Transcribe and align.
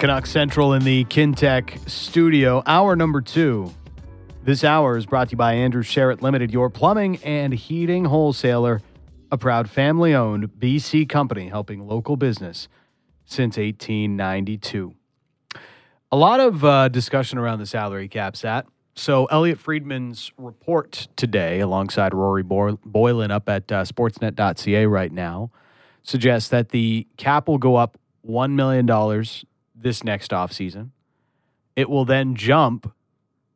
Canucks 0.00 0.30
Central 0.30 0.72
in 0.72 0.82
the 0.82 1.04
Kintec 1.04 1.86
studio. 1.86 2.62
Hour 2.64 2.96
number 2.96 3.20
two. 3.20 3.70
This 4.42 4.64
hour 4.64 4.96
is 4.96 5.04
brought 5.04 5.28
to 5.28 5.32
you 5.32 5.36
by 5.36 5.52
Andrew 5.52 5.82
Sherritt 5.82 6.22
Limited, 6.22 6.50
your 6.50 6.70
plumbing 6.70 7.18
and 7.18 7.52
heating 7.52 8.06
wholesaler, 8.06 8.80
a 9.30 9.36
proud 9.36 9.68
family 9.68 10.14
owned 10.14 10.52
BC 10.58 11.06
company 11.06 11.50
helping 11.50 11.86
local 11.86 12.16
business 12.16 12.66
since 13.26 13.58
1892. 13.58 14.94
A 16.10 16.16
lot 16.16 16.40
of 16.40 16.64
uh, 16.64 16.88
discussion 16.88 17.38
around 17.38 17.58
the 17.58 17.66
salary 17.66 18.08
cap, 18.08 18.38
Sat. 18.38 18.64
So, 18.94 19.26
Elliot 19.26 19.58
Friedman's 19.58 20.32
report 20.38 21.08
today, 21.14 21.60
alongside 21.60 22.14
Rory 22.14 22.42
Boylen 22.42 23.30
up 23.30 23.50
at 23.50 23.70
uh, 23.70 23.84
sportsnet.ca 23.84 24.86
right 24.86 25.12
now, 25.12 25.50
suggests 26.02 26.48
that 26.48 26.70
the 26.70 27.06
cap 27.18 27.48
will 27.48 27.58
go 27.58 27.76
up 27.76 27.98
$1 28.26 28.52
million 28.52 28.86
this 29.80 30.04
next 30.04 30.30
offseason. 30.30 30.90
It 31.76 31.88
will 31.88 32.04
then 32.04 32.34
jump 32.34 32.92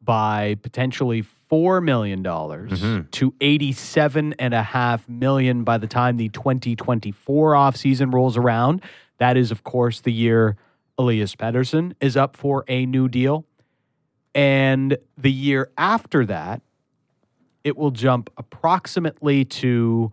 by 0.00 0.56
potentially 0.62 1.24
$4 1.50 1.82
million 1.82 2.22
mm-hmm. 2.22 3.08
to 3.10 3.32
87.5 3.32 5.08
million 5.08 5.64
by 5.64 5.78
the 5.78 5.86
time 5.86 6.16
the 6.16 6.28
2024 6.28 7.52
offseason 7.52 8.12
rolls 8.12 8.36
around. 8.36 8.82
That 9.18 9.36
is, 9.36 9.50
of 9.50 9.64
course, 9.64 10.00
the 10.00 10.12
year 10.12 10.56
Elias 10.98 11.34
Pettersson 11.34 11.94
is 12.00 12.16
up 12.16 12.36
for 12.36 12.64
a 12.68 12.86
new 12.86 13.08
deal. 13.08 13.46
And 14.34 14.98
the 15.16 15.30
year 15.32 15.70
after 15.78 16.26
that, 16.26 16.60
it 17.62 17.76
will 17.76 17.92
jump 17.92 18.30
approximately 18.36 19.44
to 19.44 20.12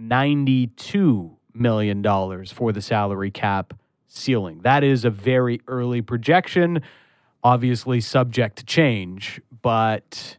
$92 0.00 1.36
million 1.54 2.44
for 2.46 2.72
the 2.72 2.82
salary 2.82 3.30
cap 3.30 3.74
ceiling. 4.10 4.60
That 4.62 4.84
is 4.84 5.04
a 5.04 5.10
very 5.10 5.60
early 5.66 6.02
projection, 6.02 6.82
obviously 7.42 8.00
subject 8.00 8.58
to 8.58 8.64
change, 8.64 9.40
but 9.62 10.36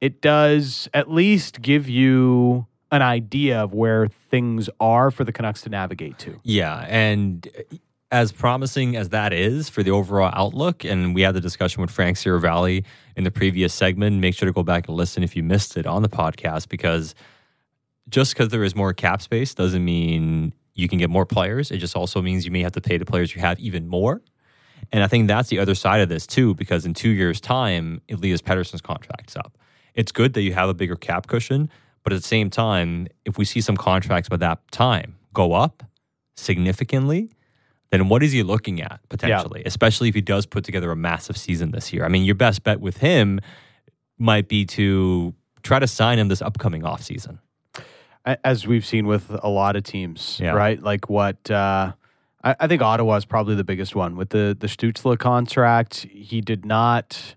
it 0.00 0.20
does 0.20 0.88
at 0.94 1.10
least 1.10 1.60
give 1.60 1.88
you 1.88 2.66
an 2.90 3.02
idea 3.02 3.64
of 3.64 3.74
where 3.74 4.08
things 4.08 4.70
are 4.80 5.10
for 5.10 5.24
the 5.24 5.32
Canucks 5.32 5.62
to 5.62 5.68
navigate 5.68 6.18
to. 6.20 6.40
Yeah, 6.42 6.86
and 6.88 7.46
as 8.10 8.32
promising 8.32 8.96
as 8.96 9.10
that 9.10 9.32
is 9.32 9.68
for 9.68 9.82
the 9.82 9.90
overall 9.90 10.30
outlook, 10.32 10.84
and 10.84 11.14
we 11.14 11.22
had 11.22 11.34
the 11.34 11.40
discussion 11.40 11.82
with 11.82 11.90
Frank 11.90 12.16
Seravalli 12.16 12.84
in 13.16 13.24
the 13.24 13.30
previous 13.30 13.74
segment. 13.74 14.20
Make 14.20 14.34
sure 14.34 14.46
to 14.46 14.52
go 14.52 14.62
back 14.62 14.88
and 14.88 14.96
listen 14.96 15.22
if 15.22 15.36
you 15.36 15.42
missed 15.42 15.76
it 15.76 15.86
on 15.86 16.02
the 16.02 16.08
podcast 16.08 16.68
because 16.68 17.14
just 18.08 18.32
because 18.32 18.48
there 18.48 18.64
is 18.64 18.74
more 18.74 18.94
cap 18.94 19.20
space 19.20 19.54
doesn't 19.54 19.84
mean 19.84 20.54
you 20.78 20.88
can 20.88 20.98
get 20.98 21.10
more 21.10 21.26
players. 21.26 21.72
It 21.72 21.78
just 21.78 21.96
also 21.96 22.22
means 22.22 22.44
you 22.44 22.52
may 22.52 22.62
have 22.62 22.72
to 22.72 22.80
pay 22.80 22.98
the 22.98 23.04
players 23.04 23.34
you 23.34 23.40
have 23.40 23.58
even 23.58 23.88
more. 23.88 24.22
And 24.92 25.02
I 25.02 25.08
think 25.08 25.26
that's 25.26 25.48
the 25.48 25.58
other 25.58 25.74
side 25.74 26.00
of 26.00 26.08
this 26.08 26.24
too, 26.24 26.54
because 26.54 26.86
in 26.86 26.94
two 26.94 27.08
years' 27.08 27.40
time, 27.40 28.00
Elias 28.08 28.40
Pettersson's 28.40 28.80
contract's 28.80 29.34
up. 29.34 29.58
It's 29.94 30.12
good 30.12 30.34
that 30.34 30.42
you 30.42 30.54
have 30.54 30.68
a 30.68 30.74
bigger 30.74 30.94
cap 30.94 31.26
cushion, 31.26 31.68
but 32.04 32.12
at 32.12 32.22
the 32.22 32.26
same 32.26 32.48
time, 32.48 33.08
if 33.24 33.36
we 33.36 33.44
see 33.44 33.60
some 33.60 33.76
contracts 33.76 34.28
by 34.28 34.36
that 34.36 34.70
time 34.70 35.16
go 35.34 35.52
up 35.52 35.82
significantly, 36.36 37.32
then 37.90 38.08
what 38.08 38.22
is 38.22 38.30
he 38.30 38.44
looking 38.44 38.80
at 38.80 39.00
potentially? 39.08 39.62
Yeah. 39.62 39.68
Especially 39.68 40.08
if 40.08 40.14
he 40.14 40.20
does 40.20 40.46
put 40.46 40.62
together 40.62 40.92
a 40.92 40.96
massive 40.96 41.36
season 41.36 41.72
this 41.72 41.92
year. 41.92 42.04
I 42.04 42.08
mean, 42.08 42.24
your 42.24 42.36
best 42.36 42.62
bet 42.62 42.78
with 42.80 42.98
him 42.98 43.40
might 44.16 44.46
be 44.46 44.64
to 44.66 45.34
try 45.64 45.80
to 45.80 45.88
sign 45.88 46.20
him 46.20 46.28
this 46.28 46.40
upcoming 46.40 46.82
offseason 46.82 47.40
as 48.44 48.66
we've 48.66 48.84
seen 48.84 49.06
with 49.06 49.30
a 49.42 49.48
lot 49.48 49.76
of 49.76 49.84
teams, 49.84 50.38
yeah. 50.42 50.52
right? 50.52 50.82
Like 50.82 51.08
what 51.08 51.50
uh, 51.50 51.92
I, 52.42 52.56
I, 52.60 52.66
think 52.66 52.82
Ottawa 52.82 53.16
is 53.16 53.24
probably 53.24 53.54
the 53.54 53.64
biggest 53.64 53.94
one 53.94 54.16
with 54.16 54.30
the 54.30 54.56
the 54.58 54.66
Stützle 54.66 55.18
contract. 55.18 56.06
He 56.10 56.40
did 56.40 56.64
not 56.64 57.36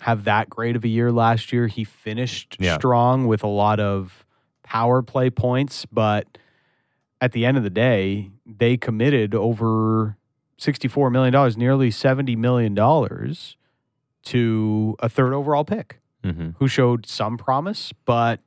have 0.00 0.24
that 0.24 0.48
great 0.48 0.76
of 0.76 0.84
a 0.84 0.88
year 0.88 1.12
last 1.12 1.52
year. 1.52 1.66
He 1.66 1.84
finished 1.84 2.56
yeah. 2.58 2.76
strong 2.76 3.26
with 3.26 3.42
a 3.42 3.48
lot 3.48 3.80
of 3.80 4.24
power 4.62 5.02
play 5.02 5.30
points, 5.30 5.86
but 5.86 6.38
at 7.20 7.32
the 7.32 7.44
end 7.44 7.56
of 7.56 7.62
the 7.62 7.70
day, 7.70 8.30
they 8.46 8.76
committed 8.76 9.34
over 9.34 10.16
sixty-four 10.56 11.10
million 11.10 11.32
dollars, 11.32 11.56
nearly 11.56 11.90
seventy 11.90 12.36
million 12.36 12.74
dollars, 12.74 13.56
to 14.24 14.96
a 15.00 15.08
third 15.08 15.32
overall 15.32 15.64
pick, 15.64 16.00
mm-hmm. 16.24 16.50
who 16.58 16.68
showed 16.68 17.06
some 17.06 17.38
promise, 17.38 17.92
but 18.04 18.40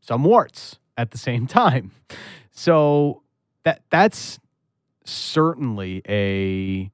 some 0.00 0.22
warts 0.22 0.78
at 0.96 1.10
the 1.10 1.18
same 1.18 1.46
time. 1.60 1.92
So 2.50 3.22
that 3.64 3.82
that's 3.90 4.38
certainly 5.04 6.02
a 6.08 6.90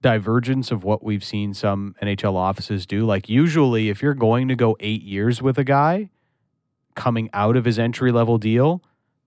divergence 0.00 0.70
of 0.70 0.84
what 0.84 1.02
we've 1.02 1.24
seen 1.24 1.54
some 1.54 1.94
NHL 2.02 2.34
offices 2.34 2.86
do. 2.86 3.04
Like 3.04 3.28
usually 3.28 3.88
if 3.88 4.02
you're 4.02 4.14
going 4.14 4.48
to 4.48 4.54
go 4.54 4.76
8 4.80 5.02
years 5.02 5.42
with 5.42 5.58
a 5.58 5.64
guy 5.64 6.10
coming 6.94 7.28
out 7.32 7.56
of 7.56 7.64
his 7.64 7.78
entry 7.78 8.12
level 8.12 8.38
deal, 8.38 8.82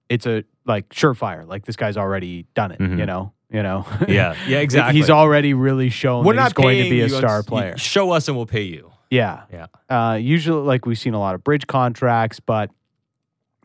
it's 0.09 0.25
a 0.25 0.43
like 0.65 0.89
surefire. 0.89 1.47
Like 1.47 1.65
this 1.65 1.75
guy's 1.75 1.97
already 1.97 2.45
done 2.53 2.71
it, 2.71 2.79
mm-hmm. 2.79 2.99
you 2.99 3.05
know. 3.05 3.33
You 3.53 3.63
know, 3.63 3.85
yeah, 4.07 4.33
yeah, 4.47 4.59
exactly. 4.59 4.97
he's 4.97 5.09
already 5.09 5.53
really 5.53 5.89
shown 5.89 6.23
We're 6.23 6.35
not 6.35 6.51
he's 6.51 6.53
going 6.53 6.83
to 6.85 6.89
be 6.89 7.01
a 7.01 7.09
star 7.09 7.43
player. 7.43 7.77
Show 7.77 8.11
us 8.11 8.29
and 8.29 8.37
we'll 8.37 8.45
pay 8.45 8.61
you. 8.61 8.93
Yeah, 9.09 9.41
yeah. 9.51 9.65
Uh, 9.89 10.15
usually, 10.15 10.63
like 10.63 10.85
we've 10.85 10.97
seen 10.97 11.13
a 11.13 11.19
lot 11.19 11.35
of 11.35 11.43
bridge 11.43 11.67
contracts, 11.67 12.39
but 12.39 12.71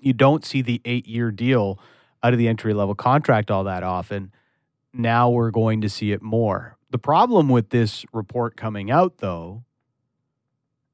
you 0.07 0.13
don't 0.13 0.45
see 0.45 0.63
the 0.63 0.81
eight 0.85 1.07
year 1.07 1.33
deal 1.33 1.81
out 2.23 2.33
of 2.33 2.39
the 2.39 2.49
entry 2.49 2.73
level 2.73 2.95
contract 2.95 3.51
all 3.51 3.65
that 3.65 3.83
often. 3.83 4.33
Now 4.93 5.29
we're 5.29 5.51
going 5.51 5.81
to 5.83 5.89
see 5.89 6.13
it 6.13 6.23
more. 6.23 6.79
The 6.91 6.99
problem 6.99 7.49
with 7.49 7.71
this 7.71 8.07
report 8.13 8.57
coming 8.57 8.91
out, 8.91 9.19
though, 9.19 9.65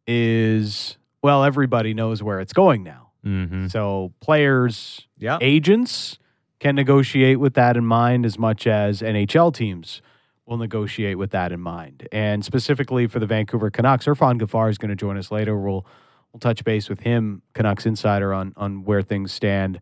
is 0.06 0.96
well, 1.22 1.44
everybody 1.44 1.94
knows 1.94 2.22
where 2.22 2.40
it's 2.40 2.52
going 2.52 2.82
now. 2.82 3.10
Mm-hmm. 3.24 3.68
So 3.68 4.12
players, 4.20 5.06
yeah. 5.18 5.38
agents 5.40 6.18
can 6.58 6.74
negotiate 6.74 7.38
with 7.38 7.54
that 7.54 7.76
in 7.76 7.84
mind 7.84 8.26
as 8.26 8.38
much 8.38 8.66
as 8.66 9.02
NHL 9.02 9.54
teams 9.54 10.02
will 10.46 10.56
negotiate 10.56 11.18
with 11.18 11.30
that 11.30 11.52
in 11.52 11.60
mind. 11.60 12.08
And 12.10 12.44
specifically 12.44 13.06
for 13.06 13.20
the 13.20 13.26
Vancouver 13.26 13.70
Canucks, 13.70 14.06
Irfan 14.06 14.40
Gaffar 14.40 14.70
is 14.70 14.78
going 14.78 14.88
to 14.88 14.96
join 14.96 15.16
us 15.16 15.30
later. 15.30 15.56
We'll 15.56 15.86
we'll 16.32 16.40
touch 16.40 16.64
base 16.64 16.88
with 16.88 17.00
him, 17.00 17.42
Canucks 17.54 17.86
Insider, 17.86 18.32
on 18.32 18.52
on 18.56 18.84
where 18.84 19.02
things 19.02 19.32
stand 19.32 19.80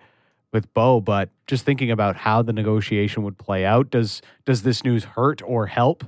with 0.53 0.73
Bo. 0.75 1.01
But 1.01 1.31
just 1.47 1.65
thinking 1.65 1.91
about 1.91 2.17
how 2.17 2.43
the 2.43 2.53
negotiation 2.53 3.23
would 3.23 3.39
play 3.39 3.65
out, 3.65 3.91
does 3.91 4.23
does 4.45 4.63
this 4.63 4.85
news 4.85 5.05
hurt 5.05 5.43
or 5.45 5.67
help 5.67 6.05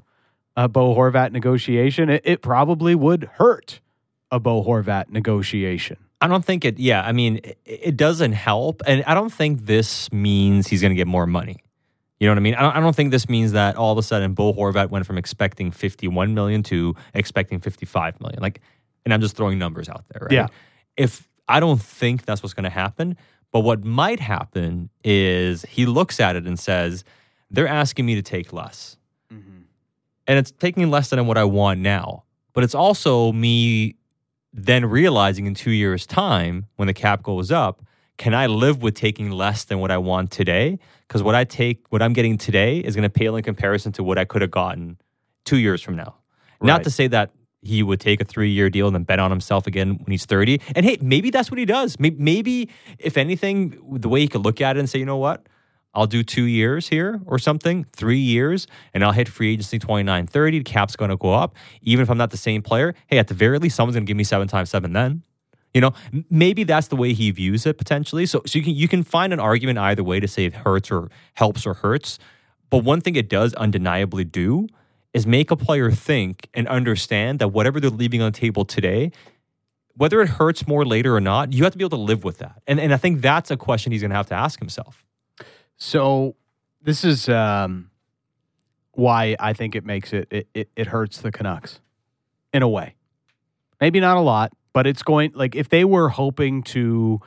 a 0.56 0.68
Bo 0.68 0.94
Horvat 0.94 1.32
negotiation? 1.32 2.10
It, 2.10 2.22
it 2.24 2.42
probably 2.42 2.94
would 2.94 3.24
hurt 3.34 3.80
a 4.30 4.40
Bo 4.40 4.64
Horvat 4.64 5.10
negotiation. 5.10 5.98
I 6.20 6.28
don't 6.28 6.44
think 6.44 6.64
it. 6.64 6.78
Yeah, 6.78 7.02
I 7.02 7.12
mean, 7.12 7.40
it, 7.42 7.58
it 7.64 7.96
doesn't 7.96 8.32
help, 8.32 8.82
and 8.86 9.02
I 9.06 9.14
don't 9.14 9.32
think 9.32 9.66
this 9.66 10.10
means 10.12 10.68
he's 10.68 10.80
going 10.80 10.92
to 10.92 10.96
get 10.96 11.08
more 11.08 11.26
money. 11.26 11.62
You 12.20 12.28
know 12.28 12.34
what 12.34 12.38
I 12.38 12.42
mean? 12.42 12.54
I 12.54 12.60
don't, 12.62 12.76
I 12.76 12.80
don't, 12.80 12.94
think 12.94 13.10
this 13.10 13.28
means 13.28 13.50
that 13.50 13.74
all 13.74 13.90
of 13.90 13.98
a 13.98 14.02
sudden 14.04 14.32
Bo 14.32 14.52
Horvat 14.52 14.90
went 14.90 15.06
from 15.06 15.18
expecting 15.18 15.72
51 15.72 16.34
million 16.34 16.62
to 16.64 16.94
expecting 17.14 17.58
55 17.58 18.20
million. 18.20 18.40
Like 18.40 18.60
and 19.04 19.12
I'm 19.12 19.20
just 19.20 19.36
throwing 19.36 19.58
numbers 19.58 19.88
out 19.88 20.04
there, 20.08 20.22
right? 20.22 20.32
Yeah. 20.32 20.46
If 20.96 21.28
I 21.48 21.60
don't 21.60 21.80
think 21.80 22.24
that's 22.24 22.42
what's 22.42 22.54
going 22.54 22.64
to 22.64 22.70
happen, 22.70 23.16
but 23.50 23.60
what 23.60 23.84
might 23.84 24.20
happen 24.20 24.88
is 25.04 25.62
he 25.62 25.86
looks 25.86 26.20
at 26.20 26.36
it 26.36 26.46
and 26.46 26.58
says, 26.58 27.04
they're 27.50 27.68
asking 27.68 28.06
me 28.06 28.14
to 28.14 28.22
take 28.22 28.52
less. 28.52 28.96
Mm-hmm. 29.32 29.62
And 30.26 30.38
it's 30.38 30.50
taking 30.50 30.90
less 30.90 31.10
than 31.10 31.26
what 31.26 31.36
I 31.36 31.44
want 31.44 31.80
now. 31.80 32.24
But 32.54 32.64
it's 32.64 32.74
also 32.74 33.32
me 33.32 33.96
then 34.52 34.86
realizing 34.86 35.46
in 35.46 35.54
two 35.54 35.70
years' 35.70 36.06
time, 36.06 36.66
when 36.76 36.86
the 36.86 36.94
cap 36.94 37.22
goes 37.22 37.50
up, 37.50 37.82
can 38.18 38.34
I 38.34 38.46
live 38.46 38.82
with 38.82 38.94
taking 38.94 39.30
less 39.30 39.64
than 39.64 39.78
what 39.80 39.90
I 39.90 39.98
want 39.98 40.30
today? 40.30 40.78
Because 41.08 41.22
what 41.22 41.34
I 41.34 41.44
take, 41.44 41.84
what 41.90 42.02
I'm 42.02 42.12
getting 42.12 42.38
today 42.38 42.78
is 42.78 42.94
going 42.94 43.02
to 43.02 43.10
pale 43.10 43.36
in 43.36 43.42
comparison 43.42 43.92
to 43.92 44.02
what 44.02 44.18
I 44.18 44.24
could 44.24 44.42
have 44.42 44.50
gotten 44.50 44.98
two 45.44 45.56
years 45.56 45.82
from 45.82 45.96
now. 45.96 46.14
Right. 46.60 46.68
Not 46.68 46.84
to 46.84 46.90
say 46.90 47.08
that 47.08 47.32
he 47.62 47.82
would 47.82 48.00
take 48.00 48.20
a 48.20 48.24
three 48.24 48.50
year 48.50 48.68
deal 48.68 48.86
and 48.86 48.94
then 48.94 49.04
bet 49.04 49.20
on 49.20 49.30
himself 49.30 49.66
again 49.66 49.90
when 49.90 50.10
he's 50.10 50.26
30. 50.26 50.60
And 50.74 50.84
hey, 50.84 50.98
maybe 51.00 51.30
that's 51.30 51.50
what 51.50 51.58
he 51.58 51.64
does. 51.64 51.98
Maybe, 51.98 52.68
if 52.98 53.16
anything, 53.16 53.78
the 54.00 54.08
way 54.08 54.20
he 54.20 54.28
could 54.28 54.44
look 54.44 54.60
at 54.60 54.76
it 54.76 54.80
and 54.80 54.90
say, 54.90 54.98
you 54.98 55.06
know 55.06 55.16
what? 55.16 55.46
I'll 55.94 56.06
do 56.06 56.22
two 56.22 56.44
years 56.44 56.88
here 56.88 57.20
or 57.26 57.38
something, 57.38 57.84
three 57.92 58.18
years, 58.18 58.66
and 58.94 59.04
I'll 59.04 59.12
hit 59.12 59.28
free 59.28 59.52
agency 59.52 59.78
29 59.78 60.26
30. 60.26 60.58
The 60.58 60.64
cap's 60.64 60.96
going 60.96 61.10
to 61.10 61.16
go 61.16 61.32
up. 61.32 61.54
Even 61.82 62.02
if 62.02 62.10
I'm 62.10 62.16
not 62.16 62.30
the 62.30 62.36
same 62.36 62.62
player, 62.62 62.94
hey, 63.08 63.18
at 63.18 63.28
the 63.28 63.34
very 63.34 63.58
least, 63.58 63.76
someone's 63.76 63.94
going 63.94 64.06
to 64.06 64.10
give 64.10 64.16
me 64.16 64.24
seven 64.24 64.48
times 64.48 64.70
seven 64.70 64.92
then. 64.94 65.22
You 65.74 65.80
know, 65.80 65.92
maybe 66.30 66.64
that's 66.64 66.88
the 66.88 66.96
way 66.96 67.12
he 67.12 67.30
views 67.30 67.64
it 67.64 67.78
potentially. 67.78 68.26
So, 68.26 68.42
so 68.46 68.58
you 68.58 68.64
can 68.64 68.74
you 68.74 68.88
can 68.88 69.02
find 69.02 69.32
an 69.32 69.40
argument 69.40 69.78
either 69.78 70.02
way 70.02 70.20
to 70.20 70.28
say 70.28 70.46
it 70.46 70.54
hurts 70.54 70.90
or 70.90 71.10
helps 71.34 71.66
or 71.66 71.74
hurts. 71.74 72.18
But 72.70 72.84
one 72.84 73.00
thing 73.02 73.16
it 73.16 73.28
does 73.28 73.52
undeniably 73.54 74.24
do 74.24 74.68
is 75.14 75.26
make 75.26 75.50
a 75.50 75.56
player 75.56 75.90
think 75.90 76.48
and 76.54 76.66
understand 76.68 77.38
that 77.38 77.48
whatever 77.48 77.80
they're 77.80 77.90
leaving 77.90 78.22
on 78.22 78.32
the 78.32 78.38
table 78.38 78.64
today, 78.64 79.12
whether 79.94 80.22
it 80.22 80.28
hurts 80.28 80.66
more 80.66 80.84
later 80.84 81.14
or 81.14 81.20
not, 81.20 81.52
you 81.52 81.64
have 81.64 81.72
to 81.72 81.78
be 81.78 81.84
able 81.84 81.98
to 81.98 82.02
live 82.02 82.24
with 82.24 82.38
that. 82.38 82.62
And 82.66 82.80
and 82.80 82.92
I 82.92 82.96
think 82.96 83.20
that's 83.20 83.50
a 83.50 83.56
question 83.56 83.92
he's 83.92 84.00
going 84.00 84.10
to 84.10 84.16
have 84.16 84.28
to 84.28 84.34
ask 84.34 84.58
himself. 84.58 85.04
So 85.76 86.36
this 86.80 87.04
is 87.04 87.28
um, 87.28 87.90
why 88.92 89.36
I 89.38 89.52
think 89.52 89.74
it 89.74 89.84
makes 89.84 90.12
it 90.12 90.28
it, 90.30 90.48
it 90.54 90.70
it 90.76 90.86
hurts 90.86 91.20
the 91.20 91.30
Canucks 91.30 91.80
in 92.52 92.62
a 92.62 92.68
way. 92.68 92.94
Maybe 93.80 94.00
not 94.00 94.16
a 94.16 94.20
lot, 94.20 94.52
but 94.72 94.86
it's 94.86 95.02
going 95.02 95.32
like 95.34 95.54
if 95.54 95.68
they 95.68 95.84
were 95.84 96.08
hoping 96.08 96.62
to 96.64 97.20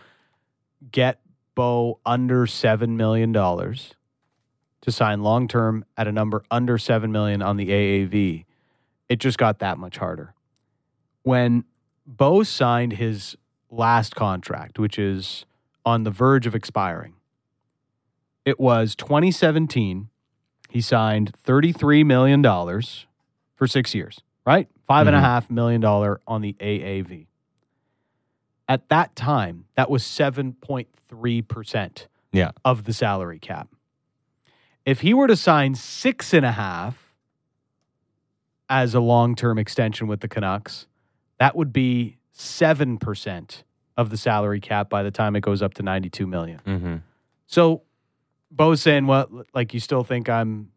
get 0.92 1.20
Bo 1.54 2.00
under 2.06 2.48
seven 2.48 2.98
million 2.98 3.32
dollars 3.32 3.94
to 4.86 4.92
sign 4.92 5.22
long 5.24 5.48
term 5.48 5.84
at 5.98 6.08
a 6.08 6.12
number 6.12 6.44
under 6.52 6.78
seven 6.78 7.12
million 7.12 7.42
on 7.42 7.58
the 7.58 7.70
AAV, 7.70 8.46
it 9.10 9.16
just 9.20 9.38
got 9.40 9.58
that 9.60 9.78
much 9.80 9.98
harder. 9.98 10.34
When 11.24 11.64
Bo 12.06 12.44
signed 12.44 12.94
his 12.94 13.36
last 13.72 14.16
contract, 14.16 14.78
which 14.78 15.00
is 15.00 15.46
on 15.86 16.04
the 16.04 16.12
verge 16.12 16.46
of 16.46 16.54
expiring, 16.54 17.14
it 18.46 18.60
was 18.60 18.96
2017. 18.96 20.10
He 20.70 20.82
signed 20.82 21.32
$33 21.46 22.06
million 22.06 22.44
for 23.56 23.66
six 23.68 23.96
years, 23.96 24.20
right? 24.46 24.68
Five 24.88 25.08
and 25.08 25.16
a 25.16 25.20
Mhm. 25.20 25.24
half 25.24 25.50
million 25.50 25.82
dollar 25.82 26.22
on 26.28 26.42
the 26.42 26.56
AAV. 26.60 27.26
At 28.68 28.88
that 28.90 29.16
time, 29.16 29.66
that 29.76 29.90
was 29.90 30.04
7.3% 30.04 32.08
Yeah. 32.32 32.52
of 32.64 32.84
the 32.84 32.94
salary 32.94 33.40
cap. 33.40 33.70
If 34.86 35.02
he 35.02 35.14
were 35.14 35.28
to 35.28 35.36
sign 35.36 35.76
six 35.76 36.34
and 36.34 36.46
a 36.46 36.52
half 36.52 37.14
as 38.70 38.94
a 38.94 39.00
long 39.00 39.36
term 39.36 39.58
extension 39.58 40.08
with 40.08 40.20
the 40.22 40.28
Canucks, 40.28 40.88
that 41.40 41.56
would 41.56 41.74
be 41.74 42.18
7% 42.38 43.64
of 43.98 44.10
the 44.10 44.18
salary 44.18 44.60
cap 44.60 44.90
by 44.90 45.04
the 45.04 45.12
time 45.12 45.36
it 45.36 45.42
goes 45.42 45.62
up 45.62 45.74
to 45.76 45.84
92 45.84 46.28
million. 46.28 46.60
Mm-hmm. 46.66 46.96
So 47.48 47.82
Bo's 48.52 48.82
saying, 48.82 49.08
well, 49.08 49.28
like 49.54 49.74
you 49.74 49.80
still 49.80 50.04
think 50.04 50.30
I'm 50.30 50.72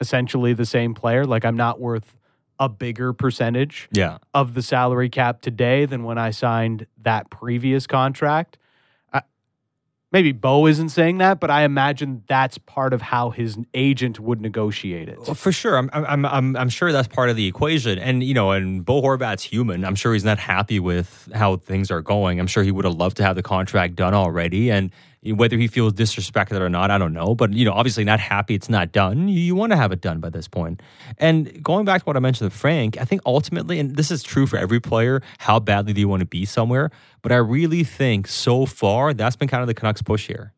essentially 0.00 0.52
the 0.52 0.66
same 0.66 0.94
player? 0.94 1.24
Like 1.24 1.44
I'm 1.44 1.56
not 1.56 1.80
worth 1.80 2.16
a 2.60 2.68
bigger 2.68 3.12
percentage 3.12 3.88
Yeah. 3.92 4.18
of 4.32 4.54
the 4.54 4.62
salary 4.62 5.08
cap 5.08 5.42
today 5.42 5.86
than 5.86 6.04
when 6.04 6.18
I 6.18 6.30
signed 6.30 6.86
that 7.02 7.28
previous 7.30 7.86
contract. 7.86 8.58
Maybe 10.14 10.30
Bo 10.30 10.68
isn't 10.68 10.90
saying 10.90 11.18
that, 11.18 11.40
but 11.40 11.50
I 11.50 11.64
imagine 11.64 12.22
that's 12.28 12.56
part 12.56 12.92
of 12.92 13.02
how 13.02 13.30
his 13.30 13.58
agent 13.74 14.20
would 14.20 14.40
negotiate 14.40 15.08
it. 15.08 15.18
Well, 15.18 15.34
for 15.34 15.50
sure, 15.50 15.76
I'm, 15.76 15.90
I'm, 15.92 16.24
I'm, 16.24 16.56
I'm 16.56 16.68
sure 16.68 16.92
that's 16.92 17.08
part 17.08 17.30
of 17.30 17.36
the 17.36 17.48
equation. 17.48 17.98
And 17.98 18.22
you 18.22 18.32
know, 18.32 18.52
and 18.52 18.84
Bo 18.84 19.02
Horvat's 19.02 19.42
human. 19.42 19.84
I'm 19.84 19.96
sure 19.96 20.12
he's 20.12 20.22
not 20.22 20.38
happy 20.38 20.78
with 20.78 21.28
how 21.34 21.56
things 21.56 21.90
are 21.90 22.00
going. 22.00 22.38
I'm 22.38 22.46
sure 22.46 22.62
he 22.62 22.70
would 22.70 22.84
have 22.84 22.94
loved 22.94 23.16
to 23.16 23.24
have 23.24 23.34
the 23.34 23.42
contract 23.42 23.96
done 23.96 24.14
already. 24.14 24.70
And 24.70 24.92
whether 25.32 25.56
he 25.56 25.68
feels 25.68 25.92
disrespected 25.92 26.60
or 26.60 26.68
not, 26.68 26.90
I 26.90 26.98
don't 26.98 27.12
know. 27.12 27.34
But 27.34 27.52
you 27.52 27.64
know, 27.64 27.72
obviously 27.72 28.04
not 28.04 28.20
happy 28.20 28.54
it's 28.54 28.68
not 28.68 28.92
done. 28.92 29.28
You, 29.28 29.40
you 29.40 29.54
want 29.54 29.72
to 29.72 29.76
have 29.76 29.92
it 29.92 30.00
done 30.00 30.20
by 30.20 30.30
this 30.30 30.48
point. 30.48 30.82
And 31.18 31.62
going 31.62 31.84
back 31.84 32.02
to 32.02 32.04
what 32.04 32.16
I 32.16 32.20
mentioned 32.20 32.46
with 32.46 32.58
Frank, 32.58 33.00
I 33.00 33.04
think 33.04 33.22
ultimately, 33.24 33.78
and 33.78 33.96
this 33.96 34.10
is 34.10 34.22
true 34.22 34.46
for 34.46 34.56
every 34.56 34.80
player, 34.80 35.22
how 35.38 35.60
badly 35.60 35.92
do 35.92 36.00
you 36.00 36.08
want 36.08 36.20
to 36.20 36.26
be 36.26 36.44
somewhere? 36.44 36.90
But 37.22 37.32
I 37.32 37.36
really 37.36 37.84
think 37.84 38.26
so 38.26 38.66
far 38.66 39.14
that's 39.14 39.36
been 39.36 39.48
kind 39.48 39.62
of 39.62 39.66
the 39.66 39.74
Canucks 39.74 40.02
push 40.02 40.26
here. 40.26 40.52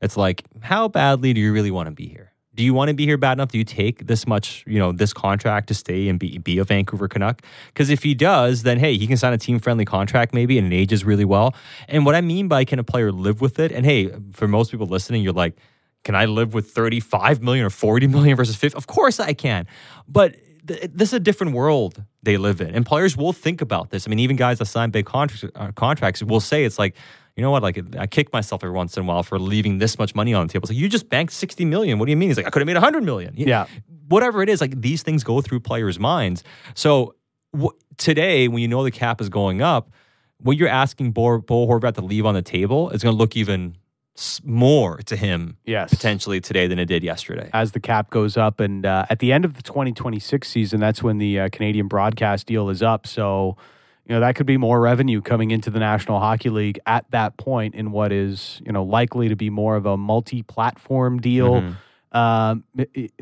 It's 0.00 0.16
like, 0.16 0.44
how 0.60 0.88
badly 0.88 1.32
do 1.32 1.40
you 1.40 1.52
really 1.52 1.70
want 1.70 1.86
to 1.86 1.92
be 1.92 2.08
here? 2.08 2.31
Do 2.54 2.62
you 2.62 2.74
want 2.74 2.88
to 2.88 2.94
be 2.94 3.06
here 3.06 3.16
bad 3.16 3.32
enough? 3.34 3.50
Do 3.50 3.58
you 3.58 3.64
take 3.64 4.06
this 4.06 4.26
much, 4.26 4.62
you 4.66 4.78
know, 4.78 4.92
this 4.92 5.12
contract 5.12 5.68
to 5.68 5.74
stay 5.74 6.08
and 6.08 6.18
be, 6.18 6.36
be 6.38 6.58
a 6.58 6.64
Vancouver 6.64 7.08
Canuck? 7.08 7.42
Because 7.68 7.88
if 7.88 8.02
he 8.02 8.14
does, 8.14 8.62
then 8.62 8.78
hey, 8.78 8.98
he 8.98 9.06
can 9.06 9.16
sign 9.16 9.32
a 9.32 9.38
team 9.38 9.58
friendly 9.58 9.86
contract 9.86 10.34
maybe 10.34 10.58
and 10.58 10.70
it 10.70 10.76
ages 10.76 11.04
really 11.04 11.24
well. 11.24 11.54
And 11.88 12.04
what 12.04 12.14
I 12.14 12.20
mean 12.20 12.48
by 12.48 12.64
can 12.64 12.78
a 12.78 12.84
player 12.84 13.10
live 13.10 13.40
with 13.40 13.58
it? 13.58 13.72
And 13.72 13.86
hey, 13.86 14.12
for 14.32 14.46
most 14.46 14.70
people 14.70 14.86
listening, 14.86 15.22
you're 15.22 15.32
like, 15.32 15.56
can 16.04 16.14
I 16.14 16.26
live 16.26 16.52
with 16.52 16.70
35 16.70 17.42
million 17.42 17.64
or 17.64 17.70
40 17.70 18.06
million 18.08 18.36
versus 18.36 18.56
50? 18.56 18.76
Of 18.76 18.86
course 18.86 19.18
I 19.18 19.32
can. 19.32 19.66
But 20.06 20.36
th- 20.66 20.90
this 20.92 21.10
is 21.10 21.14
a 21.14 21.20
different 21.20 21.54
world 21.54 22.02
they 22.22 22.36
live 22.36 22.60
in. 22.60 22.74
And 22.74 22.84
players 22.84 23.16
will 23.16 23.32
think 23.32 23.60
about 23.60 23.90
this. 23.90 24.06
I 24.06 24.10
mean, 24.10 24.18
even 24.18 24.36
guys 24.36 24.58
that 24.58 24.66
sign 24.66 24.90
big 24.90 25.08
uh, 25.12 25.72
contracts 25.74 26.22
will 26.22 26.40
say 26.40 26.64
it's 26.64 26.78
like, 26.78 26.96
you 27.36 27.42
know 27.42 27.50
what? 27.50 27.62
Like 27.62 27.78
I 27.98 28.06
kick 28.06 28.32
myself 28.32 28.62
every 28.62 28.74
once 28.74 28.96
in 28.96 29.02
a 29.04 29.06
while 29.06 29.22
for 29.22 29.38
leaving 29.38 29.78
this 29.78 29.98
much 29.98 30.14
money 30.14 30.34
on 30.34 30.46
the 30.46 30.52
table. 30.52 30.64
It's 30.64 30.70
like 30.70 30.78
you 30.78 30.88
just 30.88 31.08
banked 31.08 31.32
sixty 31.32 31.64
million. 31.64 31.98
What 31.98 32.06
do 32.06 32.10
you 32.10 32.16
mean? 32.16 32.28
He's 32.30 32.36
like 32.36 32.46
I 32.46 32.50
could 32.50 32.60
have 32.60 32.66
made 32.66 32.76
hundred 32.76 33.04
million. 33.04 33.34
You- 33.36 33.46
Yeah. 33.46 33.66
whatever 34.08 34.42
it 34.42 34.48
is. 34.48 34.60
Like 34.60 34.80
these 34.80 35.02
things 35.02 35.24
go 35.24 35.40
through 35.40 35.60
players' 35.60 35.98
minds. 35.98 36.44
So 36.74 37.14
w- 37.52 37.70
today, 37.96 38.48
when 38.48 38.60
you 38.60 38.68
know 38.68 38.84
the 38.84 38.90
cap 38.90 39.20
is 39.20 39.28
going 39.28 39.62
up, 39.62 39.90
what 40.38 40.56
you're 40.56 40.68
asking 40.68 41.12
Bo, 41.12 41.38
Bo 41.40 41.66
Horvat 41.66 41.94
to 41.94 42.00
leave 42.02 42.26
on 42.26 42.34
the 42.34 42.42
table 42.42 42.90
is 42.90 43.02
going 43.02 43.14
to 43.14 43.18
look 43.18 43.36
even 43.36 43.76
more 44.44 44.98
to 44.98 45.16
him 45.16 45.56
Yes. 45.64 45.90
potentially 45.90 46.40
today 46.40 46.66
than 46.66 46.78
it 46.78 46.84
did 46.86 47.02
yesterday. 47.02 47.48
as 47.54 47.72
the 47.72 47.80
cap 47.80 48.10
goes 48.10 48.36
up. 48.36 48.60
And 48.60 48.84
uh, 48.84 49.06
at 49.08 49.20
the 49.20 49.32
end 49.32 49.44
of 49.44 49.54
the 49.54 49.62
2026 49.62 50.46
season, 50.48 50.80
that's 50.80 51.02
when 51.02 51.18
the 51.18 51.40
uh, 51.40 51.48
Canadian 51.50 51.88
broadcast 51.88 52.46
deal 52.46 52.68
is 52.68 52.82
up. 52.82 53.06
So, 53.06 53.56
you 54.06 54.14
know, 54.14 54.20
that 54.20 54.34
could 54.34 54.46
be 54.46 54.56
more 54.56 54.80
revenue 54.80 55.20
coming 55.20 55.50
into 55.52 55.70
the 55.70 55.78
National 55.78 56.18
Hockey 56.18 56.50
League 56.50 56.80
at 56.86 57.08
that 57.12 57.36
point 57.36 57.74
in 57.74 57.92
what 57.92 58.10
is, 58.12 58.60
you 58.66 58.72
know, 58.72 58.82
likely 58.82 59.28
to 59.28 59.36
be 59.36 59.48
more 59.50 59.76
of 59.76 59.86
a 59.86 59.96
multi 59.96 60.42
platform 60.42 61.20
deal 61.20 61.60
Mhm. 61.62 61.76
um, 62.12 62.64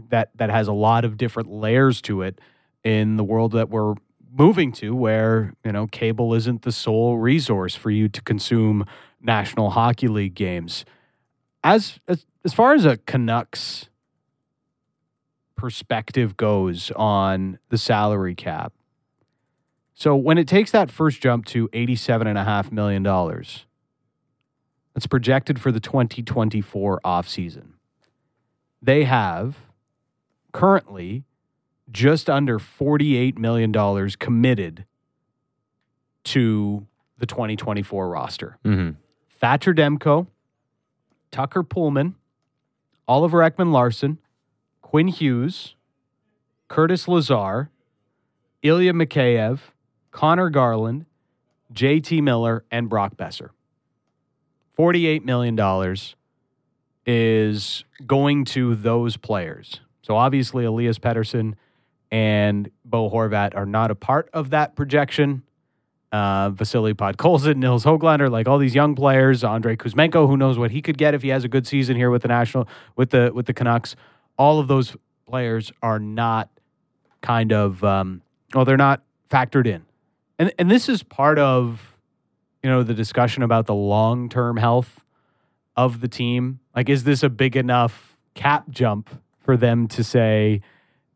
that, 0.09 0.31
that 0.37 0.50
has 0.50 0.69
a 0.69 0.73
lot 0.73 1.05
of 1.05 1.17
different 1.17 1.50
layers 1.50 2.00
to 2.03 2.23
it 2.23 2.41
in 2.82 3.17
the 3.17 3.25
world 3.25 3.53
that 3.53 3.69
we're 3.69 3.94
moving 4.32 4.73
to 4.73 4.94
where, 4.94 5.55
you 5.65 5.73
know, 5.73 5.87
cable 5.87 6.32
isn't 6.35 6.62
the 6.62 6.73
sole 6.73 7.19
resource 7.19 7.75
for 7.75 7.91
you 7.91 8.09
to 8.09 8.23
consume 8.23 8.87
National 9.21 9.71
Hockey 9.71 10.09
League 10.09 10.35
games. 10.35 10.85
As, 11.62 12.00
as, 12.09 12.25
as 12.44 12.55
far 12.55 12.73
as 12.73 12.87
a 12.87 12.97
Canucks 12.97 13.88
perspective 15.56 16.37
goes 16.37 16.91
on 16.97 17.59
the 17.69 17.77
salary 17.79 18.35
cap. 18.35 18.73
So 20.00 20.17
when 20.17 20.38
it 20.38 20.49
takes 20.49 20.70
that 20.70 20.91
first 20.91 21.20
jump 21.20 21.44
to 21.49 21.69
$87.5 21.69 22.73
million, 22.73 23.02
that's 24.94 25.06
projected 25.06 25.61
for 25.61 25.70
the 25.70 25.79
2024 25.79 27.02
offseason. 27.05 27.73
They 28.81 29.05
have 29.05 29.58
currently 30.52 31.25
just 31.93 32.31
under 32.31 32.58
$48 32.58 33.37
million 33.37 34.11
committed 34.19 34.87
to 36.25 36.87
the 37.19 37.26
2024 37.26 38.08
roster. 38.08 38.56
Mhm. 38.65 38.96
Thatcher 39.29 39.75
Demko, 39.75 40.29
Tucker 41.31 41.63
Poolman, 41.63 42.15
Oliver 43.06 43.41
Ekman 43.41 43.70
Larsson, 43.70 44.17
Quinn 44.81 45.08
Hughes, 45.08 45.75
Curtis 46.69 47.06
Lazar, 47.06 47.69
Ilya 48.63 48.94
Mikheyev, 48.94 49.58
Conor 50.10 50.50
Garland, 50.50 51.06
JT 51.72 52.22
Miller, 52.22 52.64
and 52.70 52.88
Brock 52.88 53.17
Boeser. 53.17 53.50
$48 54.79 55.24
million 55.24 55.58
is 57.06 57.84
going 58.06 58.44
to 58.46 58.74
those 58.74 59.17
players. 59.17 59.81
So 60.02 60.17
obviously, 60.17 60.64
Elias 60.64 60.98
Pettersson 60.98 61.55
and 62.10 62.70
Bo 62.84 63.10
Horvat 63.10 63.55
are 63.55 63.67
not 63.67 63.90
a 63.90 63.94
part 63.94 64.29
of 64.32 64.50
that 64.50 64.74
projection. 64.74 65.43
Uh, 66.12 66.50
Vasily 66.50 66.93
Podkolzin, 66.93 67.56
Nils 67.56 67.84
Hoglander, 67.84 68.29
like 68.29 68.48
all 68.48 68.58
these 68.58 68.74
young 68.74 68.96
players, 68.96 69.44
Andrei 69.44 69.76
Kuzmenko, 69.76 70.26
who 70.26 70.36
knows 70.36 70.58
what 70.58 70.72
he 70.72 70.82
could 70.82 70.98
get 70.98 71.14
if 71.14 71.22
he 71.22 71.29
has 71.29 71.44
a 71.44 71.48
good 71.48 71.69
season 71.69 71.94
here 71.96 72.10
with 72.10 72.22
the 72.22 72.29
national 72.29 72.67
with 72.96 73.10
the 73.10 73.31
with 73.32 73.46
the 73.46 73.55
Canucks. 73.55 73.94
All 74.36 74.58
of 74.58 74.67
those 74.67 74.96
players 75.29 75.70
are 75.82 76.00
not 76.00 76.48
kind 77.20 77.52
of 77.52 77.84
um, 77.84 78.22
well, 78.55 78.64
they're 78.64 78.76
not 78.76 79.02
factored 79.31 79.67
in, 79.69 79.84
and 80.41 80.53
and 80.59 80.69
this 80.70 80.89
is 80.89 81.05
part 81.05 81.39
of 81.39 81.94
you 82.65 82.70
know 82.70 82.82
the 82.82 82.94
discussion 82.94 83.44
about 83.44 83.67
the 83.67 83.75
long 83.75 84.29
term 84.29 84.56
health 84.56 85.01
of 85.77 86.01
the 86.01 86.09
team. 86.09 86.59
Like, 86.75 86.89
is 86.89 87.05
this 87.05 87.23
a 87.23 87.29
big 87.29 87.56
enough 87.56 88.17
cap 88.35 88.69
jump 88.70 89.09
for 89.39 89.56
them 89.56 89.87
to 89.89 90.03
say 90.05 90.61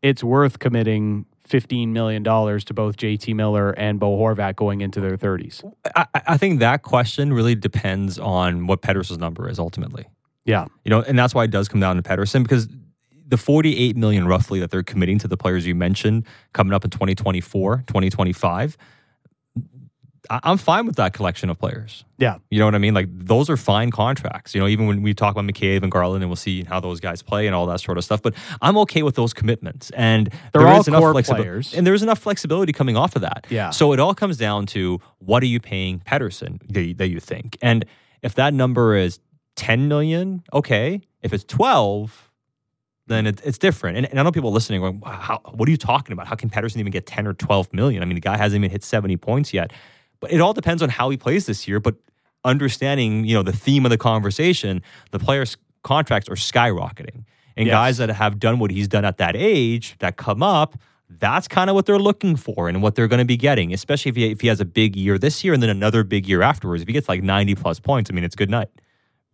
it's 0.01 0.23
worth 0.23 0.59
committing 0.59 1.25
$15 1.47 1.89
million 1.89 2.23
to 2.23 2.73
both 2.73 2.97
JT 2.97 3.35
Miller 3.35 3.71
and 3.71 3.99
Bo 3.99 4.17
Horvat 4.17 4.55
going 4.55 4.81
into 4.81 4.99
their 5.01 5.17
30s? 5.17 5.63
I, 5.95 6.05
I- 6.13 6.37
think 6.37 6.59
that 6.61 6.81
question 6.81 7.31
really 7.33 7.53
depends 7.55 8.17
on 8.17 8.65
what 8.65 8.81
Pettersson's 8.81 9.19
number 9.19 9.47
is 9.49 9.59
ultimately. 9.59 10.07
Yeah. 10.45 10.65
You 10.83 10.89
know, 10.89 11.01
and 11.01 11.17
that's 11.19 11.35
why 11.35 11.43
it 11.43 11.51
does 11.51 11.67
come 11.67 11.79
down 11.79 11.95
to 11.97 12.01
Pettersson 12.01 12.43
because 12.43 12.67
the 13.27 13.37
48 13.37 13.95
million 13.95 14.27
roughly 14.27 14.59
that 14.59 14.71
they're 14.71 14.83
committing 14.83 15.19
to 15.19 15.27
the 15.27 15.37
players 15.37 15.65
you 15.67 15.75
mentioned 15.75 16.25
coming 16.53 16.73
up 16.73 16.83
in 16.85 16.91
2024, 16.91 17.83
2025, 17.87 18.77
I- 18.79 18.85
I'm 20.29 20.57
fine 20.57 20.85
with 20.85 20.95
that 20.97 21.13
collection 21.13 21.49
of 21.49 21.59
players. 21.59 22.03
Yeah. 22.17 22.37
You 22.49 22.59
know 22.59 22.65
what 22.65 22.75
I 22.75 22.79
mean? 22.79 22.93
Like 22.93 23.07
those 23.11 23.49
are 23.49 23.57
fine 23.57 23.91
contracts. 23.91 24.55
You 24.55 24.61
know, 24.61 24.67
even 24.67 24.87
when 24.87 25.01
we 25.01 25.13
talk 25.13 25.35
about 25.35 25.45
McCabe 25.45 25.83
and 25.83 25.91
Garland 25.91 26.23
and 26.23 26.29
we'll 26.29 26.35
see 26.35 26.63
how 26.63 26.79
those 26.79 26.99
guys 26.99 27.21
play 27.21 27.47
and 27.47 27.55
all 27.55 27.65
that 27.67 27.79
sort 27.79 27.97
of 27.97 28.03
stuff. 28.03 28.21
But 28.21 28.35
I'm 28.61 28.77
okay 28.79 29.03
with 29.03 29.15
those 29.15 29.33
commitments. 29.33 29.91
And 29.91 30.27
They're 30.53 30.61
there 30.61 30.67
all 30.67 30.79
is 30.79 30.87
enough 30.87 31.01
core 31.01 31.13
flexibi- 31.13 31.35
players. 31.37 31.73
And 31.73 31.85
there's 31.85 32.03
enough 32.03 32.19
flexibility 32.19 32.73
coming 32.73 32.97
off 32.97 33.15
of 33.15 33.21
that. 33.21 33.47
Yeah. 33.49 33.69
So 33.69 33.93
it 33.93 33.99
all 33.99 34.15
comes 34.15 34.37
down 34.37 34.65
to 34.67 34.99
what 35.19 35.43
are 35.43 35.47
you 35.47 35.59
paying 35.59 35.99
Pettersson 35.99 36.61
that 36.69 36.83
you, 36.83 36.93
that 36.95 37.09
you 37.09 37.19
think? 37.19 37.57
And 37.61 37.85
if 38.21 38.35
that 38.35 38.53
number 38.53 38.95
is 38.95 39.19
10 39.55 39.87
million, 39.87 40.43
okay. 40.53 41.01
If 41.21 41.33
it's 41.33 41.43
12, 41.45 42.31
then 43.07 43.27
it, 43.27 43.41
it's 43.43 43.57
different. 43.57 43.97
And, 43.97 44.07
and 44.07 44.19
I 44.19 44.23
know 44.23 44.31
people 44.31 44.51
listening 44.51 44.81
going, 44.81 44.99
wow, 44.99 45.11
how, 45.11 45.41
what 45.53 45.67
are 45.67 45.71
you 45.71 45.77
talking 45.77 46.13
about? 46.13 46.27
How 46.27 46.35
can 46.35 46.49
Pettersson 46.49 46.77
even 46.77 46.91
get 46.91 47.05
10 47.05 47.27
or 47.27 47.33
12 47.33 47.73
million? 47.73 48.01
I 48.01 48.05
mean, 48.05 48.15
the 48.15 48.21
guy 48.21 48.37
hasn't 48.37 48.59
even 48.59 48.71
hit 48.71 48.83
70 48.83 49.17
points 49.17 49.53
yet. 49.53 49.71
It 50.29 50.41
all 50.41 50.53
depends 50.53 50.81
on 50.81 50.89
how 50.89 51.09
he 51.09 51.17
plays 51.17 51.45
this 51.45 51.67
year. 51.67 51.79
But 51.79 51.95
understanding, 52.43 53.25
you 53.25 53.33
know, 53.33 53.43
the 53.43 53.53
theme 53.53 53.85
of 53.85 53.89
the 53.89 53.97
conversation, 53.97 54.81
the 55.11 55.19
players' 55.19 55.57
contracts 55.83 56.29
are 56.29 56.35
skyrocketing. 56.35 57.23
And 57.57 57.67
Yes. 57.67 57.73
guys 57.73 57.97
that 57.97 58.09
have 58.09 58.39
done 58.39 58.59
what 58.59 58.71
he's 58.71 58.87
done 58.87 59.05
at 59.05 59.17
that 59.17 59.35
age 59.35 59.95
that 59.99 60.17
come 60.17 60.43
up, 60.43 60.77
that's 61.09 61.47
kind 61.47 61.69
of 61.69 61.75
what 61.75 61.85
they're 61.85 61.99
looking 61.99 62.35
for 62.35 62.67
and 62.67 62.81
what 62.81 62.95
they're 62.95 63.07
going 63.07 63.19
to 63.19 63.25
be 63.25 63.37
getting, 63.37 63.73
especially 63.73 64.09
if 64.09 64.15
he, 64.15 64.31
if 64.31 64.41
he 64.41 64.47
has 64.47 64.59
a 64.59 64.65
big 64.65 64.95
year 64.95 65.17
this 65.17 65.43
year 65.43 65.53
and 65.53 65.63
then 65.63 65.69
another 65.69 66.03
big 66.03 66.27
year 66.27 66.41
afterwards. 66.41 66.81
If 66.81 66.87
he 66.87 66.93
gets 66.93 67.07
like 67.07 67.23
90 67.23 67.55
plus 67.55 67.79
points, 67.79 68.09
I 68.09 68.13
mean, 68.13 68.23
it's 68.23 68.35
good 68.35 68.49
night. 68.49 68.69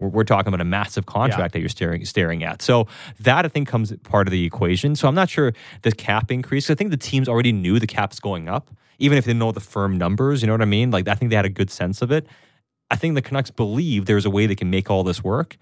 We're, 0.01 0.10
we're 0.10 0.24
talking 0.24 0.48
about 0.48 0.60
a 0.60 0.65
massive 0.65 1.05
contract 1.05 1.53
that 1.53 1.60
you're 1.60 1.70
staring 1.70 2.03
staring 2.05 2.43
at. 2.43 2.62
So 2.62 2.88
that 3.20 3.46
I 3.46 3.48
think 3.48 3.67
comes 3.67 3.96
part 4.03 4.27
of 4.27 4.31
the 4.31 4.43
equation. 4.46 4.96
So 4.96 5.08
I'm 5.08 5.15
not 5.15 5.29
sure 5.29 5.53
the 5.84 5.91
cap 5.91 6.31
increase. 6.31 6.70
I 6.70 6.75
think 6.75 6.91
the 6.91 6.98
teams 6.98 7.29
already 7.29 7.51
knew 7.53 7.79
the 7.79 7.88
cap's 7.88 8.20
going 8.20 8.50
up, 8.50 8.70
even 9.00 9.17
if 9.17 9.25
they 9.25 9.29
didn't 9.29 9.39
know 9.39 9.51
the 9.51 9.60
firm 9.60 9.98
numbers. 9.98 10.41
You 10.41 10.48
know 10.48 10.53
what 10.53 10.62
I 10.62 10.65
mean? 10.65 10.91
Like 10.91 11.08
I 11.08 11.15
think 11.15 11.29
they 11.29 11.36
had 11.36 11.46
a 11.46 11.50
good 11.50 11.70
sense 11.70 12.01
of 12.01 12.12
it. 12.12 12.27
I 12.89 12.98
think 12.98 13.15
the 13.15 13.22
Canucks 13.22 13.51
believe 13.51 14.05
there's 14.05 14.25
a 14.25 14.29
way 14.29 14.48
they 14.48 14.55
can 14.55 14.70
make 14.70 14.89
all 14.89 15.03
this 15.03 15.24
work 15.24 15.58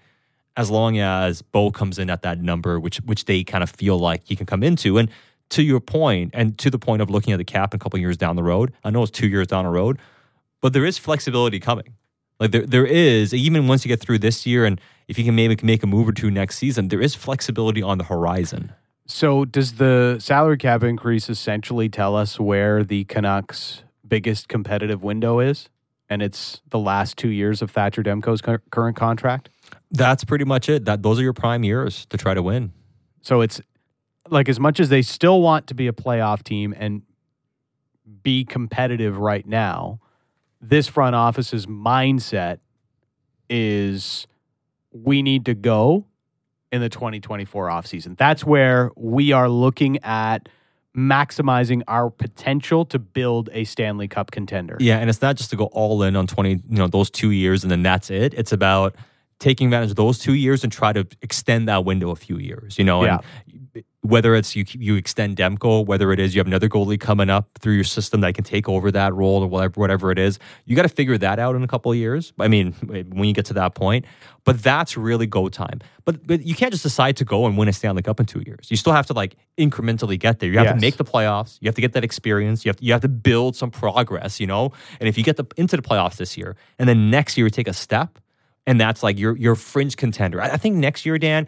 as 0.56 0.68
long 0.68 0.98
as 0.98 1.42
Bo 1.42 1.70
comes 1.70 1.98
in 1.98 2.10
at 2.10 2.22
that 2.22 2.40
number, 2.40 2.80
which 2.80 2.96
which 2.98 3.26
they 3.26 3.44
kind 3.44 3.62
of 3.62 3.70
feel 3.70 3.98
like 3.98 4.22
he 4.24 4.34
can 4.34 4.46
come 4.46 4.62
into. 4.62 4.98
And 4.98 5.08
to 5.50 5.62
your 5.62 5.80
point, 5.80 6.30
and 6.34 6.58
to 6.58 6.70
the 6.70 6.78
point 6.78 7.02
of 7.02 7.10
looking 7.10 7.32
at 7.32 7.36
the 7.36 7.44
cap 7.44 7.74
a 7.74 7.78
couple 7.78 7.98
years 7.98 8.16
down 8.16 8.36
the 8.36 8.42
road, 8.42 8.72
I 8.84 8.90
know 8.90 9.02
it's 9.02 9.10
two 9.10 9.28
years 9.28 9.46
down 9.46 9.64
the 9.64 9.70
road, 9.70 9.98
but 10.60 10.72
there 10.72 10.84
is 10.84 10.98
flexibility 10.98 11.60
coming. 11.60 11.94
Like 12.40 12.52
there, 12.52 12.66
there 12.66 12.86
is 12.86 13.34
even 13.34 13.68
once 13.68 13.84
you 13.84 13.90
get 13.90 14.00
through 14.00 14.18
this 14.18 14.46
year, 14.46 14.64
and 14.64 14.80
if 15.06 15.18
you 15.18 15.24
can 15.24 15.34
maybe 15.34 15.56
make 15.62 15.82
a 15.82 15.86
move 15.86 16.08
or 16.08 16.12
two 16.12 16.30
next 16.30 16.56
season, 16.56 16.88
there 16.88 17.00
is 17.00 17.14
flexibility 17.14 17.82
on 17.82 17.98
the 17.98 18.04
horizon. 18.04 18.72
So, 19.06 19.44
does 19.44 19.74
the 19.74 20.18
salary 20.20 20.56
cap 20.56 20.82
increase 20.82 21.28
essentially 21.28 21.88
tell 21.88 22.16
us 22.16 22.40
where 22.40 22.82
the 22.82 23.04
Canucks' 23.04 23.82
biggest 24.06 24.48
competitive 24.48 25.02
window 25.02 25.40
is? 25.40 25.68
And 26.08 26.22
it's 26.22 26.60
the 26.70 26.78
last 26.78 27.16
two 27.16 27.28
years 27.28 27.60
of 27.60 27.70
Thatcher 27.70 28.02
Demko's 28.02 28.40
current 28.40 28.96
contract. 28.96 29.48
That's 29.90 30.24
pretty 30.24 30.44
much 30.44 30.68
it. 30.68 30.84
That 30.84 31.02
those 31.02 31.18
are 31.18 31.22
your 31.22 31.32
prime 31.32 31.62
years 31.62 32.06
to 32.06 32.16
try 32.16 32.34
to 32.34 32.42
win. 32.42 32.72
So, 33.20 33.42
it's 33.42 33.60
like 34.28 34.48
as 34.48 34.60
much 34.60 34.80
as 34.80 34.88
they 34.88 35.02
still 35.02 35.42
want 35.42 35.66
to 35.66 35.74
be 35.74 35.88
a 35.88 35.92
playoff 35.92 36.42
team 36.42 36.72
and 36.78 37.02
be 38.22 38.44
competitive 38.44 39.18
right 39.18 39.46
now, 39.46 40.00
this 40.60 40.88
front 40.88 41.14
office's 41.14 41.66
mindset 41.66 42.58
is 43.48 44.26
we 44.92 45.22
need 45.22 45.44
to 45.46 45.54
go 45.54 46.06
in 46.72 46.80
the 46.80 46.88
2024 46.88 47.68
offseason. 47.68 48.16
That's 48.16 48.44
where 48.44 48.90
we 48.96 49.32
are 49.32 49.48
looking 49.48 49.98
at 50.04 50.48
maximizing 50.96 51.82
our 51.88 52.10
potential 52.10 52.84
to 52.84 52.98
build 52.98 53.48
a 53.52 53.64
Stanley 53.64 54.08
Cup 54.08 54.30
contender. 54.30 54.76
Yeah, 54.80 54.98
and 54.98 55.08
it's 55.08 55.22
not 55.22 55.36
just 55.36 55.50
to 55.50 55.56
go 55.56 55.66
all 55.66 56.02
in 56.02 56.16
on 56.16 56.26
20, 56.26 56.50
you 56.50 56.60
know, 56.68 56.88
those 56.88 57.10
2 57.10 57.30
years 57.30 57.62
and 57.62 57.70
then 57.70 57.82
that's 57.82 58.10
it. 58.10 58.34
It's 58.34 58.52
about 58.52 58.94
taking 59.40 59.66
advantage 59.68 59.90
of 59.90 59.96
those 59.96 60.18
2 60.20 60.34
years 60.34 60.62
and 60.62 60.72
try 60.72 60.92
to 60.92 61.04
extend 61.22 61.66
that 61.68 61.84
window 61.84 62.10
a 62.10 62.16
few 62.16 62.38
years, 62.38 62.78
you 62.78 62.84
know, 62.84 63.02
and 63.02 63.84
whether 64.02 64.34
it's 64.34 64.56
you 64.56 64.64
you 64.72 64.96
extend 64.96 65.36
Demko, 65.36 65.84
whether 65.84 66.10
it 66.12 66.18
is 66.18 66.34
you 66.34 66.40
have 66.40 66.46
another 66.46 66.68
goalie 66.68 66.98
coming 66.98 67.28
up 67.28 67.46
through 67.60 67.74
your 67.74 67.84
system 67.84 68.22
that 68.22 68.34
can 68.34 68.44
take 68.44 68.66
over 68.68 68.90
that 68.90 69.12
role 69.14 69.42
or 69.42 69.46
whatever 69.46 69.78
whatever 69.80 70.10
it 70.10 70.18
is, 70.18 70.38
you 70.64 70.74
got 70.74 70.82
to 70.82 70.88
figure 70.88 71.18
that 71.18 71.38
out 71.38 71.54
in 71.54 71.62
a 71.62 71.66
couple 71.68 71.92
of 71.92 71.98
years. 71.98 72.32
I 72.38 72.48
mean, 72.48 72.72
when 72.88 73.24
you 73.24 73.34
get 73.34 73.44
to 73.46 73.54
that 73.54 73.74
point, 73.74 74.06
but 74.44 74.62
that's 74.62 74.96
really 74.96 75.26
go 75.26 75.48
time. 75.50 75.80
But 76.06 76.26
but 76.26 76.46
you 76.46 76.54
can't 76.54 76.72
just 76.72 76.82
decide 76.82 77.16
to 77.18 77.24
go 77.26 77.44
and 77.46 77.58
win 77.58 77.68
a 77.68 77.72
Stanley 77.74 78.02
Cup 78.02 78.20
in 78.20 78.26
two 78.26 78.42
years. 78.46 78.70
You 78.70 78.76
still 78.78 78.94
have 78.94 79.06
to 79.08 79.12
like 79.12 79.36
incrementally 79.58 80.18
get 80.18 80.38
there. 80.38 80.50
You 80.50 80.56
have 80.58 80.66
Yes. 80.66 80.74
to 80.76 80.80
make 80.80 80.96
the 80.96 81.04
playoffs. 81.04 81.58
You 81.60 81.68
have 81.68 81.74
to 81.74 81.82
get 81.82 81.92
that 81.92 82.04
experience. 82.04 82.64
You 82.64 82.70
have 82.70 82.78
you 82.80 82.92
have 82.92 83.02
to 83.02 83.08
build 83.08 83.54
some 83.54 83.70
progress. 83.70 84.40
You 84.40 84.46
know, 84.46 84.72
and 84.98 85.08
if 85.08 85.18
you 85.18 85.24
get 85.24 85.36
the, 85.36 85.44
into 85.58 85.76
the 85.76 85.82
playoffs 85.82 86.16
this 86.16 86.36
year 86.38 86.56
and 86.78 86.88
then 86.88 87.10
next 87.10 87.36
year 87.36 87.46
you 87.46 87.50
take 87.50 87.68
a 87.68 87.74
step, 87.74 88.18
and 88.66 88.80
that's 88.80 89.02
like 89.02 89.18
your 89.18 89.36
your 89.36 89.54
fringe 89.54 89.96
contender. 89.96 90.40
I, 90.40 90.50
I 90.50 90.56
think 90.56 90.76
next 90.76 91.04
year, 91.06 91.18
Dan, 91.18 91.46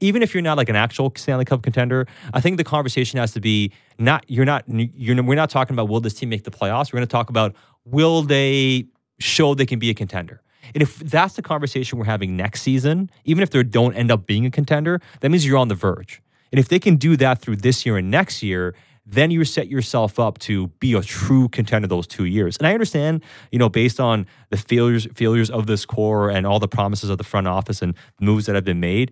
even 0.00 0.22
if 0.22 0.34
you're 0.34 0.42
not 0.42 0.56
like 0.56 0.68
an 0.68 0.76
actual 0.76 1.12
Stanley 1.16 1.44
Cup 1.44 1.62
contender, 1.62 2.06
I 2.32 2.40
think 2.40 2.56
the 2.56 2.64
conversation 2.64 3.18
has 3.18 3.32
to 3.32 3.40
be 3.40 3.72
not 3.98 4.24
you're 4.28 4.44
not 4.44 4.64
you're 4.68 5.20
we're 5.22 5.34
not 5.34 5.50
talking 5.50 5.74
about 5.74 5.88
will 5.88 6.00
this 6.00 6.14
team 6.14 6.28
make 6.28 6.44
the 6.44 6.50
playoffs. 6.50 6.92
We're 6.92 6.98
going 6.98 7.08
to 7.08 7.12
talk 7.12 7.30
about 7.30 7.54
will 7.84 8.22
they 8.22 8.86
show 9.18 9.54
they 9.54 9.66
can 9.66 9.78
be 9.78 9.90
a 9.90 9.94
contender. 9.94 10.42
And 10.74 10.82
if 10.82 10.98
that's 10.98 11.34
the 11.34 11.42
conversation 11.42 11.98
we're 11.98 12.04
having 12.04 12.36
next 12.36 12.62
season, 12.62 13.10
even 13.24 13.42
if 13.42 13.50
they 13.50 13.62
don't 13.62 13.94
end 13.94 14.10
up 14.10 14.26
being 14.26 14.46
a 14.46 14.50
contender, 14.50 15.00
that 15.20 15.28
means 15.28 15.44
you're 15.44 15.58
on 15.58 15.68
the 15.68 15.74
verge. 15.74 16.22
And 16.52 16.58
if 16.58 16.68
they 16.68 16.78
can 16.78 16.96
do 16.96 17.16
that 17.16 17.40
through 17.40 17.56
this 17.56 17.84
year 17.84 17.96
and 17.96 18.10
next 18.10 18.42
year, 18.42 18.74
then 19.04 19.30
you 19.30 19.44
set 19.44 19.68
yourself 19.68 20.18
up 20.20 20.38
to 20.38 20.68
be 20.78 20.94
a 20.94 21.02
true 21.02 21.48
contender 21.48 21.88
those 21.88 22.06
two 22.06 22.24
years. 22.24 22.56
And 22.56 22.66
I 22.66 22.72
understand, 22.72 23.22
you 23.50 23.58
know, 23.58 23.68
based 23.68 23.98
on 23.98 24.26
the 24.50 24.56
failures 24.56 25.08
failures 25.14 25.50
of 25.50 25.66
this 25.66 25.84
core 25.84 26.30
and 26.30 26.46
all 26.46 26.60
the 26.60 26.68
promises 26.68 27.10
of 27.10 27.18
the 27.18 27.24
front 27.24 27.48
office 27.48 27.82
and 27.82 27.94
moves 28.20 28.46
that 28.46 28.54
have 28.54 28.64
been 28.64 28.80
made, 28.80 29.10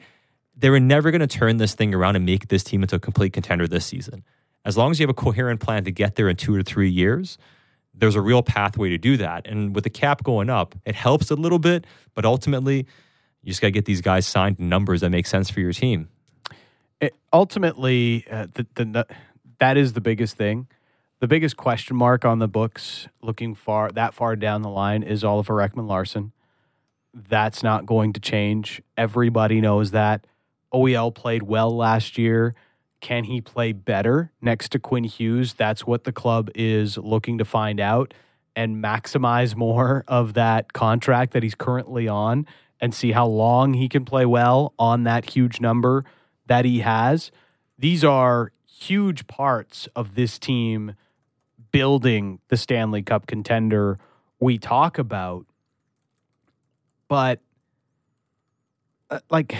they 0.57 0.71
were 0.71 0.81
never 0.81 1.11
going 1.11 1.21
to 1.21 1.27
turn 1.27 1.57
this 1.57 1.75
thing 1.75 1.95
around 1.95 2.17
and 2.17 2.25
make 2.25 2.49
this 2.49 2.63
team 2.63 2.83
into 2.83 2.97
a 2.97 3.01
complete 3.01 3.33
contender 3.33 3.67
this 3.67 3.85
season. 3.87 4.23
As 4.65 4.77
long 4.77 4.91
as 4.91 5.01
you 5.01 5.05
have 5.05 5.11
a 5.11 5.15
coherent 5.15 5.61
plan 5.61 5.85
to 5.85 5.91
get 5.91 6.17
there 6.17 6.29
in 6.29 6.37
two 6.37 6.55
or 6.55 6.63
three 6.63 6.91
years, 6.91 7.39
there's 7.95 8.15
a 8.15 8.21
real 8.21 8.43
pathway 8.43 8.91
to 8.91 8.99
do 8.99 9.17
that. 9.17 9.47
And 9.47 9.75
with 9.75 9.85
the 9.85 9.91
cap 9.91 10.23
going 10.23 10.51
up, 10.51 10.75
it 10.85 10.95
helps 10.95 11.31
a 11.31 11.35
little 11.35 11.59
bit, 11.59 11.87
but 12.15 12.25
ultimately, 12.25 12.87
you 13.43 13.49
just 13.49 13.61
got 13.61 13.69
to 13.69 13.73
get 13.73 13.87
these 13.87 14.03
guys 14.03 14.27
signed 14.27 14.59
to 14.59 14.65
numbers 14.65 15.01
that 15.01 15.11
make 15.11 15.27
sense 15.27 15.51
for 15.51 15.61
your 15.61 15.73
team. 15.73 16.09
It, 17.01 17.15
ultimately, 17.33 18.27
uh, 18.31 18.49
the, 18.53 18.67
the 18.75 19.07
that 19.61 19.77
is 19.77 19.93
the 19.93 20.01
biggest 20.01 20.37
thing. 20.37 20.67
The 21.21 21.29
biggest 21.29 21.57
question 21.57 21.97
mark 21.97 22.25
on 22.25 22.39
the 22.39 22.49
books, 22.49 23.07
looking 23.23 23.55
far 23.55 23.91
that 23.93 24.15
far 24.15 24.37
down 24.37 24.63
the 24.63 24.71
line, 24.71 25.03
is 25.03 25.23
Oliver 25.23 25.57
Ekman 25.57 25.87
Larsson. 25.87 26.33
That's 27.13 27.63
not 27.63 27.87
going 27.87 28.15
to 28.15 28.21
change. 28.21 28.83
Everybody 28.97 29.61
knows 29.61 29.91
that. 29.91 30.27
OEL 30.73 31.15
played 31.15 31.43
well 31.43 31.77
last 31.77 32.17
year. 32.17 32.55
Can 33.01 33.25
he 33.25 33.41
play 33.41 33.73
better 33.73 34.33
next 34.41 34.71
to 34.73 34.79
Quinn 34.79 35.05
Hughes? 35.05 35.55
That's 35.55 35.87
what 35.87 36.05
the 36.05 36.13
club 36.13 36.51
is 36.55 36.97
looking 36.97 37.39
to 37.39 37.45
find 37.45 37.81
out 37.81 38.15
and 38.57 38.83
maximize 38.83 39.55
more 39.55 40.05
of 40.09 40.35
that 40.35 40.73
contract 40.73 41.33
that 41.33 41.43
he's 41.43 41.55
currently 41.55 42.09
on 42.09 42.47
and 42.81 42.95
see 42.95 43.13
how 43.13 43.27
long 43.27 43.75
he 43.75 43.89
can 43.89 44.05
play 44.05 44.25
well 44.25 44.73
on 44.79 45.05
that 45.05 45.31
huge 45.31 45.61
number 45.61 46.05
that 46.47 46.65
he 46.65 46.81
has. 46.81 47.31
These 47.79 48.05
are 48.05 48.53
huge 48.81 49.27
parts 49.27 49.89
of 49.95 50.15
this 50.15 50.39
team 50.39 50.95
building 51.71 52.41
the 52.49 52.57
Stanley 52.57 53.03
Cup 53.03 53.27
contender 53.27 53.99
we 54.41 54.59
talk 54.59 54.99
about. 54.99 55.47
But 57.09 57.41
uh, 59.11 59.21
like 59.29 59.55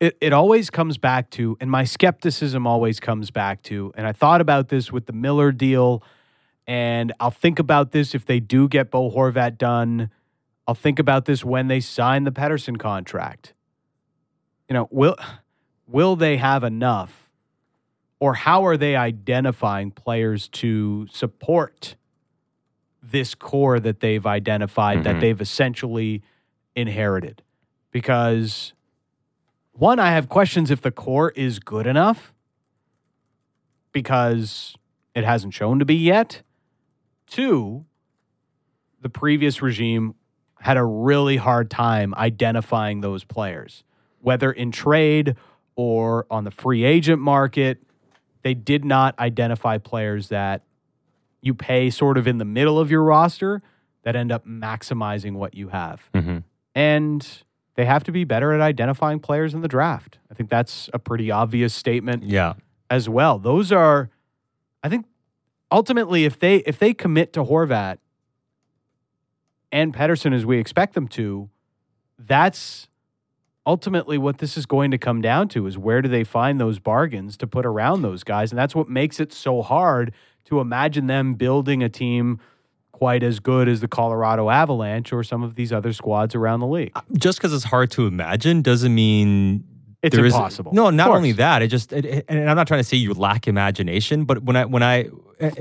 it, 0.00 0.16
it 0.20 0.32
always 0.32 0.70
comes 0.70 0.96
back 0.96 1.30
to, 1.30 1.56
and 1.60 1.70
my 1.70 1.84
skepticism 1.84 2.66
always 2.66 3.00
comes 3.00 3.30
back 3.30 3.62
to, 3.64 3.92
and 3.96 4.06
I 4.06 4.12
thought 4.12 4.40
about 4.40 4.68
this 4.68 4.92
with 4.92 5.06
the 5.06 5.12
Miller 5.12 5.50
deal, 5.50 6.02
and 6.66 7.12
I'll 7.18 7.30
think 7.30 7.58
about 7.58 7.90
this 7.90 8.14
if 8.14 8.24
they 8.24 8.40
do 8.40 8.68
get 8.68 8.90
Bo 8.90 9.10
Horvat 9.10 9.58
done. 9.58 10.10
I'll 10.66 10.74
think 10.74 10.98
about 10.98 11.24
this 11.24 11.44
when 11.44 11.66
they 11.68 11.80
sign 11.80 12.24
the 12.24 12.30
Pettersson 12.30 12.78
contract. 12.78 13.54
You 14.68 14.74
know, 14.74 14.88
will 14.90 15.16
will 15.86 16.14
they 16.14 16.36
have 16.36 16.62
enough, 16.62 17.27
or 18.20 18.34
how 18.34 18.64
are 18.66 18.76
they 18.76 18.96
identifying 18.96 19.90
players 19.90 20.48
to 20.48 21.06
support 21.12 21.94
this 23.02 23.34
core 23.34 23.78
that 23.80 24.00
they've 24.00 24.26
identified 24.26 25.04
that 25.04 25.16
Mhm. 25.16 25.20
they've 25.20 25.40
essentially 25.40 26.22
inherited? 26.74 27.42
Because 27.90 28.72
one, 29.72 29.98
I 30.00 30.10
have 30.10 30.28
questions 30.28 30.70
if 30.70 30.80
the 30.80 30.90
core 30.90 31.30
is 31.36 31.58
good 31.60 31.86
enough 31.86 32.32
because 33.92 34.76
it 35.14 35.24
hasn't 35.24 35.54
shown 35.54 35.78
to 35.78 35.84
be 35.84 35.94
yet. 35.94 36.42
Two, 37.26 37.84
the 39.00 39.08
previous 39.08 39.62
regime 39.62 40.14
had 40.60 40.76
a 40.76 40.84
really 40.84 41.36
hard 41.36 41.70
time 41.70 42.14
identifying 42.16 43.00
those 43.00 43.22
players, 43.24 43.84
whether 44.20 44.50
in 44.50 44.72
trade 44.72 45.36
or 45.76 46.26
on 46.30 46.42
the 46.44 46.50
free 46.50 46.82
agent 46.84 47.20
market. 47.22 47.80
They 48.42 48.54
did 48.54 48.84
not 48.84 49.18
identify 49.18 49.78
players 49.78 50.28
that 50.28 50.62
you 51.40 51.54
pay 51.54 51.90
sort 51.90 52.18
of 52.18 52.26
in 52.26 52.38
the 52.38 52.44
middle 52.44 52.78
of 52.78 52.90
your 52.90 53.02
roster 53.02 53.62
that 54.02 54.16
end 54.16 54.32
up 54.32 54.46
maximizing 54.46 55.34
what 55.34 55.54
you 55.54 55.68
have. 55.68 56.00
Mm-hmm. 56.14 56.38
And 56.74 57.42
they 57.74 57.84
have 57.84 58.04
to 58.04 58.12
be 58.12 58.24
better 58.24 58.52
at 58.52 58.60
identifying 58.60 59.20
players 59.20 59.54
in 59.54 59.60
the 59.60 59.68
draft. 59.68 60.18
I 60.30 60.34
think 60.34 60.50
that's 60.50 60.88
a 60.92 60.98
pretty 60.98 61.30
obvious 61.30 61.74
statement 61.74 62.24
Yeah. 62.24 62.54
as 62.90 63.08
well. 63.08 63.38
Those 63.38 63.70
are, 63.72 64.10
I 64.82 64.88
think, 64.88 65.06
ultimately, 65.70 66.24
if 66.24 66.38
they 66.38 66.56
if 66.58 66.78
they 66.78 66.94
commit 66.94 67.32
to 67.34 67.44
Horvat 67.44 67.98
and 69.70 69.94
Pettersson 69.94 70.34
as 70.34 70.46
we 70.46 70.58
expect 70.58 70.94
them 70.94 71.06
to, 71.08 71.50
that's 72.18 72.87
ultimately 73.68 74.16
what 74.16 74.38
this 74.38 74.56
is 74.56 74.64
going 74.64 74.90
to 74.90 74.96
come 74.96 75.20
down 75.20 75.46
to 75.46 75.66
is 75.66 75.76
where 75.76 76.00
do 76.00 76.08
they 76.08 76.24
find 76.24 76.58
those 76.58 76.78
bargains 76.78 77.36
to 77.36 77.46
put 77.46 77.66
around 77.66 78.00
those 78.00 78.24
guys? 78.24 78.50
And 78.50 78.58
that's 78.58 78.74
what 78.74 78.88
makes 78.88 79.20
it 79.20 79.30
so 79.30 79.60
hard 79.60 80.14
to 80.46 80.58
imagine 80.58 81.06
them 81.06 81.34
building 81.34 81.82
a 81.82 81.90
team 81.90 82.40
quite 82.92 83.22
as 83.22 83.40
good 83.40 83.68
as 83.68 83.80
the 83.82 83.86
Colorado 83.86 84.48
Avalanche 84.48 85.12
or 85.12 85.22
some 85.22 85.42
of 85.42 85.54
these 85.54 85.70
other 85.70 85.92
squads 85.92 86.34
around 86.34 86.60
the 86.60 86.66
league. 86.66 86.92
Uh, 86.96 87.02
just 87.18 87.38
because 87.38 87.52
it's 87.52 87.64
hard 87.64 87.90
to 87.90 88.06
imagine 88.06 88.62
doesn't 88.62 88.94
mean 88.94 89.62
it's 90.02 90.16
there 90.16 90.24
is- 90.24 90.32
impossible. 90.32 90.72
no, 90.72 90.88
not 90.88 91.10
only 91.10 91.32
that. 91.32 91.60
It 91.60 91.68
just, 91.68 91.92
it, 91.92 92.24
and 92.26 92.48
I'm 92.48 92.56
not 92.56 92.66
trying 92.66 92.80
to 92.80 92.84
say 92.84 92.96
you 92.96 93.12
lack 93.12 93.46
imagination, 93.46 94.24
but 94.24 94.42
when 94.42 94.56
I, 94.56 94.64
when 94.64 94.82
I, 94.82 95.10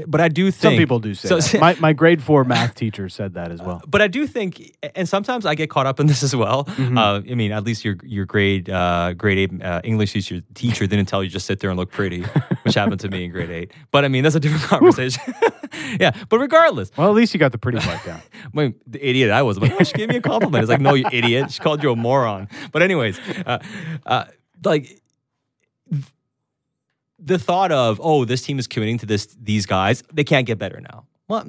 but 0.07 0.21
I 0.21 0.27
do 0.27 0.51
think 0.51 0.61
Some 0.61 0.75
people 0.75 0.99
do 0.99 1.13
say 1.13 1.27
so- 1.27 1.39
that. 1.39 1.59
My, 1.67 1.75
my 1.79 1.93
grade 1.93 2.21
four 2.23 2.43
math 2.43 2.75
teacher 2.75 3.09
said 3.09 3.33
that 3.35 3.51
as 3.51 3.61
well. 3.61 3.81
but 3.87 4.01
I 4.01 4.07
do 4.07 4.25
think, 4.27 4.75
and 4.95 5.07
sometimes 5.07 5.45
I 5.45 5.55
get 5.55 5.69
caught 5.69 5.85
up 5.85 5.99
in 5.99 6.07
this 6.07 6.23
as 6.23 6.35
well. 6.35 6.65
Mm-hmm. 6.65 6.97
Uh, 6.97 7.15
I 7.19 7.35
mean, 7.35 7.51
at 7.51 7.63
least 7.63 7.85
your 7.85 7.95
your 8.03 8.25
grade 8.25 8.69
uh, 8.69 9.13
grade 9.13 9.37
eight 9.37 9.61
uh, 9.63 9.81
English 9.83 10.13
teacher 10.13 10.41
teacher 10.55 10.87
didn't 10.87 11.05
tell 11.07 11.23
you 11.23 11.29
just 11.29 11.45
sit 11.45 11.59
there 11.59 11.69
and 11.69 11.77
look 11.79 11.91
pretty, 11.91 12.21
which 12.63 12.75
happened 12.75 12.99
to 13.01 13.09
me 13.09 13.25
in 13.25 13.31
grade 13.31 13.49
eight. 13.51 13.71
But 13.91 14.05
I 14.05 14.07
mean, 14.07 14.23
that's 14.23 14.35
a 14.35 14.39
different 14.39 14.63
conversation. 14.63 15.33
yeah, 15.99 16.11
but 16.29 16.39
regardless, 16.39 16.91
Well, 16.97 17.09
at 17.09 17.15
least 17.15 17.33
you 17.33 17.39
got 17.39 17.51
the 17.51 17.57
pretty 17.57 17.79
part 17.79 18.03
down. 18.05 18.21
my, 18.53 18.73
the 18.87 19.05
idiot 19.05 19.31
I 19.31 19.41
was, 19.43 19.57
I'm 19.57 19.63
like, 19.63 19.85
she 19.85 19.93
gave 19.93 20.09
me 20.09 20.17
a 20.17 20.21
compliment. 20.21 20.63
It's 20.63 20.69
like, 20.69 20.81
no, 20.81 20.93
you 20.93 21.05
idiot. 21.11 21.51
She 21.51 21.59
called 21.59 21.83
you 21.83 21.91
a 21.91 21.95
moron. 21.95 22.47
But 22.71 22.81
anyways, 22.81 23.19
uh, 23.45 23.59
uh, 24.05 24.25
like 24.63 25.01
the 27.19 27.39
thought 27.39 27.71
of, 27.71 27.99
oh, 28.03 28.25
this 28.25 28.41
team 28.41 28.59
is 28.59 28.67
committing 28.67 28.97
to 28.99 29.05
this 29.05 29.27
these 29.41 29.65
guys, 29.65 30.03
they 30.13 30.23
can't 30.23 30.45
get 30.45 30.57
better 30.57 30.79
now. 30.81 31.05
Well, 31.27 31.45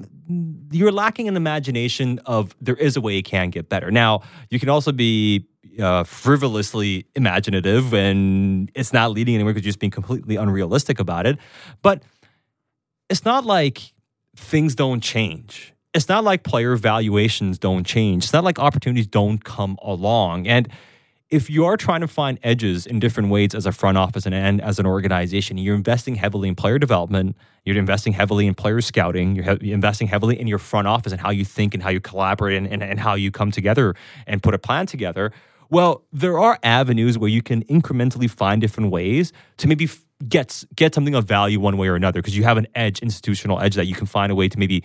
you're 0.73 0.91
lacking 0.91 1.29
an 1.29 1.37
imagination 1.37 2.19
of 2.27 2.57
there 2.61 2.75
is 2.75 2.97
a 2.97 3.01
way 3.01 3.19
it 3.19 3.23
can 3.23 3.51
get 3.51 3.69
better. 3.69 3.91
Now, 3.93 4.23
you 4.51 4.59
can 4.59 4.69
also 4.69 4.91
be 4.91 5.47
uh, 5.79 6.03
frivolously 6.03 7.07
imaginative, 7.15 7.95
and 7.95 8.73
it's 8.75 8.93
not 8.93 9.13
leading 9.13 9.37
anywhere 9.37 9.55
because 9.55 9.65
you're 9.65 9.71
just 9.71 9.79
being 9.79 9.93
completely 9.93 10.35
unrealistic 10.35 10.99
about 10.99 11.27
it. 11.27 11.39
But 11.83 12.03
it's 13.09 13.25
not 13.25 13.45
like 13.45 13.95
things 14.37 14.75
don't 14.75 15.01
change. 15.01 15.75
It's 15.95 16.09
not 16.09 16.25
like 16.25 16.43
player 16.43 16.77
valuations 16.77 17.59
don't 17.59 17.85
change. 17.85 18.25
It's 18.25 18.33
not 18.33 18.45
like 18.45 18.59
opportunities 18.59 19.07
don't 19.07 19.43
come 19.45 19.79
along. 19.83 20.49
And 20.49 20.69
if 21.31 21.51
you 21.51 21.67
are 21.67 21.77
trying 21.77 22.01
to 22.01 22.09
find 22.09 22.39
edges 22.43 22.87
in 22.87 22.99
different 22.99 23.29
ways 23.29 23.55
as 23.55 23.67
a 23.67 23.73
front 23.73 23.99
office 23.99 24.25
and, 24.25 24.35
and 24.35 24.63
as 24.63 24.79
an 24.79 24.87
organization, 24.87 25.59
you're 25.59 25.75
investing 25.75 26.15
heavily 26.15 26.49
in 26.49 26.55
player 26.55 26.79
development, 26.79 27.37
you're 27.65 27.77
investing 27.77 28.15
heavily 28.15 28.47
in 28.47 28.55
player 28.55 28.81
scouting, 28.81 29.37
you're, 29.37 29.57
he- 29.57 29.73
investing 29.73 30.07
heavily 30.07 30.41
in 30.41 30.47
your 30.47 30.59
front 30.59 30.89
office 30.89 31.13
and 31.13 31.21
how 31.21 31.31
you 31.31 31.45
think 31.45 31.75
and 31.75 31.83
how 31.83 31.91
you 31.91 32.01
collaborate 32.01 32.57
and, 32.57 32.67
and, 32.67 32.83
and 32.83 32.99
how 32.99 33.15
you 33.15 33.31
come 33.31 33.51
together 33.51 33.95
and 34.27 34.43
put 34.43 34.55
a 34.55 34.59
plan 34.59 34.87
together. 34.87 35.31
Well, 35.71 36.03
there 36.13 36.39
are 36.39 36.59
avenues 36.63 37.19
where 37.19 37.29
you 37.29 37.43
can 37.43 37.63
incrementally 37.65 38.31
find 38.31 38.59
different 38.59 38.91
ways 38.91 39.35
to 39.59 39.69
maybe 39.69 39.85
f- 39.85 40.03
get 40.27 40.65
get 40.75 40.95
something 40.95 41.15
of 41.15 41.27
value 41.27 41.61
one 41.61 41.77
way 41.77 41.89
or 41.89 41.95
another 41.95 42.23
because 42.23 42.37
you 42.37 42.45
have 42.45 42.57
an 42.57 42.67
edge, 42.75 43.01
institutional 43.01 43.61
edge 43.61 43.75
that 43.75 43.87
you 43.87 43.95
can 43.95 44.07
find 44.07 44.33
a 44.33 44.35
way 44.35 44.49
to 44.49 44.59
maybe 44.59 44.83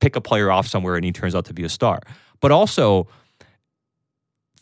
pick 0.00 0.14
a 0.14 0.20
player 0.20 0.50
off 0.50 0.66
somewhere 0.66 0.94
and 0.96 1.06
he 1.06 1.10
turns 1.10 1.34
out 1.34 1.46
to 1.46 1.54
be 1.54 1.64
a 1.64 1.70
star. 1.70 2.00
But 2.40 2.52
also, 2.52 3.08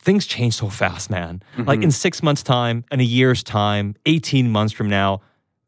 things 0.05 0.27
change 0.27 0.55
so 0.55 0.69
fast, 0.69 1.11
man. 1.11 1.43
Like 1.57 1.79
mm-hmm. 1.79 1.85
in 1.85 1.91
six 1.91 2.23
months' 2.23 2.43
time, 2.43 2.85
in 2.93 3.01
a 3.01 3.05
year's 3.05 3.43
time, 3.43 3.97
18 4.07 4.51
months 4.51 4.73
from 4.73 4.89
now, 4.89 5.23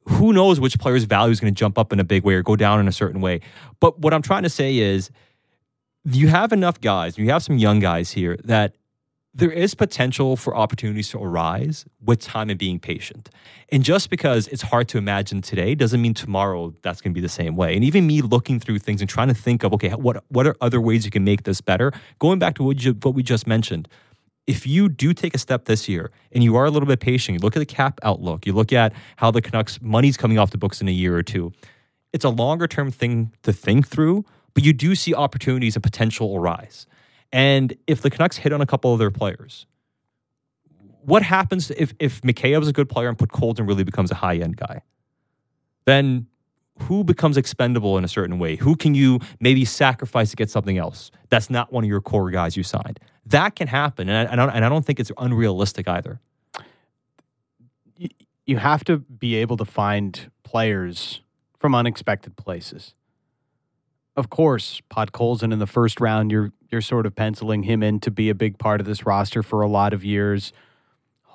who 0.05 0.33
knows 0.33 0.61
which 0.61 0.79
player's 0.79 1.05
value 1.05 1.33
is 1.33 1.41
going 1.41 1.53
to 1.53 1.59
jump 1.59 1.79
up 1.79 1.93
in 1.93 1.99
a 1.99 2.05
big 2.05 2.23
way 2.23 2.35
or 2.35 2.43
go 2.43 2.55
down 2.55 2.79
in 2.79 2.87
a 2.87 2.93
certain 2.93 3.21
way. 3.21 3.41
But 3.81 3.99
what 3.99 4.15
I'm 4.15 4.23
trying 4.23 4.45
to 4.45 4.51
say 4.51 4.77
is 4.77 5.11
you 6.05 6.29
have 6.29 6.53
enough 6.53 6.81
guys, 6.81 7.19
you 7.19 7.31
have 7.31 7.43
some 7.43 7.59
young 7.59 7.81
guys 7.81 8.13
here 8.13 8.37
that 8.45 8.77
there 9.35 9.51
is 9.51 9.75
potential 9.75 10.35
for 10.35 10.57
opportunities 10.57 11.11
to 11.11 11.19
arise 11.19 11.85
with 12.03 12.21
time 12.21 12.49
and 12.49 12.59
being 12.59 12.79
patient. 12.79 13.29
And 13.71 13.83
just 13.83 14.09
because 14.09 14.49
it's 14.49 14.63
hard 14.63 14.89
to 14.89 14.99
imagine 14.99 15.43
today 15.43 15.75
doesn't 15.75 16.01
mean 16.01 16.15
tomorrow 16.15 16.75
that's 16.81 17.03
going 17.03 17.13
to 17.13 17.15
be 17.15 17.21
the 17.21 17.29
same 17.29 17.55
way. 17.55 17.75
And 17.75 17.85
even 17.85 18.07
me 18.07 18.23
looking 18.23 18.59
through 18.59 18.79
things 18.79 19.03
and 19.03 19.11
trying 19.11 19.29
to 19.29 19.35
think 19.35 19.63
of, 19.63 19.75
okay, 19.75 19.91
what, 19.91 20.25
what 20.29 20.47
are 20.47 20.57
other 20.63 20.81
ways 20.81 21.05
you 21.05 21.11
can 21.11 21.25
make 21.25 21.43
this 21.43 21.61
better? 21.61 21.93
Going 22.19 22.39
back 22.39 22.55
to 22.55 22.63
what, 22.63 22.83
you, 22.83 22.93
what 22.93 23.15
we 23.15 23.23
just 23.23 23.47
mentioned, 23.47 23.89
if 24.47 24.67
you 24.67 24.89
do 24.89 25.13
take 25.13 25.35
a 25.35 25.39
step 25.39 25.65
this 25.65 25.89
year 25.89 26.11
and 26.33 26.45
you 26.45 26.57
are 26.57 26.65
a 26.65 26.71
little 26.71 26.87
bit 26.87 27.01
patient, 27.01 27.35
you 27.35 27.41
look 27.41 27.57
at 27.57 27.59
the 27.59 27.67
cap 27.67 27.99
outlook, 28.03 28.47
you 28.47 28.53
look 28.53 28.73
at 28.73 28.93
how 29.17 29.31
the 29.31 29.43
Canucks 29.43 29.81
money's 29.83 30.17
coming 30.17 30.39
off 30.39 30.51
the 30.51 30.59
books 30.59 30.81
in 30.81 30.89
a 30.89 30.93
year 30.93 31.17
or 31.17 31.23
two, 31.23 31.53
it's 32.13 32.25
a 32.25 32.29
longer 32.31 32.67
term 32.67 32.91
thing 32.91 33.33
to 33.43 33.53
think 33.53 33.89
through, 33.89 34.25
but 34.55 34.65
you 34.65 34.73
do 34.73 34.95
see 34.95 35.15
opportunities 35.15 35.77
and 35.77 35.83
potential 35.83 36.37
arise. 36.37 36.87
And 37.33 37.77
if 37.87 38.03
the 38.03 38.11
Canucks 38.11 38.37
hit 38.37 38.53
on 38.53 38.61
a 38.61 38.67
couple 38.67 38.93
of 38.93 38.99
their 38.99 39.11
players, 39.11 39.67
what 41.03 41.23
happens 41.23 41.71
if 41.73 41.95
if 41.99 42.21
Mikheyev's 42.23 42.69
a 42.69 42.73
good 42.73 42.89
player 42.89 43.09
and 43.09 43.19
Podkolzin 43.19 43.67
really 43.67 43.85
becomes 43.85 44.11
a 44.11 44.15
high 44.15 44.37
end 44.37 44.57
guy? 44.57 44.83
Then 45.85 46.27
who 46.83 47.05
becomes 47.05 47.37
expendable 47.37 47.97
in 47.97 48.05
a 48.05 48.09
certain 48.09 48.39
way? 48.39 48.57
Who 48.57 48.77
can 48.77 48.95
you 48.95 49.21
maybe 49.41 49.65
sacrifice 49.65 50.31
to 50.31 50.37
get 50.37 50.51
something 50.51 50.79
else 50.79 51.11
that's 51.31 51.49
not 51.49 51.73
one 51.73 51.85
of 51.85 51.89
your 51.89 52.01
core 52.01 52.31
guys 52.31 52.57
you 52.57 52.63
signed? 52.63 53.01
That 53.27 53.57
can 53.57 53.67
happen, 53.67 54.09
and 54.09 54.29
I, 54.29 54.33
I 54.33 54.37
don't, 54.37 54.51
and 54.51 54.65
I 54.65 54.69
don't 54.69 54.85
think 54.87 55.01
it's 55.01 55.11
unrealistic 55.19 55.89
either. 55.89 56.21
you, 58.47 58.59
have 58.59 58.85
to 58.85 58.99
be 58.99 59.35
able 59.37 59.57
to 59.57 59.65
find 59.65 60.31
players 60.45 61.23
from 61.59 61.75
unexpected 61.75 62.37
places. 62.37 62.95
Of 64.17 64.31
course, 64.31 64.81
Podkolzin 64.91 65.53
in 65.53 65.59
the 65.59 65.67
first 65.67 66.01
round, 66.01 66.31
you're 66.31 66.53
you're 66.71 66.81
sort 66.81 67.07
of 67.07 67.15
penciling 67.15 67.65
him 67.65 67.83
in 67.83 68.01
to 68.01 68.11
be 68.11 68.29
a 68.29 68.35
big 68.35 68.59
part 68.59 68.81
of 68.81 68.87
this 68.87 69.07
roster 69.07 69.43
for 69.43 69.61
a 69.61 69.69
lot 69.69 69.93
of 69.93 70.05
years. 70.05 70.53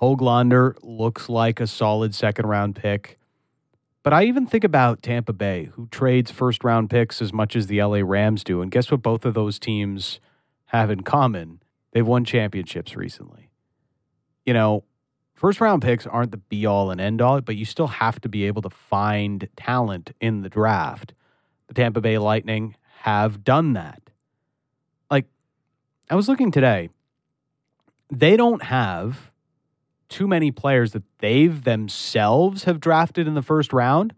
Hoglander 0.02 0.76
looks 0.82 1.30
like 1.30 1.60
a 1.60 1.68
solid 1.68 2.16
second 2.16 2.48
round 2.48 2.76
pick. 2.76 3.18
But 4.04 4.14
I 4.14 4.24
even 4.24 4.48
think 4.48 4.64
about 4.64 5.04
Tampa 5.04 5.32
Bay, 5.32 5.70
who 5.74 5.88
trades 5.88 6.32
first 6.32 6.64
round 6.64 6.90
picks 6.90 7.22
as 7.22 7.32
much 7.32 7.56
as 7.56 7.68
the 7.68 7.84
LA 7.84 8.00
Rams 8.04 8.44
do. 8.44 8.62
And 8.62 8.72
guess 8.72 8.90
what 8.90 9.04
both 9.04 9.26
of 9.26 9.36
those 9.36 9.60
teams 9.60 10.20
have 10.68 10.90
in 10.90 11.02
common? 11.02 11.62
They've 11.92 12.06
won 12.06 12.26
championships 12.26 12.96
recently. 12.96 13.50
You 14.46 14.54
know, 14.54 14.84
first 15.36 15.62
round 15.62 15.82
picks 15.82 16.08
aren't 16.08 16.32
the 16.32 16.38
be 16.38 16.66
all 16.66 16.92
and 16.92 17.02
end 17.02 17.22
all, 17.22 17.42
but 17.42 17.56
you 17.56 17.66
still 17.66 17.88
have 17.88 18.20
to 18.22 18.30
be 18.30 18.46
able 18.46 18.62
to 18.62 18.70
find 18.70 19.48
talent 19.56 20.12
in 20.20 20.42
the 20.42 20.50
draft. 20.50 21.14
The 21.68 21.74
Tampa 21.74 22.02
Bay 22.02 22.18
Lightning 22.18 22.76
have 23.02 23.44
done 23.44 23.74
that. 23.74 24.02
Like, 25.10 25.26
I 26.10 26.16
was 26.16 26.28
looking 26.30 26.52
today, 26.52 26.90
they 28.10 28.38
don't 28.38 28.64
have 28.64 29.32
too 30.10 30.28
many 30.28 30.52
players 30.52 30.92
that 30.92 31.04
they've 31.20 31.64
themselves 31.64 32.66
have 32.66 32.80
drafted 32.80 33.28
in 33.28 33.34
the 33.34 33.42
first 33.42 33.74
round 33.74 34.14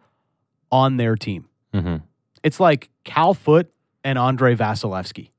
on 0.72 0.98
their 0.98 1.16
team. 1.16 1.48
Mm-hmm. 1.74 1.98
It's 2.44 2.60
like 2.60 2.90
Cal 3.04 3.34
Foote 3.34 3.72
and 4.04 4.18
Andrei 4.18 4.56
Vasilevskiy. 4.56 5.30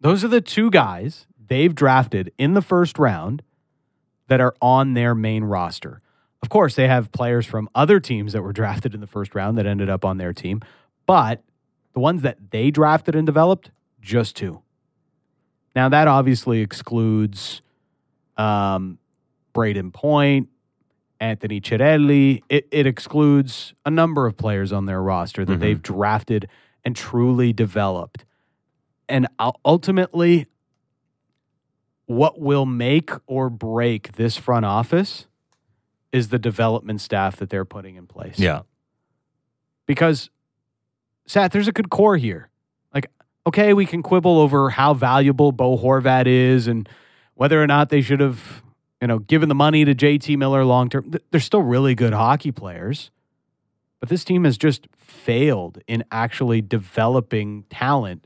Those 0.00 0.24
are 0.24 0.28
the 0.28 0.40
two 0.40 0.70
guys 0.70 1.26
they've 1.48 1.74
drafted 1.74 2.32
in 2.38 2.54
the 2.54 2.62
first 2.62 2.98
round 2.98 3.42
that 4.28 4.40
are 4.40 4.54
on 4.60 4.94
their 4.94 5.14
main 5.14 5.44
roster. 5.44 6.00
Of 6.42 6.48
course, 6.50 6.74
they 6.76 6.86
have 6.86 7.10
players 7.12 7.46
from 7.46 7.68
other 7.74 7.98
teams 8.00 8.32
that 8.32 8.42
were 8.42 8.52
drafted 8.60 8.94
in 8.94 9.00
the 9.00 9.06
first 9.06 9.34
round 9.34 9.58
that 9.58 9.66
ended 9.66 9.88
up 9.88 10.04
on 10.04 10.18
their 10.18 10.32
team, 10.32 10.60
but 11.06 11.42
the 11.94 12.00
ones 12.00 12.22
that 12.22 12.50
they 12.50 12.70
drafted 12.70 13.14
and 13.14 13.26
developed, 13.26 13.70
just 14.00 14.36
two. 14.36 14.62
Now, 15.74 15.88
that 15.88 16.06
obviously 16.08 16.60
excludes 16.60 17.60
um, 18.36 18.98
Brayden 19.54 19.92
Point, 19.92 20.48
Anthony 21.20 21.60
Cirelli. 21.60 22.42
It, 22.48 22.68
it 22.70 22.86
excludes 22.86 23.74
a 23.84 23.90
number 23.90 24.26
of 24.26 24.36
players 24.36 24.72
on 24.72 24.86
their 24.86 25.02
roster 25.02 25.44
that 25.44 25.56
Mhm. 25.58 25.60
they've 25.60 25.82
drafted 25.82 26.48
and 26.84 26.94
truly 26.94 27.52
developed. 27.52 28.24
And 29.08 29.26
ultimately, 29.64 30.46
what 32.08 32.40
will 32.40 32.64
make 32.64 33.10
or 33.26 33.50
break 33.50 34.12
this 34.12 34.34
front 34.36 34.64
office 34.64 35.26
is 36.10 36.30
the 36.30 36.38
development 36.38 37.02
staff 37.02 37.36
that 37.36 37.50
they're 37.50 37.66
putting 37.66 37.96
in 37.96 38.06
place. 38.06 38.38
Yeah. 38.38 38.62
Because, 39.86 40.30
Seth, 41.26 41.52
there's 41.52 41.68
a 41.68 41.72
good 41.72 41.90
core 41.90 42.16
here. 42.16 42.48
Like, 42.94 43.10
okay, 43.46 43.74
we 43.74 43.84
can 43.84 44.02
quibble 44.02 44.38
over 44.38 44.70
how 44.70 44.94
valuable 44.94 45.52
Bo 45.52 45.76
Horvat 45.76 46.26
is 46.26 46.66
and 46.66 46.88
whether 47.34 47.62
or 47.62 47.66
not 47.66 47.90
they 47.90 48.00
should 48.00 48.20
have, 48.20 48.62
you 49.02 49.06
know, 49.06 49.18
given 49.18 49.50
the 49.50 49.54
money 49.54 49.84
to 49.84 49.94
JT 49.94 50.38
Miller 50.38 50.64
long 50.64 50.88
term. 50.88 51.12
They're 51.30 51.40
still 51.40 51.62
really 51.62 51.94
good 51.94 52.14
hockey 52.14 52.52
players. 52.52 53.10
But 54.00 54.08
this 54.08 54.24
team 54.24 54.44
has 54.44 54.56
just 54.56 54.88
failed 54.96 55.82
in 55.86 56.04
actually 56.10 56.62
developing 56.62 57.64
talent 57.68 58.24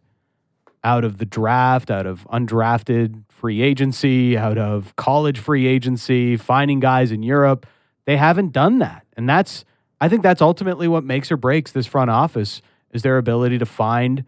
out 0.85 1.05
of 1.05 1.18
the 1.18 1.27
draft, 1.27 1.90
out 1.90 2.07
of 2.07 2.27
undrafted 2.33 3.25
free 3.29 3.62
agency, 3.62 4.37
out 4.37 4.59
of 4.59 4.95
college 4.97 5.38
free 5.38 5.66
agency, 5.66 6.37
finding 6.37 6.81
guys 6.81 7.12
in 7.12 7.23
Europe. 7.23 7.66
They 8.05 8.16
haven't 8.16 8.53
done 8.53 8.79
that. 8.79 9.07
And 9.16 9.29
that's 9.29 9.64
I 10.01 10.09
think 10.09 10.23
that's 10.23 10.42
ultimately 10.42 10.88
what 10.88 11.05
makes 11.05 11.31
or 11.31 11.37
breaks 11.37 11.71
this 11.71 11.87
front 11.87 12.11
office 12.11 12.61
is 12.92 13.03
their 13.03 13.18
ability 13.18 13.59
to 13.59 13.66
find 13.66 14.25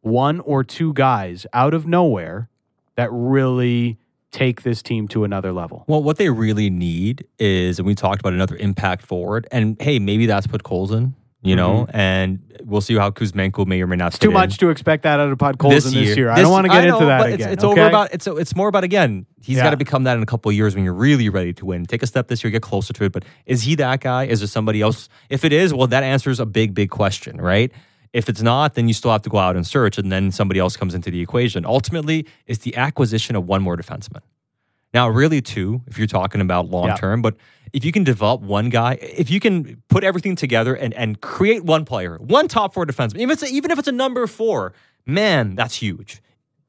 one 0.00 0.38
or 0.40 0.62
two 0.62 0.92
guys 0.92 1.46
out 1.52 1.74
of 1.74 1.86
nowhere 1.86 2.48
that 2.94 3.10
really 3.12 3.98
take 4.30 4.62
this 4.62 4.82
team 4.82 5.08
to 5.08 5.24
another 5.24 5.52
level? 5.52 5.84
Well, 5.88 6.02
what 6.02 6.18
they 6.18 6.28
really 6.30 6.70
need 6.70 7.26
is, 7.38 7.78
and 7.78 7.86
we 7.86 7.94
talked 7.94 8.20
about 8.20 8.34
another 8.34 8.56
impact 8.56 9.02
forward, 9.02 9.48
and 9.50 9.80
hey, 9.80 9.98
maybe 9.98 10.26
that's 10.26 10.46
Podkolzin, 10.46 11.14
you 11.42 11.54
know, 11.54 11.86
and 11.90 12.40
we'll 12.64 12.80
see 12.80 12.96
how 12.96 13.10
Kuzmenko 13.10 13.66
may 13.66 13.80
or 13.82 13.86
may 13.86 13.96
not. 13.96 14.06
Mm-hmm. 14.06 14.16
It's 14.16 14.18
too 14.18 14.30
much 14.30 14.58
to 14.58 14.70
expect 14.70 15.04
that 15.04 15.20
out 15.20 15.30
of 15.30 15.38
Pod 15.38 15.58
Colson 15.58 15.92
this 15.94 16.16
year. 16.16 16.30
I 16.30 16.36
This- 16.36 16.42
don't 16.42 16.50
want 16.52 16.66
to 16.66 16.72
get 16.72 16.84
know, 16.84 16.94
into 16.94 17.06
that 17.06 17.18
but 17.20 17.32
again. 17.32 17.48
It's, 17.48 17.52
it's 17.54 17.64
okay? 17.64 17.80
over 17.80 17.88
about. 17.88 18.12
It's 18.12 18.26
it's 18.26 18.56
more 18.56 18.68
about 18.68 18.84
again. 18.84 19.26
He's 19.42 19.56
Yeah. 19.58 19.64
got 19.64 19.70
to 19.70 19.76
become 19.76 20.04
that 20.04 20.16
in 20.16 20.22
a 20.22 20.26
couple 20.26 20.48
of 20.50 20.56
years 20.56 20.74
when 20.74 20.84
you're 20.84 20.92
really 20.94 21.28
ready 21.28 21.52
to 21.54 21.64
win. 21.66 21.84
Take 21.86 22.02
a 22.02 22.06
step 22.06 22.28
this 22.28 22.42
year, 22.42 22.50
get 22.50 22.62
closer 22.62 22.92
to 22.94 23.04
it. 23.04 23.12
But 23.12 23.24
is 23.44 23.62
he 23.62 23.74
that 23.76 24.00
guy? 24.00 24.24
Is 24.24 24.40
there 24.40 24.48
somebody 24.48 24.80
else? 24.80 25.08
If 25.30 25.44
it 25.44 25.52
is, 25.52 25.72
well, 25.72 25.86
that 25.86 26.02
answers 26.02 26.40
a 26.40 26.46
big, 26.46 26.74
big 26.74 26.90
question, 26.90 27.40
right? 27.40 27.70
If 28.12 28.28
it's 28.28 28.40
not, 28.42 28.74
then 28.74 28.88
you 28.88 28.94
still 28.94 29.12
have 29.12 29.22
to 29.22 29.30
go 29.30 29.36
out 29.38 29.56
and 29.56 29.66
search, 29.66 29.98
and 29.98 30.10
then 30.10 30.32
somebody 30.32 30.58
else 30.58 30.76
comes 30.76 30.94
into 30.94 31.10
the 31.10 31.20
equation. 31.20 31.66
Ultimately, 31.66 32.26
it's 32.46 32.60
the 32.60 32.74
acquisition 32.76 33.36
of 33.36 33.46
one 33.46 33.62
more 33.62 33.76
defenseman. 33.76 34.20
Now, 34.94 35.08
really, 35.08 35.42
two, 35.42 35.82
if 35.86 35.98
you're 35.98 36.06
talking 36.06 36.40
about 36.40 36.70
long 36.70 36.86
Yeah. 36.88 36.96
term, 36.96 37.20
but 37.20 37.36
if 37.76 37.84
you 37.84 37.92
can 37.92 38.04
develop 38.04 38.40
one 38.40 38.70
guy, 38.70 38.94
if 39.02 39.28
you 39.28 39.38
can 39.38 39.82
put 39.90 40.02
everything 40.02 40.34
together 40.34 40.74
and, 40.74 40.94
and 40.94 41.20
create 41.20 41.62
one 41.62 41.84
player, 41.84 42.16
one 42.16 42.48
top 42.48 42.72
four 42.72 42.86
defenseman, 42.86 43.16
even 43.16 43.30
if, 43.32 43.42
it's 43.42 43.52
a, 43.52 43.54
even 43.54 43.70
if 43.70 43.78
it's 43.78 43.86
a 43.86 43.92
number 43.92 44.26
four, 44.26 44.72
man, 45.04 45.54
that's 45.54 45.74
huge. 45.74 46.22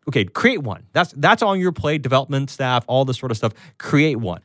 Okay, 0.09 0.25
create 0.25 0.63
one. 0.63 0.83
That's 0.91 1.13
that's 1.13 1.41
on 1.41 1.61
your 1.61 1.71
plate, 1.71 2.01
development 2.01 2.49
staff, 2.49 2.83
all 2.87 3.05
this 3.05 3.17
sort 3.17 3.31
of 3.31 3.37
stuff. 3.37 3.53
Create 3.77 4.17
one. 4.17 4.41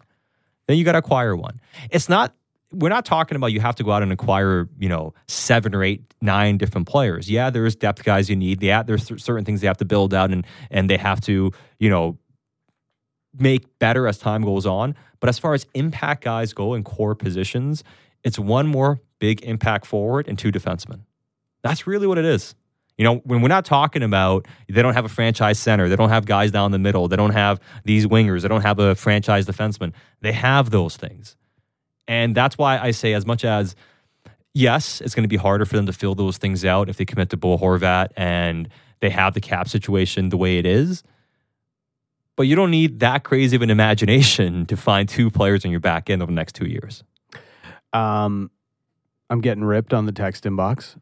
Then 0.69 0.79
you 0.79 0.85
got 0.85 0.93
to 0.93 0.99
acquire 0.99 1.35
one. 1.35 1.61
It's 1.91 2.09
not. 2.09 2.33
We're 2.71 2.89
not 2.89 3.05
talking 3.05 3.35
about 3.35 3.49
you 3.49 3.61
have 3.61 3.75
to 3.77 3.85
go 3.85 3.91
out 3.91 4.03
and 4.03 4.13
acquire, 4.13 4.69
you 4.79 4.89
know, 4.89 5.15
seven 5.27 5.75
or 5.75 5.83
eight, 5.83 6.15
nine 6.23 6.59
different 6.59 6.87
players. 6.87 7.29
Yeah, 7.29 7.51
there's 7.51 7.75
depth 7.75 8.03
guys 8.05 8.31
you 8.31 8.37
need. 8.37 8.63
Yeah, 8.63 8.85
there's 8.85 9.07
cer- 9.07 9.19
certain 9.19 9.45
things 9.45 9.61
they 9.61 9.67
have 9.67 9.77
to 9.79 9.85
build 9.85 10.15
out 10.15 10.31
and 10.31 10.47
and 10.71 10.89
they 10.89 10.97
have 10.97 11.21
to, 11.23 11.51
you 11.81 11.91
know, 11.91 12.19
make 13.39 13.79
better 13.79 14.07
as 14.07 14.19
time 14.19 14.43
goes 14.43 14.67
on. 14.67 14.95
But 15.21 15.29
as 15.29 15.39
far 15.39 15.55
as 15.55 15.67
impact 15.75 16.25
guys 16.25 16.53
go 16.53 16.75
in 16.75 16.85
core 16.85 17.15
positions, 17.15 17.85
it's 18.25 18.39
one 18.39 18.67
more 18.67 19.01
big 19.19 19.43
impact 19.43 19.87
forward 19.87 20.29
and 20.29 20.39
two 20.39 20.51
defensemen. 20.51 21.01
That's 21.63 21.87
really 21.87 22.07
what 22.07 22.19
it 22.19 22.25
is. 22.25 22.55
You 22.99 23.05
know, 23.05 23.17
when 23.25 23.41
we're 23.41 23.49
not 23.49 23.65
talking 23.65 24.03
about 24.03 24.47
they 24.69 24.83
don't 24.83 24.95
have 24.95 25.05
a 25.05 25.09
franchise 25.09 25.59
center, 25.59 25.89
they 25.89 25.97
don't 25.97 26.11
have 26.11 26.27
guys 26.27 26.51
down 26.51 26.73
the 26.73 26.79
middle, 26.79 27.09
they 27.09 27.17
don't 27.17 27.33
have 27.33 27.59
these 27.85 28.07
wingers, 28.07 28.43
they 28.43 28.49
don't 28.49 28.63
have 28.63 28.79
a 28.79 28.95
franchise 28.95 29.47
defenseman. 29.47 29.93
They 30.21 30.33
have 30.33 30.71
those 30.71 30.97
things. 30.97 31.37
And 32.07 32.35
that's 32.35 32.59
why 32.59 32.79
I 32.79 32.91
say, 32.91 33.15
as 33.15 33.25
much 33.25 33.45
as 33.45 33.75
yes, 34.55 35.01
it's 35.01 35.15
going 35.15 35.25
to 35.25 35.29
be 35.29 35.37
harder 35.37 35.65
for 35.65 35.77
them 35.77 35.87
to 35.87 35.93
fill 35.93 36.15
those 36.15 36.37
things 36.37 36.65
out 36.65 36.89
if 36.89 36.97
they 36.97 37.05
commit 37.05 37.31
to 37.31 37.37
Bo 37.37 37.57
Horvat 37.57 38.09
and 38.17 38.69
they 39.01 39.11
have 39.11 39.35
the 39.35 39.41
cap 39.41 39.69
situation 39.69 40.29
the 40.29 40.37
way 40.37 40.59
it 40.59 40.67
is. 40.67 41.03
But 42.37 42.45
you 42.45 42.57
don't 42.57 42.71
need 42.71 43.01
that 43.01 43.25
crazy 43.25 43.57
of 43.57 43.63
an 43.63 43.71
imagination 43.71 44.67
to 44.67 44.77
find 44.77 45.09
two 45.09 45.31
players 45.31 45.65
in 45.65 45.71
your 45.71 45.81
back 45.81 46.09
end 46.09 46.23
over 46.23 46.31
the 46.33 46.37
next 46.37 46.55
two 46.55 46.67
years. 46.67 47.05
Um, 47.93 48.51
I'm 49.29 49.41
getting 49.41 49.65
ripped 49.65 49.93
on 49.93 50.07
the 50.07 50.13
text 50.13 50.45
inbox. 50.45 50.97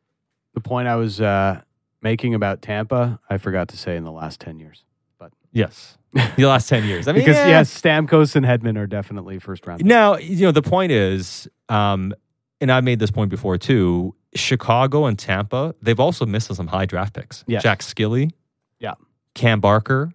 The 0.55 0.61
point 0.61 0.89
I 0.89 0.97
was 0.97 1.21
uh, 1.21 1.63
making 2.03 2.35
about 2.35 2.63
Tampa, 2.63 3.21
I 3.31 3.39
forgot 3.39 3.69
to 3.69 3.77
say 3.77 3.97
in 3.97 4.05
the 4.05 4.11
last 4.13 4.41
10 4.41 4.59
years. 4.59 4.85
But 5.19 5.33
yes. 5.53 5.97
The 6.13 6.47
last 6.47 6.69
10 6.69 6.85
years. 6.85 7.07
I 7.07 7.13
mean, 7.13 7.23
because, 7.23 7.37
yeah. 7.37 7.49
yes, 7.49 7.81
Stamkos 7.81 8.35
and 8.35 8.45
Hedman 8.45 8.77
are 8.77 8.89
definitely 8.89 9.39
first 9.39 9.67
round. 9.67 9.85
Now, 9.85 10.17
you 10.17 10.45
know, 10.45 10.53
the 10.53 10.63
point 10.63 10.91
is, 10.91 11.49
um, 11.69 12.13
and 12.61 12.73
I've 12.73 12.85
made 12.85 12.99
this 12.99 13.13
point 13.13 13.31
before 13.31 13.57
too. 13.59 14.15
Chicago 14.35 15.07
and 15.07 15.19
Tampa, 15.19 15.75
they've 15.83 15.99
also 15.99 16.27
missed 16.27 16.55
some 16.55 16.67
high 16.67 16.87
draft 16.87 17.15
picks. 17.15 17.45
Yes. 17.47 17.63
Jack 17.63 17.81
Skille, 17.81 18.31
Yeah. 18.81 18.95
Cam 19.35 19.61
Barker. 19.61 20.13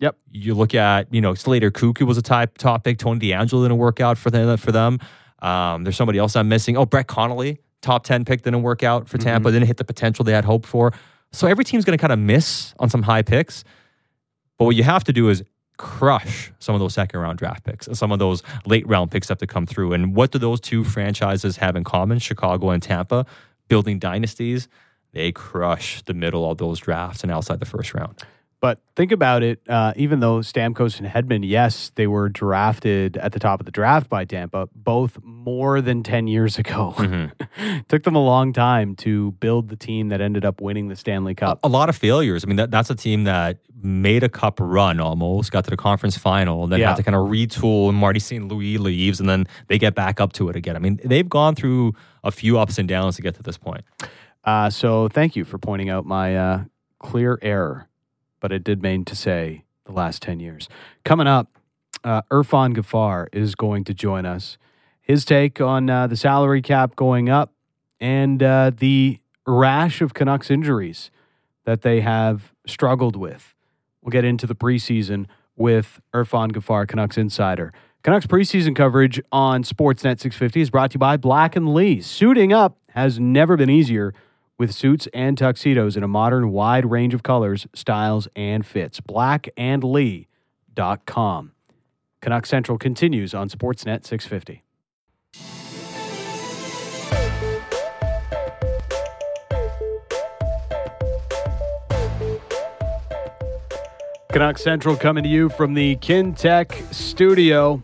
Yep. 0.00 0.16
You 0.30 0.54
look 0.54 0.74
at, 0.74 1.12
you 1.12 1.20
know, 1.20 1.34
Slater 1.34 1.70
Koekkoek 1.70 2.06
was 2.06 2.18
a 2.18 2.22
type 2.22 2.58
top 2.58 2.84
pick. 2.84 2.98
Tony 2.98 3.18
DeAngelo 3.20 3.64
didn't 3.64 3.78
work 3.78 4.00
out 4.00 4.18
for 4.18 4.30
them. 4.30 4.56
For 4.56 4.72
them. 4.72 4.98
Um, 5.40 5.84
there's 5.84 5.96
somebody 5.96 6.18
else 6.18 6.36
I'm 6.36 6.48
missing. 6.48 6.76
Oh, 6.76 6.86
Brett 6.86 7.06
Connolly, 7.06 7.58
top 7.82 8.04
10 8.04 8.24
pick, 8.24 8.42
didn't 8.42 8.62
work 8.62 8.82
out 8.82 9.08
for 9.08 9.18
Tampa. 9.18 9.50
Didn't 9.50 9.66
hit 9.66 9.76
the 9.76 9.84
potential 9.84 10.24
they 10.24 10.32
had 10.32 10.44
hoped 10.44 10.66
for. 10.66 10.92
So 11.32 11.46
every 11.46 11.64
team's 11.64 11.84
going 11.84 11.96
to 11.96 12.00
kind 12.00 12.12
of 12.12 12.18
miss 12.18 12.74
on 12.78 12.88
some 12.88 13.02
high 13.02 13.22
picks. 13.22 13.64
But 14.58 14.64
what 14.66 14.76
you 14.76 14.82
have 14.82 15.04
to 15.04 15.12
do 15.12 15.28
is 15.28 15.44
crush 15.76 16.50
some 16.58 16.74
of 16.74 16.80
those 16.80 16.94
second 16.94 17.20
round 17.20 17.38
draft 17.38 17.62
picks 17.64 17.86
and 17.86 17.98
some 17.98 18.10
of 18.10 18.18
those 18.18 18.42
late 18.64 18.86
round 18.88 19.10
picks 19.10 19.28
have 19.28 19.38
to 19.38 19.46
come 19.46 19.66
through. 19.66 19.92
And 19.92 20.14
what 20.14 20.30
do 20.30 20.38
those 20.38 20.60
two 20.60 20.84
franchises 20.84 21.58
have 21.58 21.76
in 21.76 21.84
common, 21.84 22.18
Chicago 22.18 22.70
and 22.70 22.82
Tampa? 22.82 23.26
Building 23.68 23.98
dynasties, 23.98 24.68
they 25.12 25.32
crush 25.32 26.02
the 26.02 26.14
middle 26.14 26.50
of 26.50 26.58
those 26.58 26.78
drafts 26.78 27.22
and 27.22 27.32
outside 27.32 27.60
the 27.60 27.66
first 27.66 27.94
round. 27.94 28.22
But 28.60 28.80
think 28.96 29.12
about 29.12 29.42
it. 29.42 29.60
Uh, 29.68 29.92
even 29.96 30.20
though 30.20 30.38
Stamkos 30.38 30.98
and 30.98 31.06
Hedman, 31.08 31.46
yes, 31.46 31.92
they 31.94 32.06
were 32.06 32.28
drafted 32.28 33.16
at 33.18 33.32
the 33.32 33.38
top 33.38 33.60
of 33.60 33.66
the 33.66 33.70
draft 33.72 34.08
by 34.08 34.24
Tampa, 34.24 34.68
both 34.74 35.18
more 35.22 35.80
than 35.82 36.02
10 36.02 36.26
years 36.26 36.58
ago. 36.58 36.94
Mm-hmm. 36.96 37.78
Took 37.88 38.04
them 38.04 38.14
a 38.16 38.24
long 38.24 38.52
time 38.54 38.96
to 38.96 39.32
build 39.32 39.68
the 39.68 39.76
team 39.76 40.08
that 40.08 40.20
ended 40.22 40.44
up 40.44 40.60
winning 40.62 40.88
the 40.88 40.96
Stanley 40.96 41.34
Cup. 41.34 41.60
A 41.64 41.68
lot 41.68 41.88
of 41.90 41.96
failures. 41.96 42.44
I 42.44 42.46
mean, 42.46 42.56
that, 42.56 42.70
that's 42.70 42.88
a 42.88 42.94
team 42.94 43.24
that 43.24 43.58
made 43.82 44.24
a 44.24 44.28
cup 44.28 44.58
run 44.58 45.00
almost, 45.00 45.52
got 45.52 45.64
to 45.64 45.70
the 45.70 45.76
conference 45.76 46.16
final, 46.16 46.64
and 46.64 46.72
then 46.72 46.80
Yeah. 46.80 46.88
had 46.88 46.96
to 46.96 47.02
kind 47.02 47.14
of 47.14 47.26
retool. 47.28 47.90
And 47.90 47.98
Marty 47.98 48.18
St. 48.20 48.48
Louis 48.48 48.78
leaves, 48.78 49.20
and 49.20 49.28
then 49.28 49.46
they 49.68 49.78
get 49.78 49.94
back 49.94 50.18
up 50.18 50.32
to 50.32 50.48
it 50.48 50.56
again. 50.56 50.76
I 50.76 50.78
mean, 50.78 50.98
they've 51.04 51.28
gone 51.28 51.54
through 51.54 51.92
a 52.24 52.30
few 52.30 52.58
ups 52.58 52.78
and 52.78 52.88
downs 52.88 53.16
to 53.16 53.22
get 53.22 53.34
to 53.34 53.42
this 53.42 53.58
point. 53.58 53.84
Uh, 54.44 54.70
so 54.70 55.08
thank 55.08 55.36
you 55.36 55.44
for 55.44 55.58
pointing 55.58 55.90
out 55.90 56.06
my 56.06 56.36
uh, 56.36 56.64
clear 57.00 57.38
error, 57.42 57.88
but 58.40 58.52
it 58.52 58.64
did 58.64 58.82
mean 58.82 59.04
to 59.04 59.16
say 59.16 59.64
the 59.84 59.92
last 59.92 60.22
10 60.22 60.40
years. 60.40 60.68
Coming 61.04 61.26
up, 61.26 61.58
uh, 62.04 62.22
Irfan 62.30 62.76
Gaffar 62.76 63.26
is 63.32 63.54
going 63.54 63.84
to 63.84 63.94
join 63.94 64.26
us. 64.26 64.58
His 65.00 65.24
take 65.24 65.60
on 65.60 65.88
uh, 65.88 66.06
the 66.06 66.16
salary 66.16 66.62
cap 66.62 66.96
going 66.96 67.28
up 67.28 67.52
and 68.00 68.42
uh, 68.42 68.72
the 68.76 69.20
rash 69.46 70.00
of 70.00 70.14
Canucks 70.14 70.50
injuries 70.50 71.10
that 71.64 71.82
they 71.82 72.00
have 72.00 72.52
struggled 72.66 73.16
with. 73.16 73.54
We'll 74.02 74.10
get 74.10 74.24
into 74.24 74.46
the 74.46 74.54
preseason 74.54 75.26
with 75.56 76.00
Irfan 76.12 76.52
Gaffar, 76.52 76.86
Canucks 76.86 77.16
Insider. 77.16 77.72
Canucks 78.02 78.26
preseason 78.26 78.76
coverage 78.76 79.20
on 79.32 79.64
Sportsnet 79.64 80.20
650 80.20 80.60
is 80.60 80.70
brought 80.70 80.92
to 80.92 80.94
you 80.94 81.00
by 81.00 81.16
Black 81.16 81.56
and 81.56 81.74
Lee. 81.74 82.00
Suiting 82.00 82.52
up 82.52 82.78
has 82.90 83.18
never 83.18 83.56
been 83.56 83.70
easier 83.70 84.14
with 84.58 84.74
suits 84.74 85.06
and 85.12 85.36
tuxedos 85.36 85.96
in 85.96 86.02
a 86.02 86.08
modern 86.08 86.50
wide 86.50 86.90
range 86.90 87.14
of 87.14 87.22
colors, 87.22 87.68
styles, 87.74 88.26
and 88.34 88.66
fits. 88.66 89.00
Blackandlee.com. 89.00 91.52
Canuck 92.22 92.46
Central 92.46 92.78
continues 92.78 93.34
on 93.34 93.48
Sportsnet 93.48 94.04
650. 94.04 94.64
Canuck 104.36 104.58
Central 104.58 104.96
coming 104.96 105.24
to 105.24 105.30
you 105.30 105.48
from 105.48 105.72
the 105.72 105.96
Kintec 105.96 106.92
studio. 106.92 107.82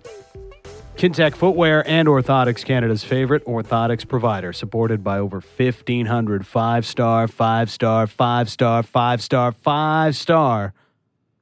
Kintec 0.97 1.35
Footwear 1.35 1.87
and 1.89 2.07
Orthotics, 2.07 2.65
Canada's 2.65 3.03
favorite 3.03 3.45
orthotics 3.45 4.07
provider, 4.07 4.53
supported 4.53 5.03
by 5.03 5.19
over 5.19 5.41
1,500 5.41 6.47
five 6.47 6.87
star, 6.87 7.27
five 7.27 7.71
star, 7.71 8.07
five 8.07 8.49
star, 8.49 8.83
five 8.85 9.21
star, 9.21 9.51
five 9.51 10.15
star 10.15 10.73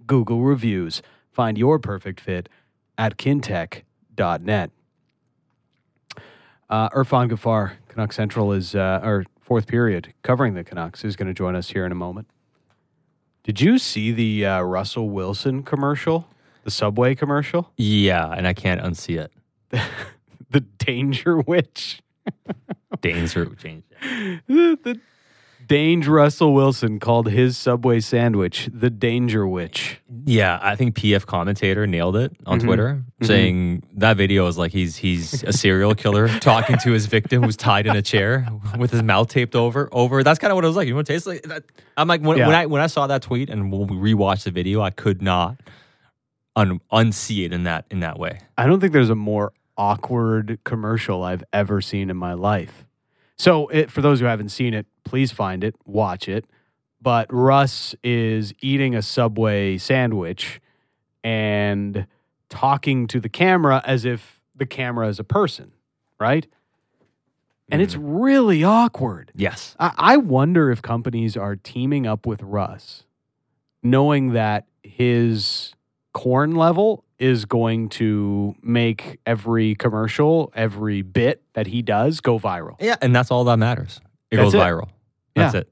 Google 0.06 0.40
reviews. 0.40 1.02
Find 1.30 1.58
your 1.58 1.78
perfect 1.78 2.20
fit 2.20 2.48
at 2.96 3.18
kintec.net. 3.18 4.70
Uh, 6.70 6.88
Irfan 6.90 7.30
Gaffar, 7.30 7.72
Canuck 7.88 8.12
Central 8.12 8.52
is, 8.52 8.74
uh, 8.74 9.00
our 9.02 9.24
fourth 9.40 9.66
period 9.66 10.14
covering 10.22 10.54
the 10.54 10.64
Canucks, 10.64 11.04
is 11.04 11.16
going 11.16 11.28
to 11.28 11.34
join 11.34 11.54
us 11.54 11.70
here 11.70 11.84
in 11.84 11.92
a 11.92 11.96
moment. 11.96 12.28
Did 13.42 13.60
you 13.60 13.78
see 13.78 14.12
the 14.12 14.46
uh, 14.46 14.60
Russell 14.62 15.10
Wilson 15.10 15.64
commercial, 15.64 16.28
the 16.64 16.70
Subway 16.70 17.14
commercial? 17.14 17.72
Yeah, 17.76 18.30
and 18.30 18.46
I 18.46 18.54
can't 18.54 18.80
unsee 18.80 19.18
it. 19.18 19.32
the 20.50 20.60
Dangerwich. 20.78 22.02
Danger 23.00 23.46
changed. 23.62 23.86
the, 24.46 24.78
the 24.82 25.00
Dange 25.66 26.08
Russell 26.08 26.52
Wilson 26.52 26.98
called 26.98 27.28
his 27.30 27.56
Subway 27.56 28.00
sandwich 28.00 28.68
the 28.72 28.90
Dangerwich. 28.90 30.00
Yeah, 30.24 30.58
I 30.60 30.74
think 30.74 30.96
PF 30.96 31.26
commentator 31.26 31.86
nailed 31.86 32.16
it 32.16 32.32
on 32.44 32.58
Mhm. 32.60 32.64
Twitter, 32.64 33.04
saying 33.22 33.84
that 33.94 34.16
video 34.16 34.48
is 34.48 34.58
like 34.58 34.72
he's 34.72 34.96
he's 34.96 35.44
a 35.44 35.52
serial 35.52 35.94
killer 35.94 36.26
talking 36.40 36.76
to 36.78 36.90
his 36.90 37.06
victim 37.06 37.44
who's 37.44 37.56
tied 37.56 37.86
in 37.86 37.94
a 37.94 38.02
chair 38.02 38.48
with 38.78 38.90
his 38.90 39.04
mouth 39.04 39.28
taped 39.28 39.54
over. 39.54 39.88
Over. 39.92 40.24
That's 40.24 40.40
kind 40.40 40.50
of 40.50 40.56
what 40.56 40.64
it 40.64 40.68
was 40.68 40.76
like. 40.76 40.88
You 40.88 40.94
know 40.94 40.96
what 40.98 41.08
it 41.08 41.12
tastes 41.12 41.26
like? 41.28 41.42
That, 41.42 41.62
I'm 41.96 42.08
like 42.08 42.20
when, 42.22 42.36
Yeah. 42.38 42.48
when 42.48 42.56
I 42.56 42.66
when 42.66 42.82
I 42.82 42.88
saw 42.88 43.06
that 43.06 43.22
tweet 43.22 43.48
and 43.48 43.70
when 43.70 43.86
we 43.86 44.14
rewatched 44.14 44.44
the 44.44 44.50
video, 44.50 44.80
I 44.80 44.90
could 44.90 45.22
not 45.22 45.60
un, 46.56 46.80
unsee 46.92 47.44
it 47.46 47.52
in 47.52 47.62
that 47.62 47.84
in 47.92 48.00
that 48.00 48.18
way. 48.18 48.40
I 48.58 48.66
don't 48.66 48.80
think 48.80 48.92
there's 48.92 49.10
a 49.10 49.14
more 49.14 49.52
awkward 49.80 50.58
commercial 50.64 51.24
I've 51.24 51.42
ever 51.54 51.80
seen 51.80 52.10
in 52.10 52.16
my 52.18 52.34
life. 52.34 52.84
So, 53.38 53.68
it, 53.68 53.90
for 53.90 54.02
those 54.02 54.20
who 54.20 54.26
haven't 54.26 54.50
seen 54.50 54.74
it, 54.74 54.86
please 55.04 55.32
find 55.32 55.64
it, 55.64 55.74
watch 55.86 56.28
it. 56.28 56.44
But 57.00 57.32
Russ 57.32 57.94
is 58.04 58.52
eating 58.60 58.94
a 58.94 59.00
Subway 59.00 59.78
sandwich, 59.78 60.60
and 61.24 62.06
talking 62.50 63.06
to 63.06 63.20
the 63.20 63.30
camera 63.30 63.82
as 63.86 64.04
if 64.04 64.40
the 64.54 64.66
camera 64.66 65.08
is 65.08 65.18
a 65.18 65.24
person, 65.24 65.72
right? 66.18 66.46
And 67.70 67.80
it's 67.80 67.94
mm-hmm. 67.94 68.18
really 68.18 68.64
awkward. 68.64 69.30
Yes. 69.34 69.76
I, 69.78 69.92
I 69.96 70.16
wonder 70.16 70.70
if 70.70 70.82
companies 70.82 71.36
are 71.36 71.56
teaming 71.56 72.06
up 72.06 72.26
with 72.26 72.42
Russ, 72.42 73.04
knowing 73.82 74.32
that 74.32 74.66
his 74.82 75.74
corn 76.12 76.56
level 76.56 77.04
is 77.20 77.44
going 77.44 77.88
to 77.90 78.54
make 78.62 79.20
every 79.26 79.74
commercial, 79.76 80.50
every 80.56 81.02
bit 81.02 81.42
that 81.52 81.66
he 81.68 81.82
does 81.82 82.20
go 82.20 82.38
viral. 82.40 82.76
Yeah, 82.80 82.96
and 83.00 83.14
that's 83.14 83.30
all 83.30 83.44
that 83.44 83.58
matters. 83.58 84.00
It 84.30 84.36
That's 84.38 84.46
goes 84.46 84.54
it. 84.54 84.58
viral. 84.58 84.88
That's 85.36 85.54
Yeah. 85.54 85.60
it. 85.60 85.68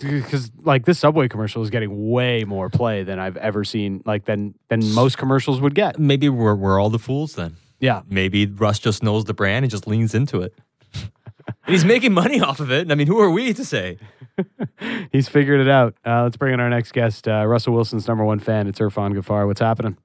Because 0.00 0.50
like 0.62 0.84
this 0.84 0.98
Subway 0.98 1.28
commercial 1.28 1.62
is 1.62 1.70
getting 1.70 2.10
way 2.10 2.44
more 2.44 2.68
play 2.68 3.04
than 3.04 3.18
I've 3.20 3.36
ever 3.36 3.62
seen, 3.62 4.02
like 4.04 4.24
than 4.24 4.54
than 4.68 4.92
most 4.94 5.16
commercials 5.18 5.60
would 5.60 5.74
get. 5.74 5.98
Maybe 5.98 6.28
we're 6.28 6.54
we're 6.56 6.80
all 6.80 6.90
the 6.90 6.98
fools 6.98 7.34
then. 7.34 7.56
Yeah, 7.78 8.02
Maybe 8.08 8.46
Russ 8.46 8.78
just 8.78 9.02
knows 9.02 9.24
the 9.26 9.34
brand 9.34 9.64
and 9.64 9.70
just 9.70 9.86
leans 9.86 10.14
into 10.14 10.40
it. 10.40 10.54
and 10.94 11.50
he's 11.66 11.84
making 11.84 12.12
money 12.14 12.40
off 12.40 12.58
of 12.60 12.70
it. 12.72 12.90
I 12.90 12.94
mean, 12.94 13.06
who 13.06 13.20
are 13.20 13.30
we 13.30 13.52
to 13.54 13.64
say? 13.64 13.98
he's 15.12 15.28
figured 15.28 15.60
it 15.60 15.68
out. 15.68 15.94
Uh, 16.06 16.22
let's 16.22 16.36
bring 16.36 16.54
in 16.54 16.60
our 16.60 16.70
next 16.70 16.92
guest, 16.92 17.28
uh, 17.28 17.44
Russell 17.46 17.74
Wilson's 17.74 18.08
number 18.08 18.24
one 18.24 18.38
fan. 18.38 18.66
It's 18.66 18.78
Irfan 18.78 19.12
Gaffar. 19.14 19.46
What's 19.46 19.60
happening? 19.60 19.96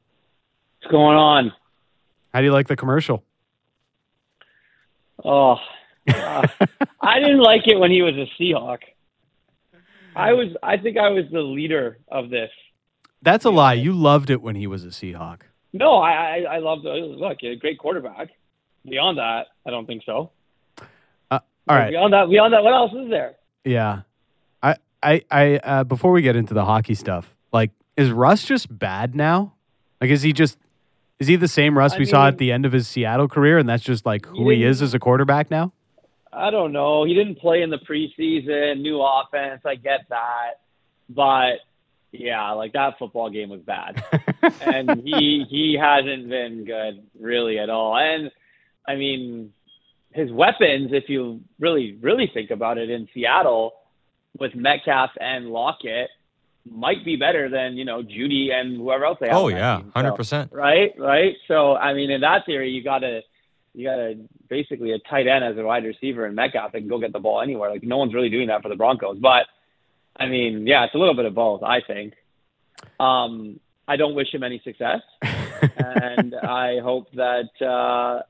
What's 0.81 0.91
going 0.91 1.17
on? 1.17 1.53
How 2.33 2.39
do 2.39 2.45
you 2.45 2.53
like 2.53 2.67
the 2.67 2.75
commercial? 2.75 3.23
Oh, 5.23 5.57
uh, 6.07 6.47
I 7.01 7.19
didn't 7.19 7.41
like 7.41 7.67
it 7.67 7.79
when 7.79 7.91
he 7.91 8.01
was 8.01 8.13
a 8.15 8.27
Seahawk. 8.41 8.79
I 10.15 10.33
was, 10.33 10.55
I 10.61 10.77
think 10.77 10.97
I 10.97 11.09
was 11.09 11.25
the 11.31 11.41
leader 11.41 11.97
of 12.07 12.29
this. 12.29 12.49
That's 13.21 13.45
a 13.45 13.49
lie. 13.49 13.73
You 13.73 13.93
loved 13.93 14.29
it 14.29 14.41
when 14.41 14.55
he 14.55 14.67
was 14.67 14.83
a 14.83 14.89
Seahawk. 14.89 15.41
No, 15.73 15.95
I, 15.95 16.11
I, 16.11 16.55
I 16.55 16.57
love 16.59 16.83
the 16.83 16.89
look. 16.89 17.37
A 17.43 17.55
great 17.55 17.79
quarterback. 17.79 18.29
Beyond 18.85 19.17
that, 19.17 19.47
I 19.65 19.69
don't 19.69 19.85
think 19.85 20.03
so. 20.05 20.31
Uh, 21.29 21.39
all 21.67 21.75
right. 21.75 21.89
Beyond 21.89 22.13
that, 22.13 22.29
beyond 22.29 22.53
that, 22.53 22.63
what 22.63 22.73
else 22.73 22.93
is 22.93 23.09
there? 23.09 23.35
Yeah. 23.65 24.01
I 24.63 24.75
I 25.03 25.21
I 25.29 25.55
uh, 25.57 25.83
before 25.83 26.11
we 26.11 26.21
get 26.21 26.35
into 26.35 26.53
the 26.53 26.63
hockey 26.63 26.95
stuff, 26.95 27.35
like 27.51 27.71
is 27.97 28.11
Russ 28.11 28.45
just 28.45 28.75
bad 28.75 29.13
now? 29.13 29.53
Like 29.99 30.09
is 30.09 30.21
he 30.21 30.31
just 30.31 30.57
is 31.19 31.27
he 31.27 31.35
the 31.35 31.47
same 31.47 31.77
Russ 31.77 31.93
I 31.93 31.97
we 31.99 32.05
saw 32.05 32.27
at 32.27 32.37
the 32.37 32.51
end 32.51 32.65
of 32.65 32.71
his 32.71 32.87
Seattle 32.87 33.27
career 33.27 33.57
and 33.57 33.67
that's 33.67 33.83
just 33.83 34.05
like 34.05 34.25
who 34.25 34.49
he 34.49 34.57
didn't- 34.57 34.69
is 34.71 34.81
as 34.81 34.93
a 34.93 34.99
quarterback 34.99 35.49
now? 35.51 35.73
I 36.31 36.51
don't 36.51 36.71
know. 36.71 37.03
He 37.03 37.15
didn't 37.15 37.39
play 37.39 37.63
in 37.63 37.71
the 37.71 37.79
preseason, 37.79 38.81
new 38.81 39.01
offense. 39.01 39.61
I 39.65 39.75
get 39.75 40.01
that, 40.09 40.59
but 41.09 41.53
yeah, 42.11 42.51
like 42.51 42.73
that 42.73 42.99
football 42.99 43.29
game 43.31 43.49
was 43.49 43.61
bad. 43.61 44.03
and 44.61 45.01
he 45.03 45.45
he 45.49 45.77
hasn't 45.79 46.29
been 46.29 46.63
good 46.65 47.01
really 47.19 47.57
at 47.57 47.69
all. 47.69 47.97
And 47.97 48.29
I 48.87 48.95
mean, 48.95 49.51
his 50.11 50.31
weapons, 50.31 50.91
if 50.93 51.09
you 51.09 51.41
really 51.59 51.97
really 52.01 52.29
think 52.31 52.51
about 52.51 52.77
it, 52.77 52.89
in 52.91 53.07
Seattle 53.13 53.73
with 54.37 54.53
Metcalf 54.53 55.11
and 55.19 55.47
Lockett, 55.47 56.09
might 56.71 57.03
be 57.05 57.15
better 57.15 57.49
than 57.49 57.77
you 57.77 57.85
know 57.85 58.01
Jeudy 58.01 58.51
and 58.51 58.77
whoever 58.77 59.05
else 59.05 59.17
they 59.19 59.27
have. 59.27 59.37
Oh 59.37 59.47
yeah, 59.47 59.81
hundred 59.93 60.13
percent. 60.13 60.51
Right, 60.51 60.93
right. 60.97 61.35
So 61.47 61.75
I 61.75 61.93
mean, 61.93 62.11
in 62.11 62.21
that 62.21 62.45
theory, 62.45 62.71
you 62.71 62.83
got 62.83 62.99
to 62.99 63.21
you 63.73 63.85
got 63.85 63.95
to 63.95 64.15
basically 64.49 64.91
a 64.91 64.99
tight 64.99 65.27
end 65.27 65.43
as 65.43 65.57
a 65.57 65.63
wide 65.63 65.85
receiver 65.85 66.25
and 66.25 66.35
Metcalf 66.35 66.71
that 66.71 66.79
can 66.79 66.87
go 66.87 66.99
get 66.99 67.13
the 67.13 67.19
ball 67.19 67.41
anywhere. 67.41 67.69
Like 67.69 67.83
no 67.83 67.97
one's 67.97 68.13
really 68.13 68.29
doing 68.29 68.47
that 68.47 68.61
for 68.61 68.69
the 68.69 68.75
Broncos, 68.75 69.19
but 69.19 69.45
I 70.15 70.27
mean, 70.27 70.65
yeah, 70.65 70.85
it's 70.85 70.95
a 70.95 70.97
little 70.97 71.15
bit 71.15 71.25
of 71.25 71.33
both. 71.35 71.63
I 71.63 71.81
think. 71.81 72.13
Um, 72.99 73.59
I 73.87 73.95
don't 73.95 74.15
wish 74.15 74.33
him 74.33 74.43
any 74.43 74.59
success, 74.63 75.01
and 75.21 76.35
I 76.35 76.79
hope 76.79 77.07
that 77.13 77.49
uh, 77.65 78.23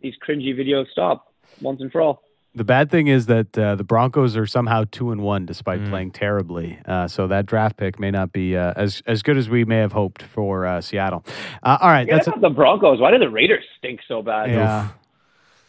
these 0.00 0.14
cringy 0.26 0.54
videos 0.56 0.88
stop 0.90 1.32
once 1.60 1.80
and 1.80 1.90
for 1.90 2.00
all. 2.00 2.22
The 2.54 2.64
bad 2.64 2.90
thing 2.90 3.06
is 3.06 3.26
that 3.26 3.56
uh, 3.56 3.76
the 3.76 3.84
Broncos 3.84 4.36
are 4.36 4.46
somehow 4.46 4.84
two 4.90 5.12
and 5.12 5.20
one 5.22 5.46
despite 5.46 5.80
Mm. 5.80 5.88
playing 5.90 6.10
terribly. 6.10 6.78
Uh, 6.84 7.06
so 7.06 7.28
that 7.28 7.46
draft 7.46 7.76
pick 7.76 8.00
may 8.00 8.10
not 8.10 8.32
be 8.32 8.56
uh, 8.56 8.72
as 8.76 9.02
as 9.06 9.22
good 9.22 9.36
as 9.36 9.48
we 9.48 9.64
may 9.64 9.76
have 9.78 9.92
hoped 9.92 10.22
for 10.22 10.66
uh, 10.66 10.80
Seattle. 10.80 11.24
Uh, 11.62 11.78
all 11.80 11.88
right, 11.88 12.08
Yeah, 12.08 12.16
that's 12.16 12.26
about 12.26 12.40
the 12.40 12.50
Broncos. 12.50 13.00
Why 13.00 13.12
do 13.12 13.18
the 13.18 13.30
Raiders 13.30 13.64
stink 13.78 14.00
so 14.08 14.20
bad? 14.22 14.50
yeah. 14.50 14.88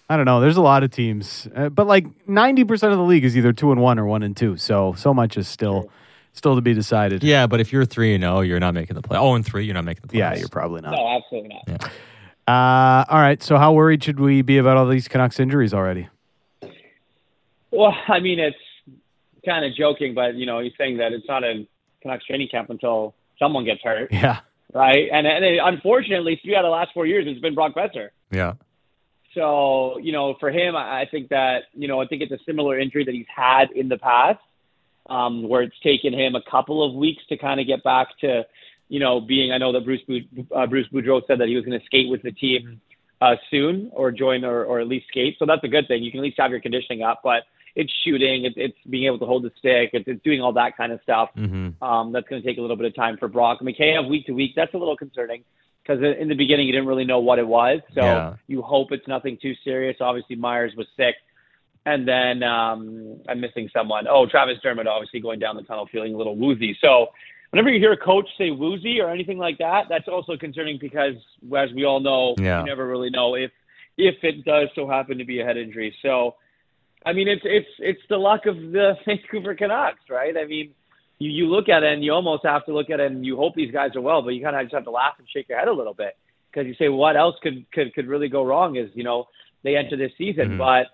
I 0.10 0.18
don't 0.18 0.26
know. 0.26 0.42
There's 0.42 0.58
a 0.58 0.62
lot 0.62 0.84
of 0.84 0.92
teams, 0.92 1.48
uh, 1.56 1.70
but 1.70 1.88
like 1.88 2.06
ninety 2.28 2.66
percent 2.66 2.92
of 2.92 2.98
the 2.98 3.06
league 3.06 3.24
is 3.24 3.38
either 3.38 3.54
two 3.54 3.72
and 3.72 3.80
one 3.80 3.98
or 4.00 4.06
one 4.06 4.24
and 4.24 4.36
two. 4.36 4.58
So 4.58 4.94
so 4.98 5.14
much 5.14 5.38
is 5.38 5.48
still 5.48 5.90
still 6.34 6.56
to 6.56 6.62
be 6.62 6.74
decided. 6.74 7.24
Yeah, 7.24 7.46
but 7.48 7.62
if 7.62 7.72
you're 7.72 7.86
three 7.86 8.14
and 8.16 8.24
zero, 8.24 8.42
you're 8.42 8.60
not 8.60 8.74
making 8.74 8.96
the 8.96 9.02
play. 9.04 9.18
Oh, 9.20 9.36
and 9.36 9.46
three, 9.46 9.64
you're 9.66 9.74
not 9.76 9.86
making 9.86 10.02
the 10.02 10.08
play. 10.10 10.20
Yeah, 10.20 10.36
you're 10.36 10.50
probably 10.50 10.82
not. 10.82 10.92
No, 10.98 11.08
absolutely 11.08 11.56
not. 11.70 11.92
Uh, 12.48 13.06
all 13.08 13.20
right. 13.22 13.42
So 13.42 13.58
how 13.58 13.72
worried 13.72 14.04
should 14.04 14.20
we 14.20 14.42
be 14.42 14.58
about 14.58 14.76
all 14.76 14.88
these 14.88 15.08
Canucks 15.08 15.40
injuries 15.40 15.74
already? 15.74 16.10
Well, 17.72 17.96
I 18.08 18.20
mean, 18.20 18.40
it's 18.40 18.58
kind 19.46 19.66
of 19.66 19.74
joking, 19.76 20.14
but 20.14 20.36
you 20.36 20.46
know, 20.46 20.60
he's 20.60 20.74
saying 20.78 20.98
that 20.98 21.14
it's 21.14 21.28
not 21.28 21.44
a 21.44 21.68
Canucks 22.02 22.26
training 22.26 22.50
camp 22.50 22.70
until 22.70 23.16
someone 23.40 23.66
gets 23.66 23.82
hurt, 23.84 24.10
Yeah. 24.12 24.40
right? 24.74 25.08
And, 25.12 25.26
and 25.26 25.44
it, 25.44 25.60
unfortunately, 25.64 26.40
three 26.44 26.56
out 26.56 26.66
of 26.66 26.70
the 26.70 26.76
last 26.76 26.92
four 26.94 27.06
years, 27.06 27.26
it's 27.28 27.40
been 27.40 27.56
Brock 27.56 27.74
Boeser. 27.76 28.10
Yeah. 28.32 28.54
So, 29.34 29.98
you 30.00 30.12
know, 30.12 30.36
for 30.40 30.52
him, 30.52 30.76
I 30.76 31.02
I 31.02 31.08
think 31.10 31.30
that, 31.30 31.64
you 31.74 31.88
know, 31.88 32.02
I 32.02 32.06
think 32.08 32.22
it's 32.22 32.34
a 32.34 32.40
similar 32.46 32.78
injury 32.78 33.06
that 33.06 33.14
he's 33.14 33.26
had 33.34 33.72
in 33.72 33.88
the 33.88 33.98
past, 33.98 34.40
um, 35.10 35.48
where 35.48 35.62
it's 35.62 35.80
taken 35.82 36.14
him 36.14 36.36
a 36.36 36.42
couple 36.50 36.84
of 36.84 36.94
weeks 36.94 37.24
to 37.30 37.38
kind 37.38 37.60
of 37.62 37.66
get 37.66 37.82
back 37.84 38.08
to, 38.20 38.46
you 38.90 39.00
know, 39.00 39.22
being, 39.22 39.54
I 39.54 39.58
know 39.58 39.72
that 39.72 39.86
Bruce, 39.86 40.02
uh, 40.54 40.68
Bruce 40.68 40.88
Boudreau 40.92 41.22
said 41.28 41.40
that 41.40 41.48
he 41.48 41.56
was 41.56 41.64
going 41.64 41.80
to 41.80 41.86
skate 41.86 42.10
with 42.10 42.22
the 42.24 42.32
team 42.34 42.82
uh, 43.22 43.36
soon 43.50 43.90
or 43.94 44.12
join 44.12 44.44
or, 44.44 44.66
or 44.66 44.82
at 44.82 44.88
least 44.88 45.08
skate. 45.08 45.38
So 45.40 45.46
that's 45.46 45.64
a 45.64 45.70
good 45.70 45.88
thing. 45.88 46.04
You 46.04 46.12
can 46.12 46.20
at 46.20 46.24
least 46.24 46.40
have 46.40 46.52
your 46.52 46.60
conditioning 46.60 47.02
up, 47.02 47.22
but 47.24 47.44
it's 47.76 47.92
shooting, 48.04 48.46
it's, 48.46 48.56
it's 48.58 48.78
being 48.90 49.06
able 49.06 49.20
to 49.20 49.26
hold 49.26 49.44
the 49.44 49.52
stick, 49.58 49.92
it's, 49.94 50.08
it's 50.08 50.22
doing 50.24 50.42
all 50.42 50.54
that 50.54 50.76
kind 50.76 50.92
of 50.92 51.00
stuff. 51.04 51.30
Mm-hmm. 51.38 51.84
Um, 51.84 52.12
that's 52.12 52.28
going 52.28 52.42
to 52.42 52.48
take 52.48 52.58
a 52.58 52.62
little 52.62 52.76
bit 52.76 52.86
of 52.86 52.96
time 52.96 53.18
for 53.18 53.28
Brock. 53.28 53.60
McKay 53.62 54.08
week 54.10 54.26
to 54.26 54.34
week, 54.34 54.52
that's 54.56 54.74
a 54.74 54.78
little 54.78 54.98
concerning 54.98 55.44
because 55.82 56.04
in 56.20 56.28
the 56.28 56.36
beginning 56.36 56.68
you 56.68 56.74
didn't 56.74 56.88
really 56.88 57.06
know 57.06 57.20
what 57.20 57.40
it 57.40 57.48
was. 57.48 57.80
So 57.94 58.02
Yeah. 58.02 58.34
you 58.48 58.62
hope 58.62 58.92
it's 58.92 59.08
nothing 59.08 59.38
too 59.42 59.54
serious. 59.64 59.98
Obviously 60.02 60.36
Myers 60.36 60.74
was 60.76 60.88
sick, 60.98 61.16
and 61.86 62.08
then 62.08 62.44
um, 62.44 63.20
I'm 63.28 63.40
missing 63.40 63.70
someone. 63.74 64.06
Oh, 64.08 64.26
Travis 64.28 64.58
Dermott 64.62 64.88
obviously 64.88 65.20
going 65.20 65.40
down 65.40 65.56
the 65.56 65.64
tunnel 65.64 65.88
feeling 65.92 66.14
a 66.14 66.18
little 66.18 66.36
woozy. 66.36 66.78
So 66.82 67.08
whenever 67.50 67.70
you 67.70 67.80
hear 67.80 67.94
a 67.94 67.98
coach 67.98 68.28
say 68.38 68.52
woozy 68.52 69.00
or 69.02 69.10
anything 69.10 69.38
like 69.38 69.58
that, 69.58 69.86
that's 69.90 70.08
also 70.08 70.38
concerning 70.38 70.78
because 70.80 71.16
as 71.58 71.70
we 71.74 71.86
all 71.86 72.00
know, 72.00 72.36
Yeah. 72.38 72.60
you 72.60 72.66
never 72.68 72.86
really 72.88 73.10
know 73.10 73.36
if 73.36 73.52
if 73.98 74.16
it 74.24 74.46
does 74.46 74.70
so 74.76 74.88
happen 74.88 75.18
to 75.18 75.26
be 75.26 75.40
a 75.40 75.46
head 75.46 75.58
injury. 75.58 75.96
So. 76.02 76.36
I 77.06 77.14
mean, 77.14 77.28
it's 77.28 77.42
it's 77.44 77.70
it's 77.80 78.02
the 78.10 78.18
luck 78.18 78.46
of 78.46 78.56
the 78.56 78.94
Vancouver 79.06 79.56
Canucks, 79.56 80.02
right? 80.10 80.36
I 80.38 80.46
mean, 80.46 80.72
you 81.20 81.30
you 81.30 81.46
look 81.48 81.70
at 81.70 81.84
it 81.84 81.94
and 81.94 82.04
you 82.04 82.14
almost 82.14 82.46
have 82.46 82.66
to 82.66 82.74
look 82.74 82.90
at 82.90 83.00
it 83.00 83.12
and 83.12 83.26
you 83.26 83.36
hope 83.36 83.56
these 83.56 83.72
guys 83.72 83.96
are 83.96 84.02
well, 84.02 84.22
but 84.22 84.30
you 84.30 84.44
kind 84.44 84.56
of 84.56 84.64
just 84.64 84.74
have 84.76 84.84
to 84.86 84.92
laugh 84.92 85.16
and 85.18 85.28
shake 85.34 85.50
your 85.50 85.58
head 85.60 85.68
a 85.68 85.74
little 85.74 85.94
bit 85.94 86.16
because 86.52 86.68
you 86.68 86.76
say 86.76 86.90
what 86.90 87.16
else 87.18 87.36
could 87.42 87.66
could 87.72 87.94
could 87.94 88.08
really 88.08 88.28
go 88.30 88.44
wrong 88.44 88.76
is 88.76 88.90
you 88.94 89.04
know 89.04 89.28
they 89.64 89.76
enter 89.78 89.96
this 89.98 90.12
season, 90.18 90.52
Mhm. 90.52 90.58
but 90.58 90.88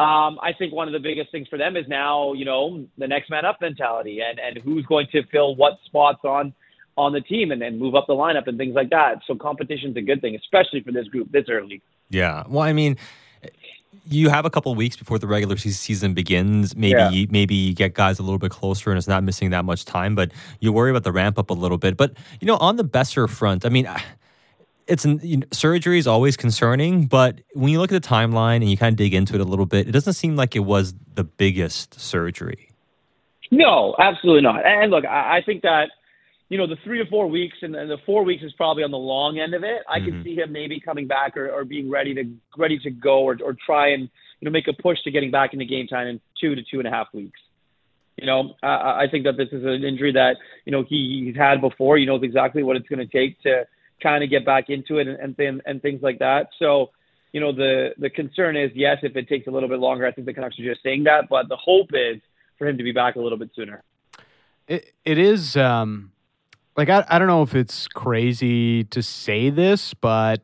um, 0.00 0.38
I 0.40 0.52
think 0.56 0.72
one 0.72 0.86
of 0.86 0.92
the 0.92 1.00
biggest 1.00 1.32
things 1.32 1.48
for 1.48 1.58
them 1.58 1.76
is 1.76 1.86
now 1.88 2.32
you 2.32 2.44
know 2.44 2.84
the 2.98 3.08
next 3.08 3.30
man 3.30 3.44
up 3.44 3.60
mentality 3.60 4.20
and 4.20 4.38
and 4.38 4.58
who's 4.58 4.84
going 4.86 5.06
to 5.12 5.22
fill 5.24 5.54
what 5.56 5.78
spots 5.86 6.20
on 6.24 6.52
on 6.96 7.12
the 7.12 7.20
team 7.20 7.52
and, 7.52 7.62
and 7.62 7.78
move 7.78 7.94
up 7.94 8.06
the 8.08 8.12
lineup 8.12 8.48
and 8.48 8.58
things 8.58 8.74
like 8.74 8.90
that. 8.90 9.20
So 9.26 9.36
competition's 9.36 9.96
a 9.96 10.00
good 10.00 10.20
thing, 10.20 10.34
especially 10.34 10.80
for 10.80 10.90
this 10.90 11.06
group 11.06 11.30
this 11.30 11.44
early. 11.48 11.80
Yeah. 12.10 12.42
Well, 12.48 12.62
I 12.64 12.72
mean, 12.72 12.96
you 14.10 14.30
have 14.30 14.44
a 14.46 14.50
couple 14.50 14.74
weeks 14.74 14.96
before 14.96 15.18
the 15.18 15.26
regular 15.26 15.56
season 15.56 16.14
begins. 16.14 16.74
Maybe 16.76 16.98
Yeah. 16.98 17.10
you, 17.10 17.26
maybe 17.30 17.54
you 17.54 17.74
get 17.74 17.94
guys 17.94 18.18
a 18.18 18.22
little 18.22 18.38
bit 18.38 18.50
closer 18.50 18.90
and 18.90 18.96
it's 18.98 19.08
not 19.08 19.22
missing 19.22 19.50
that 19.50 19.64
much 19.64 19.84
time, 19.84 20.14
but 20.14 20.30
you 20.60 20.72
worry 20.72 20.90
about 20.90 21.04
the 21.04 21.12
ramp 21.12 21.38
up 21.38 21.50
a 21.50 21.54
little 21.54 21.78
bit. 21.78 21.96
But 21.96 22.12
you 22.40 22.46
know, 22.46 22.56
on 22.56 22.76
the 22.76 22.84
Boeser 22.84 23.28
front, 23.28 23.64
I 23.64 23.68
mean. 23.68 23.88
It's 24.90 25.04
you 25.04 25.36
know, 25.36 25.46
surgery 25.52 25.98
is 25.98 26.06
always 26.06 26.34
concerning, 26.34 27.08
but 27.08 27.40
when 27.52 27.70
you 27.70 27.78
look 27.78 27.92
at 27.92 28.02
the 28.02 28.08
timeline 28.08 28.56
and 28.62 28.70
you 28.70 28.78
kind 28.78 28.94
of 28.94 28.96
dig 28.96 29.12
into 29.12 29.34
it 29.34 29.40
a 29.42 29.44
little 29.44 29.66
bit, 29.66 29.86
it 29.86 29.92
doesn't 29.92 30.14
seem 30.14 30.34
like 30.34 30.56
it 30.56 30.60
was 30.64 30.94
the 31.14 31.24
biggest 31.24 32.00
surgery. 32.00 32.70
No, 33.50 33.94
absolutely 33.98 34.40
not. 34.40 34.64
And 34.64 34.90
look, 34.90 35.04
I, 35.04 35.36
I 35.36 35.42
think 35.44 35.60
that 35.60 35.90
you 36.48 36.56
know 36.58 36.66
the 36.66 36.76
three 36.84 36.98
to 36.98 37.06
four 37.10 37.26
weeks, 37.26 37.58
and, 37.62 37.74
and 37.76 37.90
the 37.90 37.98
four 38.06 38.22
weeks 38.24 38.42
is 38.42 38.52
probably 38.54 38.82
on 38.82 38.90
the 38.90 38.98
long 38.98 39.38
end 39.38 39.54
of 39.54 39.64
it. 39.64 39.82
I 39.88 40.00
Mhm. 40.00 40.04
can 40.06 40.24
see 40.24 40.34
him 40.34 40.50
maybe 40.52 40.80
coming 40.80 41.06
back 41.06 41.36
or, 41.36 41.50
or 41.50 41.64
being 41.64 41.90
ready 41.90 42.14
to 42.14 42.24
ready 42.56 42.78
to 42.80 42.90
go 42.90 43.20
or 43.20 43.36
or 43.44 43.54
try 43.54 43.88
and 43.88 44.02
you 44.40 44.44
know 44.46 44.50
make 44.50 44.68
a 44.68 44.72
push 44.72 45.00
to 45.02 45.10
getting 45.10 45.30
back 45.30 45.52
into 45.52 45.64
game 45.64 45.86
time 45.86 46.06
in 46.06 46.20
two 46.40 46.54
to 46.54 46.62
two 46.62 46.78
and 46.78 46.88
a 46.88 46.90
half 46.90 47.08
weeks. 47.12 47.40
You 48.16 48.26
know, 48.26 48.54
I, 48.62 49.04
I 49.04 49.08
think 49.10 49.24
that 49.24 49.36
this 49.36 49.48
is 49.52 49.64
an 49.64 49.84
injury 49.84 50.12
that 50.12 50.36
you 50.64 50.72
know 50.72 50.82
he, 50.88 51.24
he's 51.26 51.36
had 51.36 51.60
before. 51.60 51.98
He 51.98 52.06
knows 52.06 52.22
exactly 52.22 52.62
what 52.62 52.76
it's 52.76 52.88
going 52.88 53.06
to 53.06 53.12
take 53.18 53.40
to 53.42 53.66
kind 54.02 54.24
of 54.24 54.30
get 54.30 54.44
back 54.46 54.70
into 54.70 54.98
it 54.98 55.06
and 55.06 55.18
and, 55.20 55.36
th- 55.36 55.60
and 55.66 55.82
things 55.82 56.02
like 56.02 56.18
that. 56.20 56.48
So. 56.58 56.90
You 57.30 57.40
know 57.42 57.52
the 57.52 57.90
the 57.98 58.08
concern 58.08 58.56
is 58.56 58.70
yes 58.74 59.00
if 59.02 59.14
it 59.14 59.28
takes 59.28 59.46
a 59.48 59.50
little 59.50 59.68
bit 59.68 59.80
longer 59.80 60.06
I 60.06 60.12
think 60.12 60.26
the 60.26 60.32
Canucks 60.32 60.58
are 60.58 60.64
just 60.64 60.82
saying 60.82 61.04
that 61.04 61.28
but 61.28 61.50
the 61.50 61.56
hope 61.56 61.90
is 61.92 62.22
for 62.56 62.66
him 62.66 62.78
to 62.78 62.82
be 62.82 62.90
back 62.90 63.16
a 63.16 63.20
little 63.20 63.36
bit 63.36 63.50
sooner. 63.54 63.82
It, 64.66 64.94
it 65.04 65.18
is. 65.18 65.54
Um, 65.54 66.12
like 66.78 66.88
I, 66.88 67.04
I 67.08 67.18
don't 67.18 67.26
know 67.26 67.42
if 67.42 67.56
it's 67.56 67.88
crazy 67.88 68.84
to 68.84 69.02
say 69.02 69.50
this, 69.50 69.94
but 69.94 70.40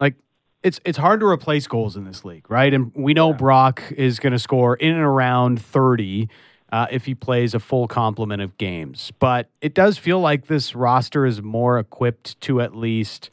like 0.00 0.14
it's 0.62 0.80
it's 0.86 0.96
hard 0.96 1.20
to 1.20 1.26
replace 1.26 1.66
goals 1.66 1.96
in 1.96 2.04
this 2.04 2.24
league, 2.24 2.50
right? 2.50 2.72
And 2.72 2.90
we 2.94 3.12
know 3.12 3.34
Brock 3.34 3.82
is 3.94 4.18
going 4.18 4.32
to 4.32 4.38
score 4.38 4.74
in 4.76 4.94
and 4.94 5.04
around 5.04 5.60
30 5.60 6.30
uh, 6.72 6.86
if 6.90 7.04
he 7.04 7.14
plays 7.14 7.52
a 7.52 7.60
full 7.60 7.86
complement 7.86 8.40
of 8.40 8.56
games. 8.56 9.12
But 9.18 9.50
it 9.60 9.74
does 9.74 9.98
feel 9.98 10.18
like 10.18 10.46
this 10.46 10.74
roster 10.74 11.26
is 11.26 11.42
more 11.42 11.78
equipped 11.78 12.40
to 12.40 12.62
at 12.62 12.74
least 12.74 13.28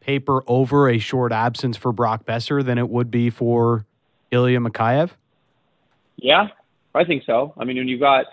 paper 0.00 0.42
over 0.48 0.90
a 0.90 0.98
short 0.98 1.30
absence 1.30 1.76
for 1.76 1.92
Brock 1.92 2.26
Boeser 2.26 2.64
than 2.64 2.78
it 2.78 2.88
would 2.88 3.08
be 3.08 3.30
for 3.30 3.86
Ilya 4.32 4.58
Mikheyev. 4.58 5.10
Yeah, 6.16 6.48
I 6.92 7.04
think 7.04 7.22
so. 7.24 7.54
I 7.56 7.64
mean, 7.64 7.76
when 7.76 7.86
you've 7.86 8.00
got 8.00 8.24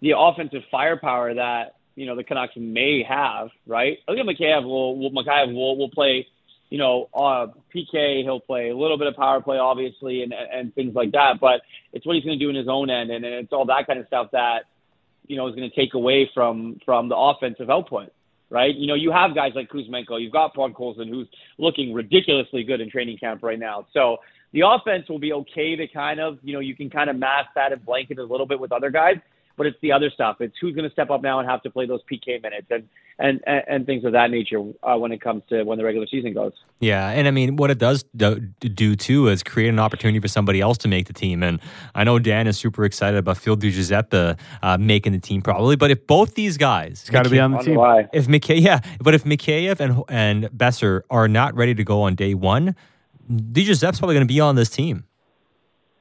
the 0.00 0.14
offensive 0.16 0.62
firepower 0.70 1.34
that 1.34 1.74
you 1.96 2.06
know 2.06 2.16
the 2.16 2.24
Canucks 2.24 2.54
may 2.56 3.02
have, 3.02 3.50
right? 3.66 3.98
Ilya 4.08 4.24
Mikheyev 4.24 4.64
will, 4.64 4.98
will 4.98 5.10
Mikheyev 5.10 5.54
will, 5.54 5.76
will 5.76 5.90
play 5.90 6.26
you 6.74 6.78
know, 6.78 7.08
uh, 7.14 7.46
PK, 7.72 8.24
he'll 8.24 8.40
play 8.40 8.70
a 8.70 8.76
little 8.76 8.98
bit 8.98 9.06
of 9.06 9.14
power 9.14 9.40
play, 9.40 9.58
obviously, 9.58 10.24
and 10.24 10.32
and 10.32 10.74
things 10.74 10.92
like 10.92 11.12
that. 11.12 11.38
But 11.40 11.62
it's 11.92 12.04
what 12.04 12.16
he's 12.16 12.24
going 12.24 12.36
to 12.36 12.44
do 12.44 12.50
in 12.50 12.56
his 12.56 12.66
own 12.68 12.90
end, 12.90 13.12
and, 13.12 13.24
and 13.24 13.34
it's 13.34 13.52
all 13.52 13.66
that 13.66 13.86
kind 13.86 14.00
of 14.00 14.08
stuff 14.08 14.32
that 14.32 14.64
you 15.28 15.36
know 15.36 15.46
is 15.46 15.54
going 15.54 15.70
to 15.70 15.76
take 15.76 15.94
away 15.94 16.28
from 16.34 16.80
from 16.84 17.08
the 17.08 17.16
offensive 17.16 17.70
output, 17.70 18.12
right? 18.50 18.74
You 18.74 18.88
know, 18.88 18.94
you 18.94 19.12
have 19.12 19.36
guys 19.36 19.52
like 19.54 19.68
Kuzmenko, 19.68 20.20
you've 20.20 20.32
got 20.32 20.52
Podkolzin, 20.54 21.08
who's 21.08 21.28
looking 21.58 21.92
ridiculously 21.94 22.64
good 22.64 22.80
in 22.80 22.90
training 22.90 23.18
camp 23.18 23.44
right 23.44 23.58
now. 23.58 23.86
So 23.92 24.16
the 24.52 24.62
offense 24.66 25.08
will 25.08 25.20
be 25.20 25.32
okay 25.32 25.76
to 25.76 25.86
kind 25.86 26.18
of, 26.18 26.38
you 26.42 26.54
know, 26.54 26.60
you 26.60 26.74
can 26.74 26.90
kind 26.90 27.08
of 27.08 27.16
mask 27.16 27.50
that 27.54 27.72
and 27.72 27.84
blanket 27.84 28.18
it 28.18 28.22
a 28.22 28.24
little 28.24 28.46
bit 28.46 28.58
with 28.58 28.72
other 28.72 28.90
guys 28.90 29.16
but 29.56 29.66
it's 29.66 29.76
the 29.80 29.92
other 29.92 30.10
stuff. 30.10 30.36
It's 30.40 30.54
who's 30.60 30.74
going 30.74 30.88
to 30.88 30.92
step 30.92 31.10
up 31.10 31.22
now 31.22 31.38
and 31.38 31.48
have 31.48 31.62
to 31.62 31.70
play 31.70 31.86
those 31.86 32.00
PK 32.10 32.42
minutes 32.42 32.66
and 32.70 32.88
and 33.18 33.40
and, 33.46 33.62
and 33.68 33.86
things 33.86 34.04
of 34.04 34.12
that 34.12 34.30
nature 34.30 34.60
uh, 34.82 34.96
when 34.96 35.12
it 35.12 35.20
comes 35.20 35.42
to 35.48 35.62
when 35.64 35.78
the 35.78 35.84
regular 35.84 36.06
season 36.06 36.34
goes. 36.34 36.52
Yeah, 36.80 37.08
and 37.08 37.28
I 37.28 37.30
mean, 37.30 37.56
what 37.56 37.70
it 37.70 37.78
does 37.78 38.04
do, 38.16 38.40
do, 38.40 38.96
too 38.96 39.28
is 39.28 39.42
create 39.42 39.68
an 39.68 39.78
opportunity 39.78 40.20
for 40.20 40.28
somebody 40.28 40.60
else 40.60 40.78
to 40.78 40.88
make 40.88 41.06
the 41.06 41.12
team. 41.12 41.42
And 41.42 41.60
I 41.94 42.04
know 42.04 42.18
Dan 42.18 42.46
is 42.46 42.58
super 42.58 42.84
excited 42.84 43.18
about 43.18 43.38
Phil 43.38 43.56
DiGiuseppe 43.56 44.38
uh, 44.62 44.78
making 44.78 45.12
the 45.12 45.20
team 45.20 45.42
probably, 45.42 45.76
but 45.76 45.90
if 45.90 46.06
both 46.06 46.34
these 46.34 46.56
guys, 46.56 47.02
it's 47.02 47.10
got 47.10 47.24
to 47.24 47.30
be 47.30 47.40
on 47.40 47.52
the 47.52 47.58
team. 47.58 47.78
If 48.12 48.26
Mikheyev, 48.26 48.60
yeah, 48.60 48.80
but 49.00 49.14
if 49.14 49.24
Mikheyev 49.24 49.80
and 49.80 50.02
and 50.08 50.44
Boeser 50.56 51.02
are 51.10 51.28
not 51.28 51.54
ready 51.54 51.74
to 51.74 51.84
go 51.84 52.02
on 52.02 52.14
day 52.14 52.34
one, 52.34 52.74
DiGiuseppe's 53.30 53.98
probably 53.98 54.14
going 54.14 54.26
to 54.26 54.32
be 54.32 54.40
on 54.40 54.56
this 54.56 54.70
team. 54.70 55.04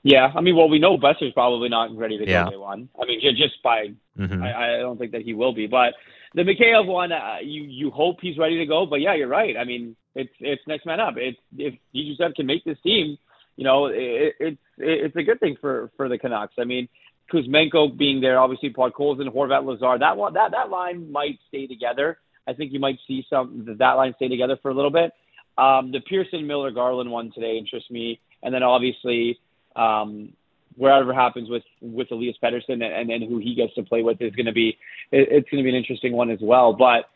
Yeah, 0.04 0.32
I 0.36 0.42
mean, 0.42 0.58
well, 0.58 0.70
we 0.70 0.80
know 0.80 0.98
Boeser's 0.98 1.32
probably 1.34 1.70
not 1.70 1.96
ready 1.96 2.18
to 2.18 2.26
go 2.26 2.32
yeah. 2.32 2.50
day 2.50 2.58
one. 2.58 2.90
I 3.02 3.06
mean, 3.06 3.22
just 3.22 3.64
by, 3.64 3.94
mm-hmm. 4.20 4.44
I, 4.44 4.76
I 4.76 4.78
don't 4.80 4.98
think 4.98 5.14
that 5.14 5.22
he 5.22 5.34
will 5.34 5.54
be. 5.54 5.66
But 5.66 5.94
the 6.36 6.42
Mikheyev 6.42 6.86
one, 6.86 7.14
uh, 7.14 7.38
you 7.42 7.64
you 7.64 7.90
hope 7.90 8.18
he's 8.22 8.38
ready 8.38 8.58
to 8.58 8.66
go. 8.66 8.86
But 8.86 9.00
yeah, 9.00 9.14
you're 9.14 9.30
right. 9.30 9.56
I 9.56 9.64
mean, 9.64 9.96
it's 10.14 10.34
it's 10.40 10.62
next 10.68 10.86
man 10.86 11.00
up. 11.00 11.16
It's 11.16 11.40
if 11.58 11.76
DiGiuseppe 11.96 12.36
can 12.36 12.46
make 12.46 12.66
this 12.66 12.78
team, 12.84 13.18
you 13.56 13.64
know, 13.64 13.86
it, 13.86 14.36
it's 14.40 14.58
it's 14.78 15.16
a 15.16 15.24
good 15.24 15.40
thing 15.40 15.56
for 15.62 15.90
for 15.96 16.10
the 16.10 16.18
Canucks. 16.18 16.56
I 16.60 16.66
mean, 16.66 16.90
Kuzmenko 17.32 17.98
being 17.98 18.20
there, 18.20 18.40
obviously 18.40 18.72
Podkolzin, 18.74 19.34
Horvat, 19.34 19.66
Lazar, 19.66 20.00
that 20.00 20.18
one 20.18 20.34
that 20.34 20.52
that 20.52 20.70
line 20.70 21.12
might 21.12 21.40
stay 21.48 21.66
together. 21.66 22.18
I 22.46 22.52
think 22.52 22.74
you 22.74 22.80
might 22.80 23.00
see 23.08 23.26
some 23.30 23.78
that 23.80 23.94
line 23.94 24.14
stay 24.18 24.28
together 24.28 24.58
for 24.62 24.70
a 24.70 24.74
little 24.74 24.92
bit. 24.92 25.12
Um, 25.58 25.92
the 25.92 26.02
Pearson 26.02 26.46
Miller 26.46 26.72
Garland 26.72 27.10
one 27.10 27.32
today 27.32 27.58
interests 27.58 27.90
me, 27.90 28.20
and 28.42 28.54
then 28.54 28.64
obviously 28.64 29.40
um, 29.76 30.34
wherever 30.76 31.14
happens 31.14 31.50
with 31.50 31.64
with 31.82 32.12
Elias 32.12 32.36
Pettersson 32.44 32.84
and, 32.84 33.10
and 33.10 33.24
who 33.24 33.38
he 33.38 33.56
gets 33.56 33.74
to 33.76 33.84
play 33.84 34.02
with 34.02 34.22
is 34.22 34.34
going 34.36 34.46
to 34.46 34.54
be 34.54 34.78
it, 35.12 35.28
it's 35.32 35.50
going 35.50 35.64
to 35.64 35.70
be 35.70 35.70
an 35.70 35.76
interesting 35.76 36.14
one 36.14 36.30
as 36.30 36.40
well. 36.42 36.74
But 36.74 37.10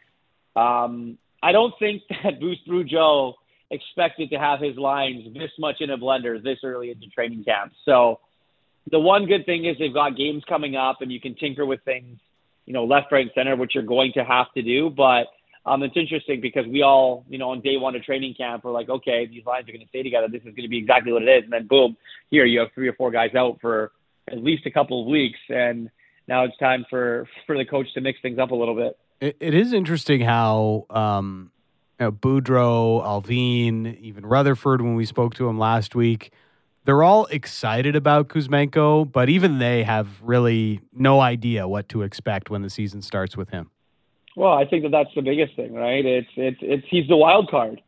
um, 0.60 1.18
I 1.42 1.52
don't 1.52 1.74
think 1.80 2.04
that 2.24 2.40
Bruce 2.40 2.60
Boudreau 2.68 3.34
expected 3.70 4.30
to 4.30 4.40
have 4.40 4.62
his 4.62 4.78
lines 4.78 5.34
this 5.34 5.52
much 5.60 5.82
in 5.82 5.90
a 5.90 5.98
blender 5.98 6.42
this 6.42 6.60
early 6.64 6.92
into 6.92 7.08
training 7.08 7.44
camp. 7.44 7.74
So 7.86 8.20
the 8.90 9.00
one 9.00 9.26
good 9.26 9.46
thing 9.46 9.66
is 9.66 9.78
they've 9.78 9.94
got 9.94 10.16
games 10.16 10.44
coming 10.48 10.76
up 10.76 11.02
and 11.02 11.12
you 11.12 11.20
can 11.20 11.36
tinker 11.36 11.66
with 11.66 11.82
things, 11.84 12.18
you 12.66 12.74
know, 12.74 12.86
left, 12.86 13.12
right, 13.12 13.24
and 13.24 13.32
center, 13.36 13.56
which 13.56 13.76
you're 13.76 13.84
going 13.84 14.14
to 14.14 14.24
have 14.24 14.48
to 14.54 14.62
do. 14.62 14.90
But 14.90 15.28
um, 15.68 15.84
it's 15.84 15.98
interesting 15.98 16.40
because 16.40 16.66
we 16.66 16.82
all, 16.82 17.26
you 17.28 17.38
know, 17.38 17.52
on 17.52 17.60
day 17.60 17.76
one 17.76 17.94
of 17.96 18.02
training 18.04 18.36
camp, 18.36 18.64
we're 18.64 18.72
like, 18.72 18.88
okay, 18.88 19.26
these 19.26 19.46
lines 19.46 19.68
are 19.68 19.74
going 19.74 19.82
to 19.82 19.88
stay 19.90 20.02
together. 20.02 20.28
This 20.32 20.40
is 20.40 20.56
going 20.56 20.64
to 20.64 20.70
be 20.70 20.78
exactly 20.78 21.12
what 21.12 21.24
it 21.24 21.30
is. 21.30 21.44
And 21.44 21.52
then 21.52 21.68
boom, 21.68 21.98
here 22.30 22.46
you 22.46 22.60
have 22.60 22.70
three 22.74 22.88
or 22.88 22.94
four 22.94 23.12
guys 23.12 23.36
out 23.36 23.58
for 23.60 23.92
at 24.30 24.42
least 24.42 24.66
a 24.66 24.72
couple 24.72 25.02
of 25.02 25.08
weeks, 25.08 25.40
and 25.50 25.90
now 26.28 26.46
it's 26.46 26.58
time 26.58 26.86
for 26.90 27.28
for 27.46 27.58
the 27.58 27.66
coach 27.66 27.94
to 27.96 28.02
mix 28.02 28.20
things 28.22 28.40
up 28.40 28.52
a 28.52 28.56
little 28.56 28.76
bit. 28.76 28.98
it, 29.20 29.36
it 29.42 29.54
is 29.54 29.74
interesting 29.74 30.22
how 30.22 30.86
um, 30.90 31.52
you 32.00 32.06
know, 32.06 32.12
Boudreau, 32.14 33.04
Allvin, 33.04 34.00
even 34.00 34.26
Rutherford, 34.26 34.82
when 34.82 34.96
we 34.96 35.06
spoke 35.06 35.36
to 35.36 35.50
him 35.50 35.60
last 35.60 35.96
week, 35.96 36.32
they're 36.86 37.04
all 37.04 37.26
excited 37.26 37.98
about 37.98 38.30
Kuzmenko, 38.30 39.12
but 39.12 39.28
even 39.28 39.60
they 39.60 39.84
have 39.84 40.22
really 40.22 40.80
no 40.94 41.20
idea 41.20 41.68
what 41.68 41.90
to 41.90 42.04
expect 42.04 42.50
when 42.50 42.62
the 42.62 42.70
season 42.70 43.02
starts 43.02 43.36
with 43.36 43.50
him. 43.50 43.72
Well, 44.38 44.54
I 44.54 44.66
think 44.66 44.84
that 44.84 44.92
that's 44.92 45.10
the 45.16 45.24
biggest 45.24 45.56
thing, 45.56 45.74
right? 45.74 46.06
It's 46.06 46.30
it's 46.36 46.60
it's 46.62 46.86
he's 46.92 47.08
the 47.08 47.18
wild 47.18 47.50
card, 47.50 47.82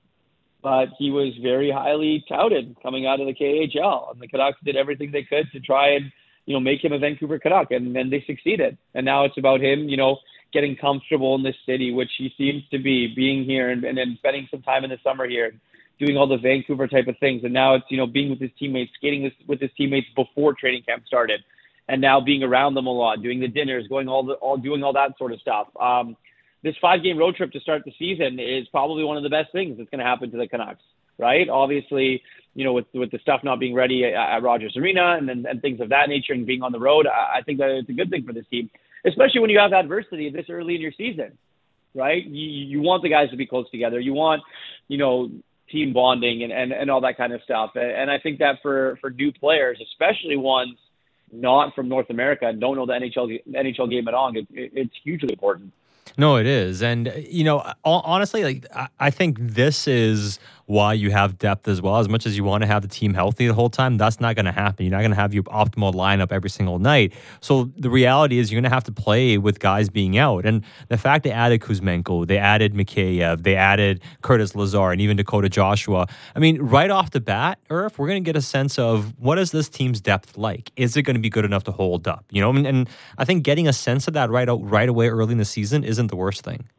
but 0.63 0.87
he 0.97 1.11
was 1.11 1.31
very 1.43 1.69
highly 1.69 2.25
touted 2.27 2.75
coming 2.81 3.05
out 3.05 3.19
of 3.19 3.27
the 3.27 3.35
KHL, 3.35 4.11
and 4.11 4.19
the 4.19 4.27
Canucks 4.27 4.57
did 4.65 4.75
everything 4.75 5.11
they 5.11 5.21
could 5.21 5.45
to 5.51 5.59
try 5.59 5.89
and 5.89 6.11
you 6.47 6.55
know 6.55 6.59
make 6.59 6.83
him 6.83 6.91
a 6.91 6.97
Vancouver 6.97 7.37
Canuck, 7.37 7.69
and 7.69 7.95
and 7.95 8.11
they 8.11 8.23
succeeded. 8.25 8.79
And 8.95 9.05
now 9.05 9.25
it's 9.25 9.37
about 9.37 9.61
him, 9.61 9.87
you 9.89 9.95
know, 9.95 10.17
getting 10.51 10.75
comfortable 10.75 11.35
in 11.35 11.43
this 11.43 11.55
city, 11.67 11.93
which 11.93 12.09
he 12.17 12.33
seems 12.35 12.63
to 12.71 12.79
be, 12.79 13.13
being 13.15 13.45
here 13.45 13.69
and 13.69 13.83
and 13.83 13.95
then 13.95 14.15
spending 14.17 14.47
some 14.49 14.63
time 14.63 14.83
in 14.83 14.89
the 14.89 14.97
summer 15.03 15.29
here, 15.29 15.53
doing 15.99 16.17
all 16.17 16.27
the 16.27 16.37
Vancouver 16.37 16.87
type 16.87 17.07
of 17.07 17.15
things. 17.19 17.43
And 17.43 17.53
now 17.53 17.75
it's 17.75 17.85
you 17.89 17.97
know 17.97 18.07
being 18.07 18.31
with 18.31 18.41
his 18.41 18.49
teammates, 18.57 18.91
skating 18.95 19.21
with, 19.21 19.33
with 19.47 19.61
his 19.61 19.69
teammates 19.77 20.07
before 20.15 20.55
training 20.55 20.81
camp 20.81 21.03
started, 21.05 21.41
and 21.87 22.01
now 22.01 22.19
being 22.19 22.41
around 22.41 22.73
them 22.73 22.87
a 22.87 22.91
lot, 22.91 23.21
doing 23.21 23.39
the 23.39 23.47
dinners, 23.47 23.87
going 23.87 24.07
all 24.07 24.23
the 24.23 24.33
all 24.33 24.57
doing 24.57 24.81
all 24.81 24.93
that 24.93 25.15
sort 25.19 25.31
of 25.31 25.39
stuff. 25.41 25.67
Um, 25.79 26.17
this 26.63 26.75
five 26.81 27.03
game 27.03 27.17
road 27.17 27.35
trip 27.35 27.51
to 27.51 27.59
start 27.59 27.83
the 27.85 27.93
season 27.97 28.39
is 28.39 28.67
probably 28.69 29.03
one 29.03 29.17
of 29.17 29.23
the 29.23 29.29
best 29.29 29.51
things 29.51 29.77
that's 29.77 29.89
going 29.89 29.99
to 29.99 30.05
happen 30.05 30.31
to 30.31 30.37
the 30.37 30.47
Canucks, 30.47 30.83
right? 31.17 31.47
Obviously, 31.47 32.21
you 32.53 32.65
know, 32.65 32.73
with 32.73 32.85
with 32.93 33.11
the 33.11 33.19
stuff 33.19 33.41
not 33.43 33.59
being 33.59 33.73
ready 33.73 34.05
at, 34.05 34.13
at 34.13 34.43
Rogers 34.43 34.75
Arena 34.75 35.15
and, 35.17 35.29
and 35.29 35.45
and 35.45 35.61
things 35.61 35.79
of 35.79 35.89
that 35.89 36.09
nature 36.09 36.33
and 36.33 36.45
being 36.45 36.61
on 36.61 36.71
the 36.71 36.79
road, 36.79 37.07
I, 37.07 37.39
I 37.39 37.41
think 37.43 37.59
that 37.59 37.69
it's 37.69 37.89
a 37.89 37.93
good 37.93 38.09
thing 38.09 38.25
for 38.25 38.33
this 38.33 38.45
team, 38.51 38.69
especially 39.05 39.41
when 39.41 39.49
you 39.49 39.59
have 39.59 39.73
adversity 39.73 40.29
this 40.29 40.45
early 40.49 40.75
in 40.75 40.81
your 40.81 40.91
season, 40.97 41.37
right? 41.93 42.25
You 42.25 42.47
you 42.47 42.81
want 42.81 43.03
the 43.03 43.09
guys 43.09 43.29
to 43.31 43.37
be 43.37 43.45
close 43.45 43.69
together. 43.71 43.99
You 43.99 44.13
want, 44.13 44.43
you 44.87 44.97
know, 44.97 45.29
team 45.71 45.93
bonding 45.93 46.43
and 46.43 46.51
and, 46.51 46.73
and 46.73 46.91
all 46.91 47.01
that 47.01 47.17
kind 47.17 47.31
of 47.31 47.41
stuff. 47.43 47.71
And, 47.75 47.91
and 47.91 48.11
I 48.11 48.19
think 48.19 48.39
that 48.39 48.61
for 48.61 48.97
for 48.99 49.09
new 49.09 49.31
players, 49.31 49.79
especially 49.81 50.35
ones 50.35 50.77
not 51.31 51.75
from 51.75 51.87
North 51.87 52.09
America 52.09 52.47
and 52.47 52.59
don't 52.59 52.75
know 52.75 52.85
the 52.85 52.93
NHL 52.93 53.39
NHL 53.47 53.89
game 53.89 54.07
at 54.07 54.13
all, 54.13 54.35
it, 54.35 54.47
it, 54.51 54.71
it's 54.73 54.95
hugely 55.03 55.31
important. 55.31 55.71
No, 56.17 56.37
it 56.37 56.45
is, 56.45 56.81
and 56.81 57.07
uh, 57.07 57.11
you 57.15 57.43
know, 57.43 57.63
honestly, 57.83 58.43
like 58.43 58.65
I 58.99 59.09
think 59.09 59.37
this 59.39 59.87
is 59.87 60.39
why 60.69 60.93
you 60.93 61.09
have 61.09 61.39
depth 61.39 61.67
as 61.67 61.81
well. 61.81 61.97
As 61.97 62.07
much 62.07 62.27
as 62.27 62.37
you 62.37 62.43
want 62.43 62.61
to 62.61 62.67
have 62.67 62.83
the 62.83 62.87
team 62.87 63.15
healthy 63.15 63.47
the 63.47 63.55
whole 63.55 63.71
time, 63.71 63.97
that's 63.97 64.19
not 64.19 64.35
going 64.35 64.45
to 64.45 64.51
happen. 64.51 64.85
You're 64.85 64.91
not 64.91 64.99
going 64.99 65.09
to 65.09 65.17
have 65.17 65.33
your 65.33 65.41
optimal 65.45 65.93
lineup 65.95 66.31
every 66.31 66.51
single 66.51 66.77
night. 66.77 67.11
So 67.41 67.71
the 67.75 67.89
reality 67.89 68.37
is, 68.37 68.51
you're 68.51 68.61
going 68.61 68.69
to 68.69 68.75
have 68.75 68.83
to 68.83 68.91
play 68.91 69.39
with 69.39 69.59
guys 69.59 69.89
being 69.89 70.15
out. 70.19 70.45
And 70.45 70.63
the 70.89 70.97
fact 70.97 71.23
they 71.23 71.31
added 71.31 71.61
Kuzmenko, 71.61 72.27
they 72.27 72.37
added 72.37 72.75
Mikheyev, 72.75 73.41
they 73.41 73.55
added 73.55 74.03
Curtis 74.21 74.53
Lazar, 74.53 74.91
and 74.91 75.01
even 75.01 75.17
Dakota 75.17 75.49
Joshua. 75.49 76.05
I 76.35 76.39
mean, 76.39 76.61
right 76.61 76.91
off 76.91 77.09
the 77.09 77.19
bat, 77.19 77.57
Irf, 77.71 77.97
we're 77.97 78.07
going 78.07 78.23
to 78.23 78.27
get 78.27 78.37
a 78.37 78.41
sense 78.41 78.77
of 78.77 79.15
what 79.17 79.39
is 79.39 79.49
this 79.49 79.69
team's 79.69 79.99
depth 79.99 80.37
like? 80.37 80.71
Is 80.75 80.95
it 80.95 81.01
going 81.01 81.15
to 81.15 81.19
be 81.19 81.31
good 81.31 81.45
enough 81.45 81.63
to 81.63 81.71
hold 81.71 82.07
up? 82.07 82.25
You 82.29 82.41
know, 82.41 82.51
and, 82.51 82.67
and 82.67 82.89
I 83.17 83.25
think 83.25 83.41
getting 83.41 83.67
a 83.67 83.73
sense 83.73 84.07
of 84.07 84.13
that 84.13 84.29
right 84.29 84.47
out, 84.47 84.61
right 84.63 84.87
away 84.87 85.09
early 85.09 85.31
in 85.31 85.39
the 85.39 85.45
season 85.45 85.83
isn't 85.83 86.07
the 86.07 86.15
worst 86.15 86.43
thing. 86.43 86.69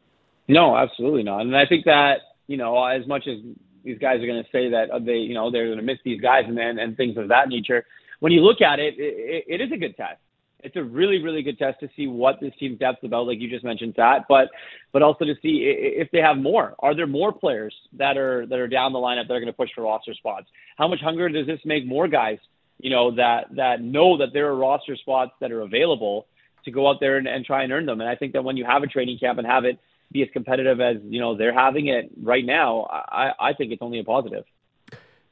No, 0.47 0.77
absolutely 0.77 1.23
not. 1.23 1.41
And 1.41 1.57
I 1.57 1.65
think 1.65 1.83
that 1.85 2.19
you 2.51 2.57
know, 2.57 2.83
as 2.83 3.07
much 3.07 3.27
as 3.27 3.37
these 3.83 3.99
guys 3.99 4.21
are 4.21 4.27
going 4.27 4.43
to 4.43 4.49
say 4.51 4.69
that 4.69 4.89
uh, 4.91 4.99
they, 4.99 5.17
you 5.17 5.33
know, 5.33 5.51
they're 5.51 5.65
going 5.65 5.77
to 5.77 5.83
miss 5.83 5.99
these 6.03 6.21
guys 6.21 6.43
and 6.47 6.57
and, 6.57 6.79
and 6.79 6.97
things 6.97 7.17
of 7.17 7.27
that 7.29 7.49
nature. 7.49 7.85
When 8.19 8.31
you 8.31 8.41
look 8.41 8.61
at 8.61 8.79
it, 8.79 8.95
it, 8.97 9.45
it 9.47 9.61
is 9.61 9.71
a 9.71 9.77
good 9.77 9.95
test. 9.97 10.19
It's 10.63 10.75
a 10.75 10.83
really, 10.83 11.23
really 11.23 11.41
good 11.41 11.57
test 11.57 11.79
to 11.79 11.89
see 11.95 12.05
what 12.05 12.39
this 12.39 12.53
team's 12.59 12.77
depth 12.77 13.03
about, 13.03 13.25
like 13.25 13.39
you 13.39 13.49
just 13.49 13.63
mentioned, 13.63 13.95
that, 13.97 14.25
but 14.29 14.49
but 14.93 15.01
also 15.01 15.25
to 15.25 15.33
see 15.41 15.63
if 15.65 16.09
they 16.11 16.19
have 16.19 16.37
more. 16.37 16.75
Are 16.79 16.95
there 16.95 17.07
more 17.07 17.31
players 17.31 17.73
that 17.97 18.17
are 18.17 18.45
that 18.45 18.59
are 18.59 18.67
down 18.67 18.93
the 18.93 18.99
lineup 18.99 19.27
that 19.27 19.33
are 19.33 19.39
going 19.39 19.47
to 19.47 19.53
push 19.53 19.69
for 19.73 19.83
roster 19.83 20.13
spots? 20.13 20.47
How 20.77 20.87
much 20.87 20.99
hunger 21.01 21.29
does 21.29 21.47
this 21.47 21.59
make 21.65 21.87
more 21.87 22.07
guys? 22.07 22.37
You 22.79 22.91
know 22.91 23.15
that 23.15 23.47
that 23.55 23.81
know 23.81 24.17
that 24.17 24.33
there 24.33 24.47
are 24.47 24.55
roster 24.55 24.95
spots 24.95 25.31
that 25.41 25.51
are 25.51 25.61
available 25.61 26.27
to 26.65 26.71
go 26.71 26.87
out 26.87 26.97
there 26.99 27.17
and, 27.17 27.27
and 27.27 27.43
try 27.43 27.63
and 27.63 27.71
earn 27.71 27.87
them. 27.87 28.01
And 28.01 28.09
I 28.09 28.15
think 28.15 28.33
that 28.33 28.43
when 28.43 28.55
you 28.55 28.65
have 28.65 28.83
a 28.83 28.87
training 28.87 29.17
camp 29.17 29.39
and 29.39 29.47
have 29.47 29.65
it 29.65 29.79
be 30.11 30.21
as 30.21 30.29
competitive 30.33 30.79
as 30.81 30.97
you 31.03 31.19
know 31.19 31.35
they're 31.35 31.53
having 31.53 31.87
it 31.87 32.11
right 32.21 32.45
now, 32.45 32.87
I, 32.89 33.31
I 33.39 33.53
think 33.53 33.71
it's 33.71 33.81
only 33.81 33.99
a 33.99 34.03
positive. 34.03 34.43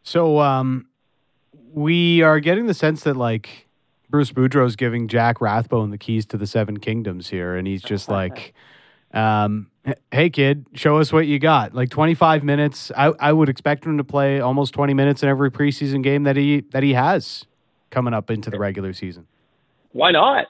So 0.04 0.40
um, 0.40 0.88
we 1.74 2.22
are 2.22 2.40
getting 2.40 2.68
the 2.68 2.74
sense 2.74 3.04
that 3.04 3.16
like 3.16 3.68
Bruce 4.10 4.32
Boudreau 4.32 4.66
is 4.66 4.76
giving 4.76 5.08
Jack 5.08 5.42
Rathbone 5.42 5.92
the 5.92 5.98
keys 5.98 6.26
to 6.28 6.38
the 6.38 6.48
Seven 6.48 6.80
Kingdoms 6.80 7.30
here, 7.30 7.56
and 7.56 7.68
he's 7.68 7.82
just 7.82 8.10
like, 8.10 8.54
Um, 9.14 9.72
hey 10.12 10.30
kid, 10.30 10.66
show 10.74 10.98
us 10.98 11.12
what 11.12 11.26
you 11.26 11.40
got. 11.40 11.74
Like 11.74 11.90
25 11.90 12.44
minutes. 12.44 12.92
I, 12.96 13.08
I 13.20 13.34
would 13.34 13.50
expect 13.50 13.86
him 13.86 13.98
to 13.98 14.04
play 14.04 14.40
almost 14.40 14.74
20 14.74 14.94
minutes 14.94 15.24
in 15.24 15.30
every 15.30 15.50
preseason 15.50 16.04
game 16.04 16.24
that 16.24 16.36
he 16.36 16.62
that 16.72 16.84
he 16.84 16.94
has 16.94 17.46
coming 17.90 18.14
up 18.14 18.30
into 18.30 18.50
the 18.50 18.60
regular 18.60 18.94
season. 18.94 19.26
Why 19.94 20.12
not? 20.12 20.46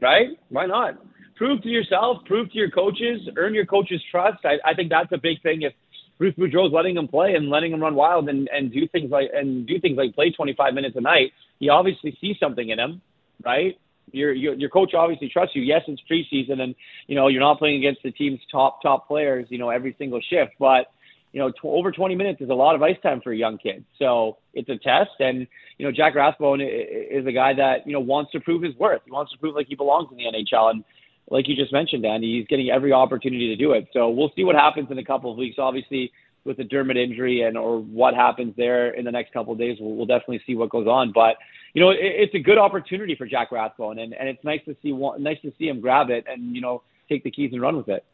Right? 0.00 0.30
Why 0.48 0.66
not? 0.66 0.98
Prove 1.36 1.62
to 1.62 1.68
yourself, 1.68 2.18
prove 2.26 2.50
to 2.52 2.58
your 2.58 2.70
coaches, 2.70 3.28
earn 3.36 3.54
your 3.54 3.66
coaches' 3.66 4.02
trust. 4.10 4.44
I, 4.44 4.58
I 4.64 4.74
think 4.74 4.90
that's 4.90 5.10
a 5.12 5.18
big 5.18 5.42
thing. 5.42 5.62
If 5.62 5.72
Bruce 6.18 6.34
Boudreau's 6.34 6.72
letting 6.72 6.96
him 6.96 7.08
play 7.08 7.34
and 7.34 7.48
letting 7.48 7.72
him 7.72 7.80
run 7.80 7.94
wild 7.94 8.28
and, 8.28 8.48
and 8.52 8.72
do 8.72 8.86
things 8.88 9.10
like 9.10 9.30
and 9.34 9.66
do 9.66 9.80
things 9.80 9.96
like 9.96 10.14
play 10.14 10.30
25 10.30 10.74
minutes 10.74 10.96
a 10.96 11.00
night, 11.00 11.32
he 11.58 11.68
obviously 11.68 12.16
sees 12.20 12.36
something 12.38 12.68
in 12.68 12.78
him, 12.78 13.00
right? 13.44 13.78
Your, 14.12 14.32
your 14.32 14.54
your 14.54 14.68
coach 14.68 14.94
obviously 14.94 15.28
trusts 15.28 15.56
you. 15.56 15.62
Yes, 15.62 15.82
it's 15.88 16.02
preseason, 16.10 16.60
and 16.60 16.74
you 17.06 17.14
know 17.14 17.28
you're 17.28 17.40
not 17.40 17.58
playing 17.58 17.78
against 17.78 18.02
the 18.02 18.10
team's 18.10 18.40
top 18.50 18.82
top 18.82 19.08
players, 19.08 19.46
you 19.48 19.58
know, 19.58 19.70
every 19.70 19.94
single 19.98 20.20
shift. 20.20 20.52
But 20.58 20.92
you 21.32 21.40
know, 21.40 21.50
t- 21.50 21.58
over 21.64 21.90
20 21.90 22.14
minutes 22.14 22.40
is 22.40 22.50
a 22.50 22.54
lot 22.54 22.74
of 22.74 22.82
ice 22.82 22.96
time 23.02 23.20
for 23.22 23.32
a 23.32 23.36
young 23.36 23.58
kid. 23.58 23.84
So 23.98 24.36
it's 24.54 24.68
a 24.68 24.76
test, 24.76 25.18
and 25.18 25.46
you 25.78 25.86
know, 25.86 25.92
Jack 25.92 26.14
Rathbone 26.14 26.60
is 26.60 27.26
a 27.26 27.32
guy 27.32 27.54
that 27.54 27.86
you 27.86 27.92
know 27.92 28.00
wants 28.00 28.32
to 28.32 28.40
prove 28.40 28.62
his 28.62 28.76
worth. 28.76 29.00
He 29.04 29.10
wants 29.10 29.32
to 29.32 29.38
prove 29.38 29.54
like 29.54 29.66
he 29.66 29.74
belongs 29.74 30.08
in 30.10 30.18
the 30.18 30.24
NHL, 30.24 30.70
and 30.70 30.84
like 31.30 31.48
you 31.48 31.56
just 31.56 31.72
mentioned, 31.72 32.04
Andy, 32.04 32.38
he's 32.38 32.46
getting 32.46 32.70
every 32.70 32.92
opportunity 32.92 33.48
to 33.48 33.56
do 33.56 33.72
it. 33.72 33.88
So 33.92 34.10
we'll 34.10 34.32
see 34.36 34.44
what 34.44 34.54
happens 34.54 34.90
in 34.90 34.98
a 34.98 35.04
couple 35.04 35.30
of 35.30 35.38
weeks. 35.38 35.56
Obviously, 35.58 36.12
with 36.44 36.56
the 36.56 36.64
Dermott 36.64 36.96
injury 36.96 37.42
and 37.42 37.56
or 37.56 37.80
what 37.80 38.14
happens 38.14 38.54
there 38.56 38.90
in 38.90 39.04
the 39.04 39.12
next 39.12 39.32
couple 39.32 39.52
of 39.52 39.58
days, 39.58 39.78
we'll, 39.80 39.94
we'll 39.94 40.06
definitely 40.06 40.42
see 40.46 40.54
what 40.54 40.70
goes 40.70 40.86
on. 40.86 41.12
But 41.12 41.36
you 41.74 41.82
know, 41.82 41.90
it, 41.90 41.98
it's 42.00 42.34
a 42.34 42.38
good 42.38 42.58
opportunity 42.58 43.14
for 43.14 43.26
Jack 43.26 43.52
Rathbone, 43.52 43.98
and, 43.98 44.12
and 44.14 44.28
it's 44.28 44.42
nice 44.44 44.60
to 44.66 44.76
see 44.82 44.92
nice 44.92 45.40
to 45.42 45.52
see 45.58 45.68
him 45.68 45.80
grab 45.80 46.10
it 46.10 46.24
and 46.28 46.54
you 46.54 46.60
know 46.60 46.82
take 47.08 47.24
the 47.24 47.30
keys 47.30 47.50
and 47.52 47.60
run 47.60 47.76
with 47.76 47.88
it. 47.88 48.04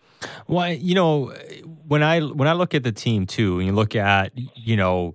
Well, 0.47 0.73
you 0.73 0.95
know, 0.95 1.33
when 1.87 2.03
I 2.03 2.21
when 2.21 2.49
I 2.49 2.53
look 2.53 2.75
at 2.75 2.83
the 2.83 2.93
team 2.93 3.27
too, 3.27 3.59
and 3.59 3.67
you 3.67 3.73
look 3.73 3.97
at 3.97 4.33
you 4.55 4.77
know 4.77 5.15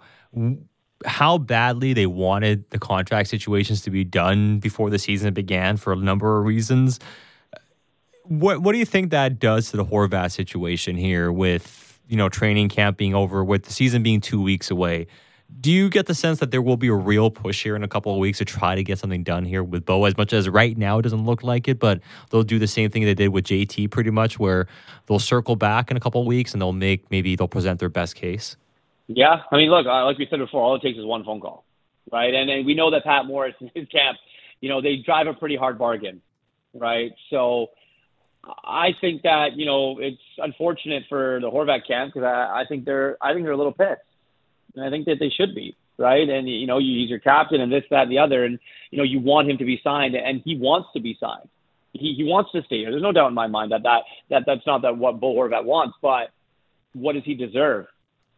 how 1.06 1.38
badly 1.38 1.94
they 1.94 2.06
wanted 2.06 2.70
the 2.70 2.80
contract 2.80 3.30
situations 3.30 3.82
to 3.82 3.92
be 3.92 4.04
done 4.04 4.60
before 4.60 4.90
the 4.90 5.00
season 5.00 5.34
began 5.34 5.78
for 5.78 5.94
a 5.94 5.96
number 5.96 6.40
of 6.40 6.46
reasons. 6.46 7.00
What 8.24 8.62
what 8.62 8.72
do 8.72 8.80
you 8.80 8.86
think 8.86 9.12
that 9.12 9.40
does 9.40 9.72
to 9.72 9.78
the 9.78 9.86
Horvat 9.86 10.32
situation 10.32 10.96
here 10.96 11.32
with 11.32 12.00
you 12.08 12.16
know 12.16 12.30
training 12.30 12.70
camp 12.70 12.98
being 12.98 13.14
over, 13.14 13.44
with 13.44 13.64
the 13.64 13.74
season 13.74 14.04
being 14.04 14.22
two 14.22 14.42
weeks 14.42 14.72
away? 14.72 15.08
Do 15.60 15.72
you 15.72 15.90
get 15.90 16.08
the 16.08 16.16
sense 16.16 16.40
that 16.40 16.50
there 16.50 16.62
will 16.62 16.78
be 16.78 16.88
a 16.88 16.96
real 16.96 17.30
push 17.30 17.62
here 17.62 17.76
in 17.76 17.84
a 17.84 17.88
couple 17.88 18.12
of 18.12 18.18
weeks 18.18 18.40
to 18.40 18.46
try 18.46 18.74
to 18.76 18.84
get 18.84 18.98
something 18.98 19.24
done 19.24 19.46
here 19.46 19.64
with 19.64 19.86
Bo? 19.86 20.06
As 20.06 20.18
much 20.18 20.34
as 20.34 20.50
right 20.50 20.76
now 20.78 20.98
it 20.98 21.04
doesn't 21.04 21.26
look 21.26 21.44
like 21.44 21.68
it, 21.68 21.80
but 21.80 22.00
they'll 22.30 22.44
do 22.44 22.58
the 22.58 22.68
same 22.68 22.90
thing 22.90 23.04
they 23.04 23.14
did 23.14 23.28
with 23.30 23.46
JT, 23.46 23.92
pretty 23.92 24.10
much, 24.10 24.40
where 24.40 24.68
they'll 25.06 25.20
circle 25.20 25.56
back 25.56 25.92
in 25.92 25.98
a 25.98 26.00
couple 26.00 26.22
of 26.22 26.26
weeks 26.26 26.54
and 26.54 26.62
they'll 26.62 26.72
make 26.72 27.12
maybe 27.12 27.36
they'll 27.36 27.48
present 27.48 27.80
their 27.80 27.90
best 27.90 28.16
case. 28.16 28.56
Yeah, 29.08 29.42
I 29.52 29.58
mean, 29.58 29.70
look, 29.70 29.86
uh, 29.86 30.06
like 30.06 30.18
we 30.18 30.28
said 30.30 30.40
before, 30.40 30.62
all 30.62 30.76
it 30.76 30.82
takes 30.82 30.98
is 30.98 31.06
one 31.06 31.24
phone 31.24 31.42
call, 31.42 31.66
right? 32.12 32.34
And, 32.34 32.50
and 32.50 32.66
we 32.66 32.74
know 32.74 32.90
that 32.92 33.04
Pat 33.04 33.26
Morris 33.26 33.54
and 33.60 33.70
his 33.76 33.88
camp, 33.90 34.18
you 34.62 34.70
know, 34.70 34.82
they 34.82 34.96
drive 34.96 35.28
a 35.28 35.34
pretty 35.34 35.58
hard 35.58 35.78
bargain, 35.78 36.22
right? 36.74 37.12
So 37.30 37.68
I 38.44 38.90
think 39.00 39.24
that 39.24 39.56
you 39.56 39.66
know 39.66 40.00
it's 40.00 40.22
unfortunate 40.38 41.04
for 41.10 41.40
the 41.42 41.50
Horvat 41.50 41.88
camp 41.88 42.14
because 42.14 42.26
I, 42.26 42.62
I 42.62 42.66
think 42.68 42.86
they're 42.86 43.18
I 43.22 43.34
think 43.34 43.46
they're 43.46 43.54
a 43.54 43.58
little 43.58 43.74
pissed 43.74 44.02
and 44.76 44.86
I 44.86 44.90
think 44.90 45.06
that 45.06 45.20
they 45.20 45.30
should 45.30 45.56
be, 45.56 45.76
right? 45.98 46.28
And 46.28 46.50
you 46.50 46.68
know, 46.68 46.78
you, 46.78 47.00
he's 47.00 47.10
your 47.10 47.20
captain 47.20 47.62
and 47.62 47.72
this, 47.72 47.84
that, 47.90 48.04
and 48.04 48.12
the 48.12 48.20
other, 48.20 48.44
and 48.44 48.60
you 48.92 48.98
know, 48.98 49.04
you 49.04 49.20
want 49.20 49.50
him 49.50 49.58
to 49.58 49.66
be 49.66 49.80
signed, 49.84 50.16
and 50.16 50.42
he 50.44 50.58
wants 50.58 50.90
to 50.94 51.00
be 51.00 51.18
signed. 51.20 51.50
He 51.94 52.14
he 52.16 52.24
wants 52.24 52.52
to 52.54 52.64
stay 52.64 52.80
here. 52.80 52.92
There's 52.92 53.04
no 53.04 53.12
doubt 53.12 53.28
in 53.28 53.34
my 53.34 53.48
mind 53.48 53.72
that 53.72 53.84
that 53.84 54.04
that 54.30 54.44
that's 54.46 54.66
not 54.66 54.82
that 54.82 54.98
what 54.98 55.20
Bo 55.20 55.36
Horvat 55.36 55.64
wants, 55.64 55.98
but 56.02 56.32
what 56.94 57.14
does 57.14 57.24
he 57.24 57.36
deserve? 57.36 57.86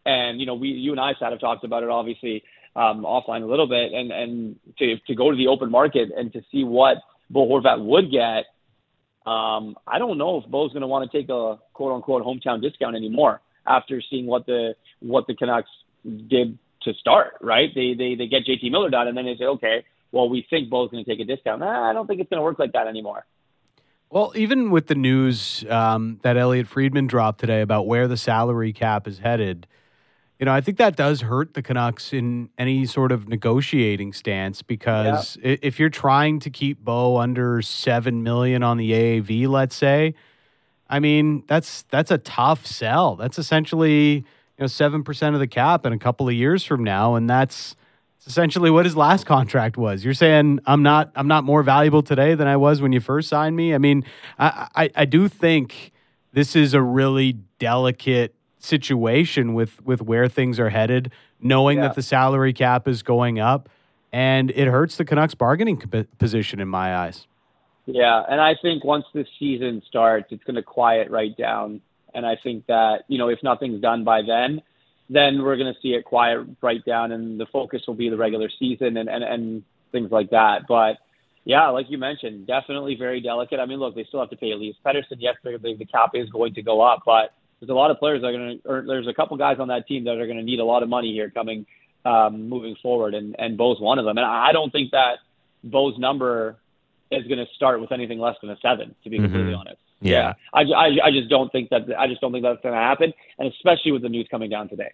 And 0.05 0.39
you 0.39 0.45
know, 0.45 0.55
we 0.55 0.69
you 0.69 0.91
and 0.91 0.99
I 0.99 1.13
sat 1.19 1.31
have 1.31 1.39
talked 1.39 1.63
about 1.63 1.83
it 1.83 1.89
obviously 1.89 2.43
um, 2.75 3.03
offline 3.03 3.43
a 3.43 3.47
little 3.47 3.67
bit, 3.67 3.93
and 3.93 4.11
and 4.11 4.59
to 4.79 4.97
to 5.07 5.15
go 5.15 5.31
to 5.31 5.37
the 5.37 5.47
open 5.47 5.71
market 5.71 6.09
and 6.15 6.33
to 6.33 6.41
see 6.51 6.63
what 6.63 6.97
Bo 7.29 7.47
Horvat 7.47 7.83
would 7.83 8.11
get. 8.11 8.45
Um, 9.25 9.75
I 9.87 9.97
don't 9.97 10.17
know 10.17 10.37
if 10.37 10.49
Bo's 10.49 10.71
going 10.71 10.81
to 10.81 10.87
want 10.87 11.09
to 11.09 11.17
take 11.17 11.29
a 11.29 11.59
quote 11.73 11.93
unquote 11.93 12.23
hometown 12.23 12.61
discount 12.61 12.95
anymore 12.95 13.41
after 13.65 14.01
seeing 14.09 14.27
what 14.27 14.45
the 14.45 14.75
what 14.99 15.25
the 15.27 15.35
Canucks 15.35 15.69
did 16.03 16.57
to 16.83 16.93
start, 16.93 17.37
right? 17.41 17.69
They 17.73 17.93
they 17.97 18.15
they 18.15 18.27
get 18.27 18.45
JT 18.45 18.69
Miller 18.71 18.89
done, 18.89 19.07
and 19.07 19.17
then 19.17 19.25
they 19.25 19.35
say, 19.35 19.45
okay, 19.45 19.83
well, 20.11 20.29
we 20.29 20.45
think 20.49 20.69
Bo's 20.69 20.91
going 20.91 21.03
to 21.03 21.09
take 21.09 21.19
a 21.19 21.25
discount. 21.25 21.59
Nah, 21.59 21.89
I 21.89 21.93
don't 21.93 22.07
think 22.07 22.21
it's 22.21 22.29
going 22.29 22.39
to 22.39 22.43
work 22.43 22.59
like 22.59 22.73
that 22.73 22.87
anymore. 22.87 23.25
Well, 24.09 24.31
even 24.35 24.69
with 24.69 24.87
the 24.87 24.95
news 24.95 25.65
um, 25.69 26.19
that 26.21 26.37
Elliotte 26.37 26.67
Friedman 26.67 27.07
dropped 27.07 27.39
today 27.39 27.61
about 27.61 27.87
where 27.87 28.07
the 28.07 28.17
salary 28.17 28.71
cap 28.71 29.07
is 29.07 29.19
headed, 29.19 29.67
you 30.39 30.45
know, 30.45 30.53
I 30.53 30.61
think 30.61 30.77
that 30.77 30.95
does 30.95 31.21
hurt 31.21 31.53
the 31.53 31.61
Canucks 31.61 32.11
in 32.11 32.49
any 32.57 32.85
sort 32.85 33.11
of 33.11 33.29
negotiating 33.29 34.11
stance 34.13 34.61
because 34.61 35.37
yeah. 35.41 35.55
if 35.61 35.79
you're 35.79 35.89
trying 35.89 36.39
to 36.41 36.49
keep 36.49 36.83
Bo 36.83 37.17
under 37.17 37.61
seven 37.61 38.21
million 38.21 38.61
on 38.61 38.77
the 38.77 38.91
AAV, 38.91 39.47
let's 39.47 39.75
say, 39.75 40.13
I 40.89 40.99
mean 40.99 41.43
that's 41.47 41.83
that's 41.83 42.11
a 42.11 42.17
tough 42.17 42.65
sell. 42.65 43.15
That's 43.15 43.39
essentially 43.39 44.15
you 44.15 44.23
know 44.59 44.67
seven 44.67 45.03
percent 45.03 45.35
of 45.35 45.39
the 45.39 45.47
cap 45.47 45.85
in 45.85 45.93
a 45.93 45.99
couple 45.99 46.27
of 46.27 46.33
years 46.33 46.63
from 46.63 46.83
now, 46.83 47.15
and 47.15 47.29
that's, 47.29 47.75
essentially 48.27 48.71
what 48.71 48.85
his 48.85 48.95
last 48.95 49.25
contract 49.25 49.77
was. 49.77 50.03
You're 50.03 50.13
saying 50.13 50.59
I'm 50.65 50.83
not 50.83 51.11
I'm 51.15 51.27
not 51.27 51.43
more 51.43 51.63
valuable 51.63 52.03
today 52.03 52.35
than 52.35 52.47
I 52.47 52.57
was 52.57 52.81
when 52.81 52.91
you 52.91 52.99
first 52.99 53.29
signed 53.29 53.55
me. 53.55 53.73
I 53.73 53.77
mean, 53.77 54.03
I, 54.39 54.67
I, 54.75 54.89
I 54.95 55.05
do 55.05 55.27
think 55.27 55.91
this 56.33 56.55
is 56.55 56.73
a 56.73 56.81
really 56.81 57.33
delicate 57.59 58.34
situation 58.65 59.53
with 59.53 59.83
with 59.85 60.01
where 60.01 60.27
things 60.27 60.59
are 60.59 60.69
headed, 60.69 61.11
knowing 61.39 61.77
yeah. 61.77 61.87
that 61.87 61.95
the 61.95 62.01
salary 62.01 62.53
cap 62.53 62.87
is 62.87 63.03
going 63.03 63.39
up, 63.39 63.69
and 64.11 64.51
it 64.51 64.67
hurts 64.67 64.97
the 64.97 65.05
Canucks 65.05 65.35
bargaining 65.35 65.77
position 66.17 66.59
in 66.59 66.67
my 66.67 66.95
eyes. 66.95 67.27
Yeah, 67.85 68.23
and 68.27 68.41
I 68.41 68.55
think 68.61 68.83
once 68.83 69.05
this 69.13 69.27
season 69.37 69.81
starts, 69.87 70.27
it's 70.31 70.43
going 70.43 70.55
to 70.55 70.63
quiet 70.63 71.09
right 71.11 71.35
down 71.37 71.81
and 72.15 72.25
I 72.25 72.37
think 72.41 72.65
that, 72.67 73.03
you 73.07 73.17
know, 73.17 73.27
if 73.27 73.39
nothing's 73.43 73.81
done 73.81 74.03
by 74.03 74.21
then, 74.21 74.61
then 75.09 75.43
we're 75.43 75.57
going 75.57 75.71
to 75.71 75.79
see 75.81 75.89
it 75.89 76.05
quiet 76.05 76.47
right 76.61 76.83
down 76.83 77.11
and 77.11 77.39
the 77.39 77.45
focus 77.45 77.83
will 77.85 77.93
be 77.93 78.09
the 78.09 78.17
regular 78.17 78.49
season 78.57 78.97
and, 78.97 79.09
and, 79.09 79.23
and 79.23 79.63
things 79.91 80.09
like 80.11 80.31
that. 80.31 80.61
But 80.67 80.97
yeah, 81.43 81.67
like 81.67 81.87
you 81.89 81.97
mentioned, 81.97 82.47
definitely 82.47 82.95
very 82.95 83.21
delicate. 83.21 83.59
I 83.59 83.65
mean, 83.65 83.79
look, 83.79 83.93
they 83.93 84.05
still 84.05 84.21
have 84.21 84.29
to 84.31 84.37
pay 84.37 84.51
Elias 84.51 84.77
Pettersson. 84.83 85.17
Yes, 85.19 85.35
the 85.43 85.87
cap 85.91 86.11
is 86.15 86.29
going 86.29 86.55
to 86.55 86.61
go 86.63 86.81
up, 86.81 87.03
but 87.05 87.33
there's 87.59 87.69
a 87.69 87.73
lot 87.73 87.91
of 87.91 87.99
players 87.99 88.21
that 88.21 88.27
are 88.27 88.31
going 88.33 88.59
to, 88.59 88.69
or 88.69 88.83
there's 88.85 89.07
a 89.07 89.13
couple 89.13 89.37
guys 89.37 89.57
on 89.59 89.69
that 89.69 89.87
team 89.87 90.03
that 90.05 90.17
are 90.17 90.25
going 90.25 90.37
to 90.37 90.43
need 90.43 90.59
a 90.59 90.65
lot 90.65 90.83
of 90.83 90.89
money 90.89 91.13
here 91.13 91.29
coming, 91.29 91.65
um, 92.03 92.49
moving 92.49 92.75
forward. 92.81 93.13
And, 93.13 93.35
and 93.39 93.57
Bo's 93.57 93.79
one 93.79 93.99
of 93.99 94.05
them. 94.05 94.17
And 94.17 94.25
I 94.25 94.51
don't 94.51 94.71
think 94.71 94.91
that 94.91 95.19
Bo's 95.63 95.97
number 95.97 96.57
is 97.11 97.25
going 97.27 97.39
to 97.39 97.51
start 97.55 97.81
with 97.81 97.91
anything 97.91 98.19
less 98.19 98.35
than 98.41 98.49
a 98.49 98.57
seven, 98.61 98.95
to 99.03 99.09
be 99.09 99.17
mm-hmm. 99.17 99.25
completely 99.25 99.53
honest. 99.53 99.77
Yeah, 100.01 100.33
I, 100.53 100.61
I, 100.61 100.85
I 101.05 101.11
just 101.11 101.29
don't 101.29 101.51
think 101.51 101.69
that 101.69 101.83
I 101.97 102.07
just 102.07 102.21
don't 102.21 102.31
think 102.31 102.43
that's 102.43 102.61
going 102.61 102.75
to 102.75 102.79
happen, 102.79 103.13
and 103.39 103.51
especially 103.51 103.91
with 103.91 104.01
the 104.01 104.09
news 104.09 104.27
coming 104.29 104.49
down 104.49 104.69
today. 104.69 104.91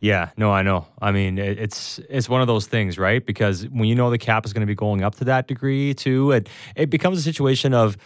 Yeah, 0.00 0.30
no, 0.38 0.50
I 0.50 0.62
know. 0.62 0.86
I 1.00 1.12
mean, 1.12 1.38
it's 1.38 2.00
it's 2.08 2.28
one 2.28 2.40
of 2.40 2.46
those 2.46 2.66
things, 2.66 2.98
right? 2.98 3.24
Because 3.24 3.68
when 3.68 3.84
you 3.84 3.94
know 3.94 4.10
the 4.10 4.18
cap 4.18 4.46
is 4.46 4.54
going 4.54 4.62
to 4.62 4.66
be 4.66 4.74
going 4.74 5.04
up 5.04 5.16
to 5.16 5.24
that 5.24 5.46
degree 5.46 5.92
too, 5.92 6.32
it 6.32 6.48
it 6.74 6.88
becomes 6.88 7.18
a 7.18 7.22
situation 7.22 7.74
of 7.74 7.98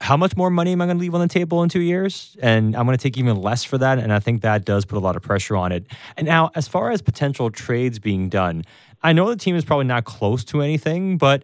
how 0.00 0.16
much 0.16 0.36
more 0.36 0.50
money 0.50 0.72
am 0.72 0.80
I 0.80 0.86
going 0.86 0.96
to 0.96 1.00
leave 1.00 1.14
on 1.14 1.20
the 1.20 1.28
table 1.28 1.62
in 1.62 1.68
two 1.68 1.80
years? 1.80 2.36
And 2.40 2.76
I'm 2.76 2.86
going 2.86 2.96
to 2.96 3.02
take 3.02 3.18
even 3.18 3.36
less 3.36 3.64
for 3.64 3.78
that. 3.78 3.98
And 3.98 4.12
I 4.12 4.20
think 4.20 4.42
that 4.42 4.64
does 4.64 4.84
put 4.84 4.96
a 4.96 5.00
lot 5.00 5.16
of 5.16 5.22
pressure 5.22 5.56
on 5.56 5.72
it. 5.72 5.86
And 6.16 6.26
now, 6.26 6.50
as 6.54 6.68
far 6.68 6.90
as 6.90 7.02
potential 7.02 7.50
trades 7.50 7.98
being 7.98 8.28
done, 8.28 8.64
I 9.02 9.12
know 9.12 9.28
the 9.28 9.36
team 9.36 9.56
is 9.56 9.64
probably 9.64 9.86
not 9.86 10.04
close 10.04 10.44
to 10.44 10.62
anything, 10.62 11.18
but 11.18 11.42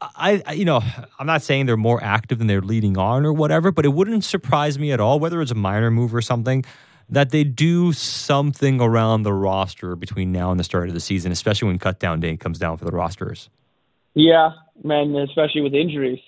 I, 0.00 0.42
I, 0.44 0.52
you 0.52 0.64
know, 0.64 0.82
I'm 1.18 1.26
not 1.26 1.42
saying 1.42 1.66
they're 1.66 1.76
more 1.76 2.02
active 2.02 2.38
than 2.38 2.46
they're 2.46 2.60
leading 2.60 2.98
on 2.98 3.24
or 3.24 3.32
whatever, 3.32 3.70
but 3.70 3.84
it 3.84 3.90
wouldn't 3.90 4.24
surprise 4.24 4.78
me 4.78 4.92
at 4.92 5.00
all, 5.00 5.18
whether 5.18 5.40
it's 5.40 5.50
a 5.50 5.56
minor 5.56 5.90
move 5.90 6.14
or 6.14 6.20
something, 6.20 6.64
that 7.08 7.30
they 7.30 7.44
do 7.44 7.92
something 7.92 8.80
around 8.80 9.22
the 9.22 9.32
roster 9.32 9.96
between 9.96 10.32
now 10.32 10.50
and 10.50 10.58
the 10.58 10.64
start 10.64 10.88
of 10.88 10.94
the 10.94 11.00
season, 11.00 11.32
especially 11.32 11.68
when 11.68 11.78
cut 11.78 12.00
down 12.00 12.20
day 12.20 12.36
comes 12.36 12.58
down 12.58 12.76
for 12.76 12.84
the 12.84 12.90
rosters. 12.90 13.48
Yeah, 14.14 14.50
man, 14.82 15.14
especially 15.14 15.60
with 15.60 15.74
injuries. 15.74 16.20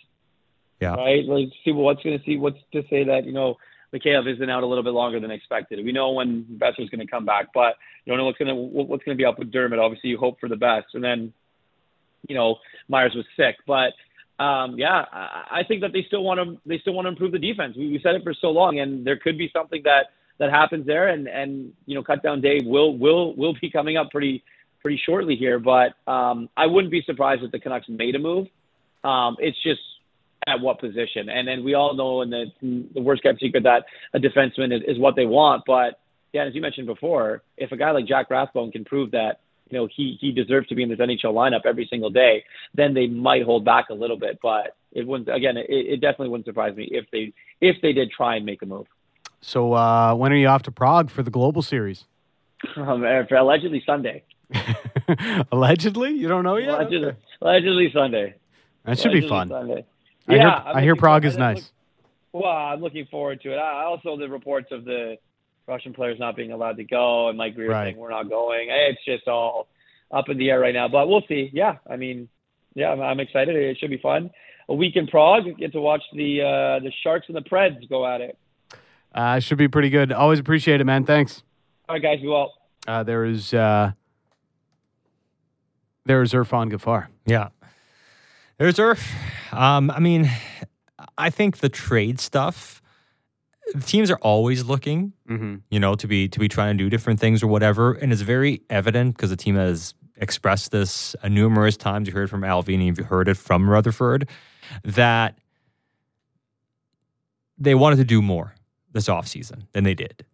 Yeah. 0.81 0.95
Right? 0.95 1.25
Like, 1.25 1.49
see 1.65 1.73
what's 1.73 2.03
going 2.03 2.19
to 2.19 2.25
see, 2.25 2.37
what's 2.37 2.59
to 2.73 2.83
say 2.89 3.05
that, 3.05 3.25
you 3.25 3.33
know, 3.33 3.57
Mikheyev 3.93 4.33
isn't 4.33 4.51
out 4.51 4.63
a 4.63 4.67
little 4.67 4.85
bit 4.85 4.93
longer 4.93 5.19
than 5.19 5.31
expected. 5.31 5.85
We 5.85 5.93
know 5.93 6.13
when 6.13 6.45
Boeser's 6.45 6.91
going 6.91 7.01
to 7.01 7.07
come 7.07 7.25
back, 7.25 7.49
but 7.55 7.77
you 8.05 8.11
don't 8.11 8.19
know 8.19 8.27
what's 8.27 8.39
going 8.39 8.49
to, 8.49 8.55
what's 8.55 9.03
going 9.03 9.17
to 9.17 9.21
be 9.21 9.25
up 9.25 9.39
with 9.39 9.51
Dermott. 9.51 9.79
Obviously, 9.79 10.11
you 10.11 10.19
hope 10.19 10.39
for 10.39 10.49
the 10.49 10.57
best. 10.57 10.89
And 10.95 11.03
then 11.03 11.33
you 12.27 12.35
know 12.35 12.57
Myers 12.89 13.15
was 13.15 13.25
sick. 13.37 13.57
But 13.67 13.93
um, 14.43 14.79
yeah, 14.79 15.05
I, 15.13 15.61
I 15.61 15.63
think 15.67 15.83
that 15.83 15.93
they 15.93 16.05
still 16.07 16.23
want 16.23 16.41
to 16.41 16.59
they 16.67 16.79
still 16.79 16.95
want 16.95 17.07
to 17.07 17.11
improve 17.11 17.33
the 17.33 17.39
defense. 17.39 17.77
We, 17.77 17.89
we 17.91 18.01
said 18.03 18.15
it 18.15 18.25
for 18.25 18.35
so 18.35 18.49
long, 18.49 18.81
and 18.81 19.07
there 19.07 19.17
could 19.17 19.39
be 19.39 19.51
something 19.53 19.83
that 19.85 20.07
that 20.39 20.51
happens 20.51 20.87
there, 20.87 21.09
and 21.09 21.29
and 21.29 21.73
you 21.87 21.95
know 21.95 22.03
cut 22.03 22.23
down 22.23 22.41
day 22.41 22.61
will 22.65 22.97
will 22.97 23.35
will 23.37 23.55
be 23.61 23.71
coming 23.71 23.97
up 23.97 24.11
pretty 24.11 24.43
pretty 24.81 25.01
shortly 25.05 25.37
here. 25.37 25.59
But 25.59 25.95
um, 26.11 26.49
I 26.57 26.67
wouldn't 26.67 26.93
be 26.93 27.03
surprised 27.05 27.43
if 27.43 27.53
the 27.53 27.59
Canucks 27.59 27.89
made 27.89 28.15
a 28.15 28.19
move. 28.19 28.49
Um, 29.05 29.37
it's 29.39 29.61
just 29.63 29.81
at 30.49 30.61
what 30.61 30.81
position. 30.81 31.29
And 31.29 31.47
then 31.47 31.65
we 31.65 31.75
all 31.75 31.95
know 31.95 32.23
in 32.23 32.31
the, 32.31 32.47
the 32.95 33.01
worst 33.01 33.23
kept 33.23 33.41
secret 33.41 33.65
that 33.65 33.85
a 34.15 34.19
defenseman 34.19 34.75
is, 34.75 34.83
is 34.87 34.99
what 34.99 35.17
they 35.17 35.27
want. 35.27 35.65
But 35.67 36.01
yeah, 36.33 36.45
as 36.45 36.55
you 36.55 36.61
mentioned 36.61 36.87
before, 36.87 37.43
if 37.57 37.73
a 37.73 37.77
guy 37.77 37.91
like 37.91 38.07
Jack 38.07 38.31
Rathbone 38.31 38.73
can 38.73 38.85
prove 38.85 39.13
that 39.13 39.41
you 39.71 39.79
know 39.79 39.89
he 39.95 40.17
he 40.21 40.33
deserves 40.33 40.67
to 40.69 40.75
be 40.75 40.83
in 40.83 40.89
this 40.89 40.99
NHL 40.99 41.35
lineup 41.35 41.63
every 41.65 41.87
single 41.91 42.11
day, 42.11 42.45
then 42.75 42.95
they 42.95 43.07
might 43.07 43.45
hold 43.45 43.65
back 43.65 43.91
a 43.91 43.95
little 43.95 44.19
bit. 44.19 44.39
But 44.43 44.77
it 44.93 45.07
wouldn't 45.07 45.35
again. 45.35 45.57
It, 45.57 45.67
it 45.69 46.01
definitely 46.01 46.29
wouldn't 46.29 46.47
surprise 46.47 46.75
me 46.77 46.89
if 46.91 47.07
they 47.13 47.33
if 47.61 47.81
they 47.83 47.93
did 47.93 48.11
try 48.11 48.37
and 48.37 48.47
make 48.47 48.63
a 48.63 48.67
move. 48.67 48.87
So 49.41 49.73
uh, 49.75 50.15
when 50.15 50.33
are 50.33 50.37
you 50.37 50.49
off 50.49 50.63
to 50.63 50.73
Prague 50.73 51.11
for 51.11 51.23
the 51.23 51.31
Global 51.31 51.63
Series? 51.63 52.05
Um, 52.77 53.03
for 53.29 53.37
allegedly 53.37 53.83
Sunday. 53.87 54.25
allegedly, 55.53 56.13
you 56.13 56.27
don't 56.27 56.43
know 56.43 56.57
yet. 56.57 56.71
Allegedly, 56.71 57.13
allegedly 57.41 57.91
Sunday. 57.93 58.35
That 58.85 58.99
should 58.99 59.13
allegedly 59.13 59.21
be 59.21 59.29
fun. 59.29 59.49
Sunday. 59.49 59.85
I 60.29 60.35
yeah, 60.35 60.41
hear, 60.41 60.49
I'm 60.51 60.77
I 60.77 60.83
hear 60.83 60.97
Prague 60.97 61.23
for- 61.23 61.29
is 61.29 61.37
nice. 61.37 61.57
look- 62.33 62.45
well, 62.45 62.53
I'm 62.53 62.81
looking 62.81 63.07
forward 63.07 63.41
to 63.43 63.53
it. 63.53 63.57
I 63.57 63.85
also 63.85 64.17
the 64.17 64.29
reports 64.29 64.69
of 64.71 64.85
the 64.85 65.17
Russian 65.67 65.93
players 65.95 66.19
not 66.19 66.37
being 66.37 66.53
allowed 66.53 66.77
to 66.77 66.85
go 66.85 67.29
and 67.29 67.39
Mike 67.39 67.55
Grier 67.55 67.69
Right. 67.71 67.85
saying 67.87 67.97
we're 67.97 68.11
not 68.11 68.29
going. 68.29 68.69
It's 68.71 69.03
just 69.05 69.27
all 69.29 69.69
up 70.13 70.29
in 70.29 70.37
the 70.39 70.51
air 70.51 70.61
right 70.61 70.75
now, 70.75 70.89
but 70.89 71.09
we'll 71.09 71.25
see. 71.29 71.51
Yeah, 71.53 71.77
I 71.91 71.97
mean, 71.97 72.29
yeah, 72.75 72.91
I'm, 72.91 73.01
I'm 73.01 73.21
excited. 73.21 73.57
It 73.57 73.79
should 73.79 73.91
be 73.91 73.97
fun. 73.99 74.31
A 74.69 74.75
week 74.75 74.97
in 74.97 75.07
Prague, 75.07 75.45
get 75.59 75.73
to 75.73 75.81
watch 75.81 76.03
the 76.13 76.43
uh, 76.43 76.79
the 76.85 76.93
Sharks 77.03 77.27
and 77.29 77.37
the 77.37 77.41
Preds 77.41 77.89
go 77.89 78.07
at 78.07 78.21
it. 78.21 78.39
Uh, 79.15 79.41
should 79.41 79.59
be 79.59 79.69
pretty 79.69 79.89
good. 79.91 80.13
Always 80.13 80.39
appreciate 80.39 80.81
it, 80.81 80.85
man. 80.85 81.05
Thanks. 81.07 81.43
All 81.89 81.95
right, 81.97 82.03
guys, 82.03 82.21
be 82.21 82.29
well. 82.29 82.53
Uh, 82.87 83.03
there 83.03 83.25
is 83.25 83.55
uh, 83.55 83.93
there 86.05 86.23
is 86.23 86.33
Irfan 86.33 86.71
Gaffar. 86.71 87.07
Yeah. 87.27 87.49
There's 88.59 88.77
Irf. 88.77 89.07
Um, 89.53 89.91
I 89.91 90.01
mean, 90.01 90.31
I 91.17 91.31
think 91.31 91.59
the 91.59 91.69
trade 91.69 92.19
stuff, 92.21 92.83
teams 93.85 94.11
are 94.11 94.19
always 94.19 94.65
looking, 94.65 95.13
Mm-hmm. 95.29 95.57
you 95.71 95.79
know, 95.79 95.95
to 95.95 96.07
be 96.09 96.29
to 96.29 96.39
be 96.39 96.49
trying 96.49 96.77
to 96.79 96.85
do 96.85 96.91
different 96.91 97.21
things 97.21 97.43
or 97.43 97.47
whatever. 97.49 97.93
And 97.93 98.13
it's 98.13 98.23
very 98.23 98.63
evident 98.71 99.15
because 99.17 99.31
the 99.31 99.37
team 99.37 99.57
has 99.57 99.95
expressed 100.17 100.71
this 100.73 101.15
numerous 101.29 101.77
times. 101.77 102.09
You 102.09 102.15
heard 102.15 102.25
it 102.25 102.29
from 102.29 102.43
Allvin, 102.43 102.85
you've 102.85 102.99
heard 102.99 103.29
it 103.29 103.37
from 103.37 103.69
Rutherford, 103.69 104.29
that 104.85 105.39
they 107.59 107.75
wanted 107.75 107.97
to 107.97 108.05
do 108.05 108.23
more 108.23 108.55
this 108.93 109.07
offseason 109.09 109.67
than 109.73 109.85
they 109.85 109.95
did. 109.95 110.25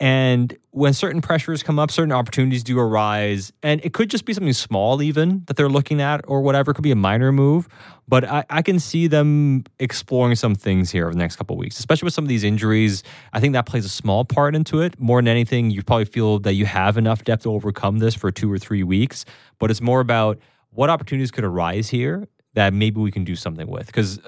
And 0.00 0.56
when 0.70 0.92
certain 0.92 1.20
pressures 1.20 1.62
come 1.62 1.78
up, 1.78 1.90
certain 1.90 2.10
opportunities 2.10 2.64
do 2.64 2.78
arise, 2.78 3.52
and 3.62 3.80
it 3.84 3.92
could 3.92 4.10
just 4.10 4.24
be 4.24 4.34
something 4.34 4.52
small, 4.52 5.00
even 5.00 5.44
that 5.46 5.56
they're 5.56 5.68
looking 5.68 6.00
at, 6.00 6.22
or 6.26 6.42
whatever. 6.42 6.72
It 6.72 6.74
could 6.74 6.82
be 6.82 6.90
a 6.90 6.96
minor 6.96 7.30
move, 7.30 7.68
but 8.08 8.24
I, 8.24 8.44
I 8.50 8.62
can 8.62 8.80
see 8.80 9.06
them 9.06 9.64
exploring 9.78 10.34
some 10.34 10.56
things 10.56 10.90
here 10.90 11.04
over 11.04 11.12
the 11.12 11.18
next 11.18 11.36
couple 11.36 11.56
weeks, 11.56 11.78
especially 11.78 12.06
with 12.06 12.14
some 12.14 12.24
of 12.24 12.28
these 12.28 12.42
injuries. 12.42 13.04
I 13.32 13.38
think 13.38 13.52
that 13.52 13.66
plays 13.66 13.84
a 13.84 13.88
small 13.88 14.24
part 14.24 14.56
into 14.56 14.80
it. 14.80 14.98
More 14.98 15.20
than 15.20 15.28
anything, 15.28 15.70
you 15.70 15.84
probably 15.84 16.06
feel 16.06 16.40
that 16.40 16.54
you 16.54 16.66
have 16.66 16.96
enough 16.96 17.22
depth 17.22 17.44
to 17.44 17.52
overcome 17.52 18.00
this 18.00 18.16
for 18.16 18.32
two 18.32 18.50
or 18.50 18.58
three 18.58 18.82
weeks, 18.82 19.24
but 19.60 19.70
it's 19.70 19.80
more 19.80 20.00
about 20.00 20.40
what 20.70 20.90
opportunities 20.90 21.30
could 21.30 21.44
arise 21.44 21.88
here 21.88 22.26
that 22.54 22.74
maybe 22.74 23.00
we 23.00 23.12
can 23.12 23.22
do 23.22 23.36
something 23.36 23.68
with. 23.68 23.86
Because 23.86 24.18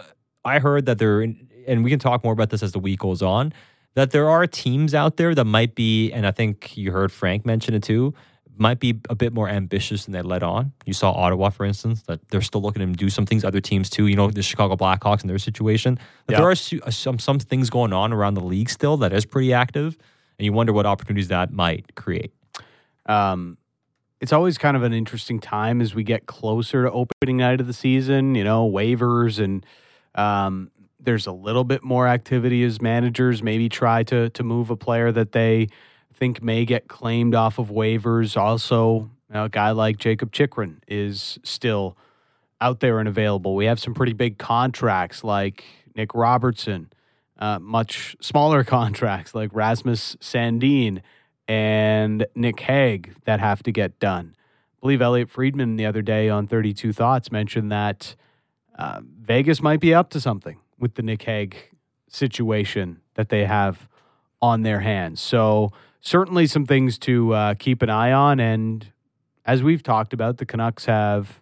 I 0.44 0.60
heard 0.60 0.86
that 0.86 0.98
there, 0.98 1.22
and 1.22 1.82
we 1.82 1.90
can 1.90 1.98
talk 1.98 2.22
more 2.22 2.32
about 2.32 2.50
this 2.50 2.62
as 2.62 2.70
the 2.70 2.78
week 2.78 3.00
goes 3.00 3.20
on 3.20 3.52
that 3.96 4.10
there 4.10 4.28
are 4.28 4.46
teams 4.46 4.94
out 4.94 5.16
there 5.16 5.34
that 5.34 5.46
might 5.46 5.74
be, 5.74 6.12
and 6.12 6.26
I 6.26 6.30
think 6.30 6.76
you 6.76 6.92
heard 6.92 7.10
Frank 7.10 7.46
mention 7.46 7.74
it 7.74 7.82
too, 7.82 8.14
might 8.58 8.78
be 8.78 9.00
a 9.08 9.14
bit 9.14 9.32
more 9.32 9.48
ambitious 9.48 10.04
than 10.04 10.12
they 10.12 10.20
let 10.22 10.42
on. 10.42 10.72
You 10.84 10.92
saw 10.92 11.12
Ottawa, 11.12 11.48
for 11.48 11.64
instance, 11.64 12.02
that 12.02 12.26
they're 12.28 12.42
still 12.42 12.60
looking 12.60 12.86
to 12.86 12.92
do 12.92 13.08
some 13.08 13.24
things. 13.26 13.42
Other 13.42 13.60
teams 13.60 13.88
too, 13.90 14.06
you 14.06 14.14
know, 14.14 14.30
the 14.30 14.42
Chicago 14.42 14.76
Blackhawks 14.76 15.22
and 15.22 15.30
their 15.30 15.38
situation. 15.38 15.98
Yeah. 16.28 16.38
There 16.38 16.46
are 16.46 16.52
uh, 16.52 16.90
some 16.90 17.18
some 17.18 17.38
things 17.38 17.70
going 17.70 17.92
on 17.92 18.12
around 18.12 18.34
the 18.34 18.42
league 18.42 18.70
still 18.70 18.98
that 18.98 19.12
is 19.12 19.24
pretty 19.24 19.52
active, 19.52 19.96
and 20.38 20.44
you 20.44 20.52
wonder 20.52 20.72
what 20.72 20.86
opportunities 20.86 21.28
that 21.28 21.50
might 21.50 21.94
create. 21.94 22.32
Um, 23.06 23.56
it's 24.20 24.32
always 24.32 24.58
kind 24.58 24.76
of 24.76 24.82
an 24.82 24.92
interesting 24.92 25.40
time 25.40 25.80
as 25.80 25.94
we 25.94 26.02
get 26.02 26.26
closer 26.26 26.84
to 26.84 26.90
opening 26.92 27.38
night 27.38 27.60
of 27.60 27.66
the 27.66 27.72
season. 27.72 28.34
You 28.34 28.44
know, 28.44 28.70
waivers 28.70 29.42
and 29.42 29.64
um, 30.14 30.70
there's 31.06 31.26
a 31.26 31.32
little 31.32 31.64
bit 31.64 31.82
more 31.82 32.06
activity 32.08 32.64
as 32.64 32.82
managers 32.82 33.42
maybe 33.42 33.68
try 33.68 34.02
to 34.02 34.28
to 34.30 34.42
move 34.42 34.68
a 34.68 34.76
player 34.76 35.10
that 35.12 35.32
they 35.32 35.68
think 36.12 36.42
may 36.42 36.64
get 36.64 36.88
claimed 36.88 37.34
off 37.34 37.58
of 37.58 37.68
waivers. 37.68 38.36
Also, 38.36 39.08
a 39.30 39.48
guy 39.48 39.70
like 39.70 39.98
Jakob 39.98 40.32
Chychrun 40.32 40.82
is 40.88 41.38
still 41.44 41.96
out 42.60 42.80
there 42.80 42.98
and 42.98 43.08
available. 43.08 43.54
We 43.54 43.66
have 43.66 43.78
some 43.78 43.94
pretty 43.94 44.14
big 44.14 44.36
contracts 44.36 45.22
like 45.22 45.64
Nick 45.94 46.12
Robertson, 46.14 46.90
uh, 47.38 47.60
much 47.60 48.16
smaller 48.20 48.64
contracts 48.76 49.34
like 49.34 49.50
Rasmus 49.52 50.16
Sandin 50.16 51.02
and 51.46 52.26
Nick 52.34 52.58
Hague 52.60 53.14
that 53.26 53.38
have 53.38 53.62
to 53.62 53.72
get 53.72 54.00
done. 54.00 54.34
I 54.38 54.80
believe 54.80 55.00
Elliotte 55.00 55.30
Friedman 55.30 55.76
the 55.76 55.86
other 55.86 56.02
day 56.02 56.28
on 56.28 56.48
32 56.48 56.92
Thoughts 56.92 57.30
mentioned 57.30 57.70
that 57.70 58.16
uh, 58.76 59.00
Vegas 59.04 59.62
might 59.62 59.80
be 59.80 59.94
up 59.94 60.10
to 60.10 60.20
something 60.20 60.58
with 60.78 60.94
the 60.94 61.02
Nick 61.02 61.22
Hague 61.22 61.56
situation 62.08 63.00
that 63.14 63.28
they 63.28 63.44
have 63.44 63.88
on 64.42 64.62
their 64.62 64.80
hands. 64.80 65.20
So, 65.20 65.72
certainly 66.00 66.46
some 66.46 66.66
things 66.66 66.98
to 67.00 67.34
uh, 67.34 67.54
keep 67.54 67.82
an 67.82 67.90
eye 67.90 68.12
on. 68.12 68.38
And 68.40 68.86
as 69.44 69.62
we've 69.62 69.82
talked 69.82 70.12
about, 70.12 70.38
the 70.38 70.46
Canucks 70.46 70.84
have 70.86 71.40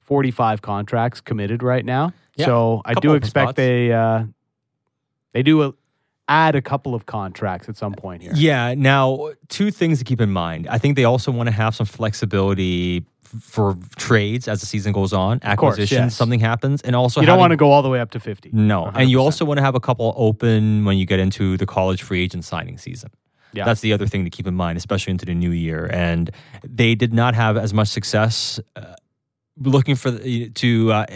45 0.00 0.62
contracts 0.62 1.20
committed 1.20 1.62
right 1.62 1.84
now. 1.84 2.12
Yeah, 2.36 2.46
so, 2.46 2.82
I 2.84 2.94
do 2.94 3.14
expect 3.14 3.44
spots. 3.44 3.56
they, 3.56 3.92
uh, 3.92 4.24
they 5.32 5.42
do 5.42 5.62
a, 5.62 5.74
add 6.28 6.54
a 6.54 6.62
couple 6.62 6.94
of 6.94 7.06
contracts 7.06 7.68
at 7.68 7.76
some 7.76 7.92
point 7.92 8.22
here. 8.22 8.32
Yeah. 8.34 8.74
Now, 8.74 9.30
two 9.48 9.70
things 9.70 9.98
to 9.98 10.04
keep 10.04 10.20
in 10.20 10.30
mind. 10.30 10.66
I 10.68 10.78
think 10.78 10.96
they 10.96 11.04
also 11.04 11.30
want 11.30 11.48
to 11.48 11.52
have 11.52 11.74
some 11.74 11.86
flexibility 11.86 13.04
for 13.40 13.76
trades 13.96 14.48
as 14.48 14.60
the 14.60 14.66
season 14.66 14.92
goes 14.92 15.12
on, 15.12 15.40
course, 15.40 15.52
acquisitions, 15.52 15.90
yes. 15.90 16.16
something 16.16 16.40
happens, 16.40 16.82
and 16.82 16.94
also 16.94 17.20
you 17.20 17.26
don't 17.26 17.34
having- 17.34 17.40
want 17.40 17.50
to 17.52 17.56
go 17.56 17.70
all 17.70 17.82
the 17.82 17.88
way 17.88 18.00
up 18.00 18.10
to 18.10 18.20
50. 18.20 18.50
No, 18.52 18.86
and 18.86 19.10
you 19.10 19.20
also 19.20 19.44
want 19.44 19.58
to 19.58 19.62
have 19.62 19.74
a 19.74 19.80
couple 19.80 20.12
open 20.16 20.84
when 20.84 20.98
you 20.98 21.06
get 21.06 21.20
into 21.20 21.56
the 21.56 21.66
college 21.66 22.02
free 22.02 22.22
agent 22.22 22.44
signing 22.44 22.78
season. 22.78 23.10
Yeah. 23.52 23.64
That's 23.64 23.80
the 23.80 23.92
other 23.92 24.06
thing 24.06 24.24
to 24.24 24.30
keep 24.30 24.46
in 24.46 24.54
mind, 24.54 24.78
especially 24.78 25.10
into 25.10 25.26
the 25.26 25.34
new 25.34 25.50
year. 25.50 25.88
And 25.92 26.30
they 26.64 26.94
did 26.94 27.12
not 27.12 27.34
have 27.34 27.56
as 27.56 27.74
much 27.74 27.88
success 27.88 28.58
uh, 28.76 28.94
looking 29.58 29.94
for 29.94 30.10
the, 30.10 30.48
to 30.50 30.92
uh, 30.92 31.06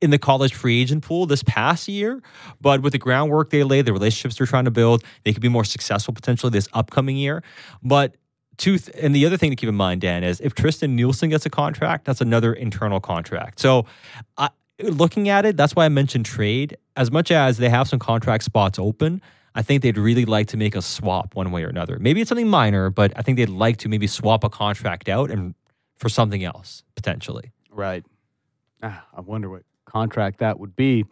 in 0.00 0.10
the 0.10 0.18
college 0.18 0.54
free 0.54 0.80
agent 0.80 1.04
pool 1.04 1.26
this 1.26 1.42
past 1.42 1.88
year. 1.88 2.22
But 2.60 2.82
with 2.82 2.92
the 2.92 2.98
groundwork 2.98 3.50
they 3.50 3.62
laid, 3.62 3.84
the 3.84 3.92
relationships 3.92 4.36
they're 4.36 4.46
trying 4.46 4.64
to 4.64 4.70
build, 4.70 5.04
they 5.24 5.32
could 5.32 5.42
be 5.42 5.48
more 5.48 5.64
successful 5.64 6.14
potentially 6.14 6.50
this 6.50 6.68
upcoming 6.72 7.16
year. 7.16 7.42
But 7.82 8.16
two 8.62 8.78
th- 8.78 8.96
and 9.02 9.14
the 9.14 9.26
other 9.26 9.36
thing 9.36 9.50
to 9.50 9.56
keep 9.56 9.68
in 9.68 9.74
mind, 9.74 10.00
Dan, 10.00 10.22
is 10.24 10.40
if 10.40 10.54
Tristen 10.54 10.94
Nielsen 10.94 11.30
gets 11.30 11.44
a 11.44 11.50
contract, 11.50 12.04
that's 12.04 12.20
another 12.20 12.52
internal 12.52 13.00
contract. 13.00 13.60
So. 13.60 13.86
I 14.38 14.48
looking 14.82 15.28
at 15.28 15.44
it, 15.44 15.56
that's 15.56 15.76
why 15.76 15.84
I 15.84 15.88
mentioned 15.88 16.26
trade. 16.26 16.76
As 16.96 17.10
much 17.10 17.30
as 17.30 17.58
they 17.58 17.68
have 17.68 17.88
some 17.88 17.98
contract 17.98 18.42
spots 18.42 18.78
open, 18.78 19.22
I 19.54 19.62
think 19.62 19.82
they'd 19.82 19.98
really 19.98 20.24
like 20.24 20.48
to 20.48 20.56
make 20.56 20.74
a 20.74 20.82
swap 20.82 21.34
one 21.34 21.52
way 21.52 21.62
or 21.64 21.68
another. 21.68 21.98
Maybe 21.98 22.20
it's 22.20 22.28
something 22.28 22.48
minor, 22.48 22.90
but 22.90 23.12
I 23.16 23.22
think 23.22 23.36
they'd 23.36 23.48
like 23.48 23.76
to 23.78 23.88
maybe 23.88 24.06
swap 24.06 24.44
a 24.44 24.48
contract 24.48 25.08
out 25.08 25.30
and 25.30 25.54
for 25.98 26.08
something 26.08 26.42
else 26.42 26.82
potentially. 26.96 27.52
Right. 27.70 28.04
Ah, 28.82 29.06
I 29.14 29.20
wonder 29.20 29.48
what 29.48 29.62
contract 29.84 30.38
that 30.38 30.58
would 30.58 30.74
be. 30.74 31.04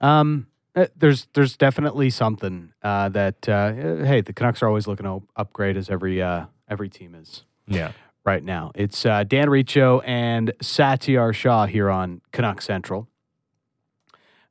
Um, 0.00 0.48
eh, 0.74 0.86
there's 0.96 1.28
there's 1.34 1.56
definitely 1.56 2.10
something 2.10 2.72
uh, 2.82 3.08
that 3.10 3.48
uh, 3.48 3.72
eh, 3.76 4.04
hey 4.04 4.20
the 4.20 4.32
Canucks 4.32 4.62
are 4.62 4.68
always 4.68 4.86
looking 4.86 5.04
to 5.04 5.22
upgrade 5.36 5.76
as 5.76 5.88
every 5.88 6.20
uh, 6.20 6.46
every 6.68 6.88
team 6.88 7.14
is 7.14 7.44
Yeah. 7.66 7.92
right 8.24 8.42
now. 8.42 8.72
It's 8.74 9.04
uh, 9.06 9.24
Dan 9.24 9.50
Riccio 9.50 10.00
and 10.00 10.52
Satiar 10.62 11.34
Shah 11.34 11.66
here 11.66 11.90
on 11.90 12.20
Canuck 12.32 12.62
Central. 12.62 13.08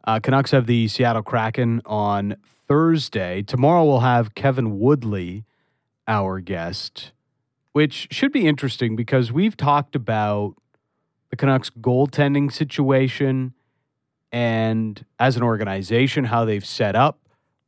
Uh, 0.05 0.19
Canucks 0.19 0.51
have 0.51 0.67
the 0.67 0.87
Seattle 0.87 1.23
Kraken 1.23 1.81
on 1.85 2.35
Thursday. 2.67 3.41
Tomorrow 3.41 3.85
we'll 3.85 3.99
have 4.01 4.35
Kevin 4.35 4.79
Woodley, 4.79 5.45
our 6.07 6.39
guest, 6.39 7.11
which 7.71 8.07
should 8.11 8.31
be 8.31 8.45
interesting 8.47 8.95
because 8.95 9.31
we've 9.31 9.55
talked 9.55 9.95
about 9.95 10.55
the 11.29 11.35
Canucks 11.37 11.69
goaltending 11.69 12.51
situation 12.51 13.53
and 14.31 15.05
as 15.19 15.37
an 15.37 15.43
organization, 15.43 16.25
how 16.25 16.43
they've 16.43 16.65
set 16.65 16.95
up 16.95 17.19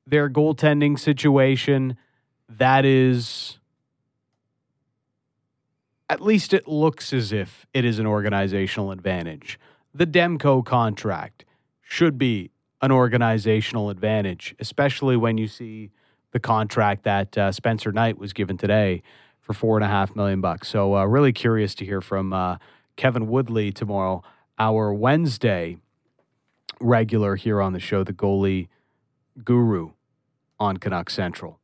their 0.06 0.30
goaltending 0.30 1.00
situation. 1.00 1.96
That 2.50 2.86
is 2.86 3.60
at 6.10 6.22
least 6.22 6.54
it 6.54 6.68
looks 6.68 7.14
as 7.14 7.32
if 7.32 7.66
it 7.74 7.86
is 7.86 8.00
an 8.00 8.06
organizational 8.06 8.92
advantage. 8.92 9.60
The 9.94 10.06
Demko 10.06 10.64
contract 10.64 11.46
should 11.82 12.18
be 12.18 12.52
an 12.82 12.92
organizational 12.92 13.90
advantage, 13.90 14.56
especially 14.60 15.18
when 15.18 15.38
you 15.38 15.48
see 15.48 15.92
the 16.32 16.40
contract 16.40 17.04
that 17.04 17.38
uh, 17.38 17.52
Spencer 17.52 17.92
Knight 17.92 18.18
was 18.18 18.34
given 18.34 18.58
today 18.58 19.02
for 19.40 19.54
four 19.54 19.78
and 19.78 19.86
a 19.86 19.88
half 19.88 20.16
million 20.16 20.42
bucks. 20.42 20.68
So, 20.68 20.96
uh, 20.96 21.06
really 21.06 21.32
curious 21.32 21.74
to 21.76 21.86
hear 21.86 22.02
from 22.02 22.34
uh, 22.34 22.58
Kevin 22.98 23.28
Woodley 23.28 23.72
tomorrow, 23.72 24.22
our 24.60 24.94
Wednesday 24.94 25.78
regular 26.80 27.36
here 27.36 27.62
on 27.62 27.74
the 27.74 27.80
show, 27.80 28.04
the 28.04 28.14
goalie 28.14 28.68
guru 29.44 29.92
on 30.60 30.78
Canuck 30.78 31.10
Central. 31.10 31.60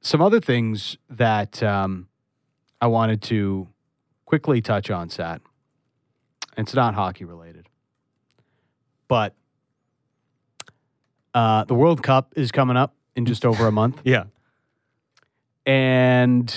Some 0.00 0.20
other 0.20 0.40
things 0.40 0.96
that 1.08 1.62
um, 1.62 2.08
I 2.82 2.88
wanted 2.88 3.22
to 3.22 3.68
quickly 4.26 4.60
touch 4.60 4.90
on, 4.90 5.08
Sat. 5.08 5.40
It's 6.58 6.74
not 6.74 6.94
hockey 6.94 7.24
related, 7.24 7.68
but 9.06 9.34
uh, 11.32 11.62
the 11.64 11.74
World 11.74 12.02
Cup 12.02 12.32
is 12.36 12.50
coming 12.50 12.76
up 12.76 12.94
in 13.14 13.24
just 13.24 13.46
over 13.46 13.66
a 13.68 13.72
month. 13.72 14.00
Yeah. 14.04 14.24
And 15.64 16.52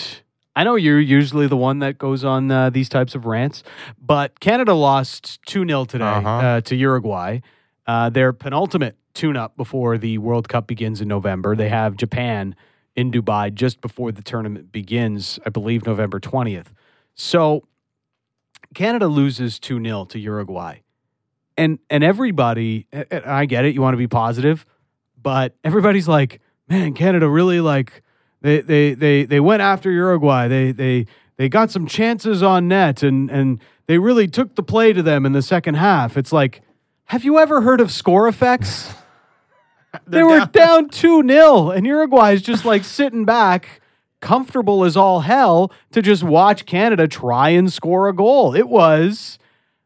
I 0.55 0.63
know 0.63 0.73
you're 0.75 0.99
usually 0.99 1.45
the 1.45 1.55
one 1.55 1.77
that 1.79 1.99
goes 1.99 2.23
on 2.23 2.49
uh, 2.49 2.71
these 2.71 2.89
types 2.89 3.13
of 3.13 3.25
rants, 3.27 3.61
but 4.01 4.39
Canada 4.39 4.73
lost 4.73 5.39
2 5.45 5.63
0 5.67 5.85
today 5.85 6.03
Uh-huh. 6.05 6.27
uh, 6.29 6.61
to 6.61 6.75
Uruguay. 6.75 7.39
Uh, 7.85 8.09
their 8.09 8.33
penultimate 8.33 8.97
tune 9.13 9.37
up 9.37 9.55
before 9.55 9.99
the 9.99 10.17
World 10.17 10.49
Cup 10.49 10.65
begins 10.65 11.01
in 11.01 11.07
November. 11.07 11.55
They 11.55 11.69
have 11.69 11.95
Japan 11.97 12.55
in 12.95 13.11
Dubai 13.11 13.53
just 13.53 13.81
before 13.81 14.11
the 14.11 14.21
tournament 14.21 14.71
begins, 14.71 15.39
I 15.45 15.49
believe 15.49 15.85
November 15.85 16.19
20th. 16.19 16.67
So 17.13 17.67
Canada 18.73 19.07
loses 19.07 19.59
2 19.59 19.83
0 19.83 20.05
to 20.05 20.19
Uruguay. 20.19 20.79
And, 21.57 21.79
and 21.89 22.03
everybody, 22.03 22.87
and 22.91 23.23
I 23.25 23.45
get 23.45 23.63
it, 23.65 23.73
you 23.73 23.81
want 23.81 23.93
to 23.93 23.97
be 23.97 24.07
positive, 24.07 24.65
but 25.21 25.55
everybody's 25.63 26.07
like, 26.07 26.41
man, 26.67 26.93
Canada 26.93 27.29
really 27.29 27.61
like 27.61 28.03
they 28.41 28.61
they 28.61 28.93
they 28.93 29.25
they 29.25 29.39
went 29.39 29.61
after 29.61 29.89
Uruguay. 29.89 30.47
They 30.47 30.71
they 30.71 31.05
they 31.37 31.49
got 31.49 31.71
some 31.71 31.87
chances 31.87 32.43
on 32.43 32.67
net 32.67 33.01
and 33.01 33.29
and 33.31 33.59
they 33.87 33.97
really 33.97 34.27
took 34.27 34.55
the 34.55 34.63
play 34.63 34.93
to 34.93 35.01
them 35.01 35.25
in 35.25 35.31
the 35.31 35.41
second 35.41 35.75
half. 35.75 36.17
It's 36.17 36.31
like, 36.31 36.61
have 37.05 37.23
you 37.23 37.39
ever 37.39 37.61
heard 37.61 37.81
of 37.81 37.91
score 37.91 38.27
effects? 38.27 38.93
they 40.07 40.23
were 40.23 40.45
down 40.45 40.89
2 40.89 41.27
0, 41.27 41.69
and 41.71 41.85
Uruguay 41.85 42.33
is 42.33 42.41
just 42.41 42.65
like 42.65 42.83
sitting 42.83 43.25
back, 43.25 43.81
comfortable 44.21 44.83
as 44.83 44.97
all 44.97 45.21
hell, 45.21 45.71
to 45.91 46.01
just 46.01 46.23
watch 46.23 46.65
Canada 46.65 47.07
try 47.07 47.49
and 47.49 47.71
score 47.71 48.07
a 48.07 48.13
goal. 48.13 48.55
It 48.55 48.67
was 48.67 49.39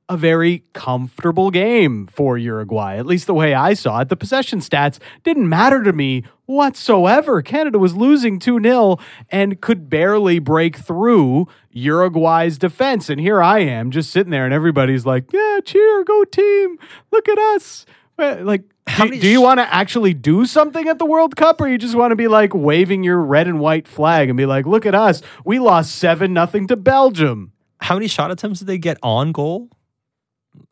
a 0.09 0.17
very 0.17 0.63
comfortable 0.73 1.51
game 1.51 2.07
for 2.07 2.35
Uruguay, 2.35 2.97
at 2.97 3.05
least 3.05 3.27
the 3.27 3.33
way 3.33 3.53
I 3.53 3.75
saw 3.75 4.01
it. 4.01 4.09
The 4.09 4.15
possession 4.15 4.59
stats 4.59 4.97
didn't 5.23 5.47
matter 5.47 5.83
to 5.83 5.93
me 5.93 6.23
whatsoever. 6.47 7.43
Canada 7.43 7.77
was 7.77 7.95
losing 7.95 8.39
2 8.39 8.59
0 8.59 8.97
and 9.29 9.61
could 9.61 9.87
barely 9.87 10.39
break 10.39 10.77
through 10.77 11.47
Uruguay's 11.69 12.57
defense. 12.57 13.07
And 13.09 13.21
here 13.21 13.41
I 13.41 13.59
am 13.59 13.91
just 13.91 14.09
sitting 14.09 14.31
there, 14.31 14.45
and 14.45 14.53
everybody's 14.53 15.05
like, 15.05 15.31
yeah, 15.31 15.59
cheer, 15.63 16.03
go 16.03 16.23
team. 16.23 16.79
Look 17.11 17.29
at 17.29 17.37
us. 17.37 17.85
Like, 18.17 18.63
do, 18.97 19.03
many 19.05 19.19
do 19.19 19.27
you 19.27 19.41
want 19.41 19.59
to 19.59 19.73
actually 19.73 20.13
do 20.13 20.45
something 20.45 20.87
at 20.87 20.99
the 20.99 21.05
World 21.05 21.35
Cup, 21.35 21.59
or 21.61 21.67
you 21.67 21.77
just 21.77 21.95
want 21.95 22.11
to 22.11 22.15
be 22.15 22.27
like 22.27 22.53
waving 22.53 23.03
your 23.03 23.17
red 23.19 23.47
and 23.47 23.59
white 23.59 23.87
flag 23.87 24.29
and 24.29 24.37
be 24.37 24.45
like, 24.45 24.65
"Look 24.65 24.85
at 24.85 24.95
us, 24.95 25.21
we 25.45 25.59
lost 25.59 25.95
seven 25.95 26.33
nothing 26.33 26.67
to 26.67 26.75
Belgium." 26.75 27.51
How 27.81 27.95
many 27.95 28.07
shot 28.07 28.29
attempts 28.31 28.59
did 28.59 28.67
they 28.67 28.77
get 28.77 28.97
on 29.01 29.31
goal? 29.31 29.69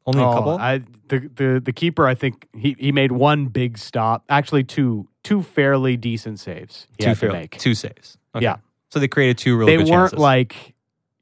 Only 0.05 0.22
a 0.24 0.28
Oh, 0.28 0.34
couple. 0.34 0.57
I 0.57 0.80
the, 1.09 1.20
the 1.36 1.61
the 1.63 1.72
keeper, 1.74 2.07
I 2.07 2.15
think 2.15 2.47
he 2.53 2.76
he 2.80 2.91
made 2.91 3.11
one 3.11 3.47
big 3.47 3.78
stop. 3.78 4.24
Actually, 4.30 4.63
two 4.63 5.07
two 5.24 5.41
fairly 5.43 5.95
decent 5.97 6.39
saves. 6.39 6.88
Two 6.99 7.07
had 7.07 7.13
to 7.15 7.20
fair, 7.20 7.32
make. 7.32 7.57
two 7.57 7.74
saves. 7.74 8.18
Okay. 8.36 8.43
Yeah. 8.43 8.57
So 8.89 8.99
they 8.99 9.07
created 9.07 9.38
two 9.38 9.57
really 9.57 9.76
they 9.78 9.84
good 9.84 9.91
weren't 9.91 10.11
chances. 10.11 10.20
like 10.20 10.74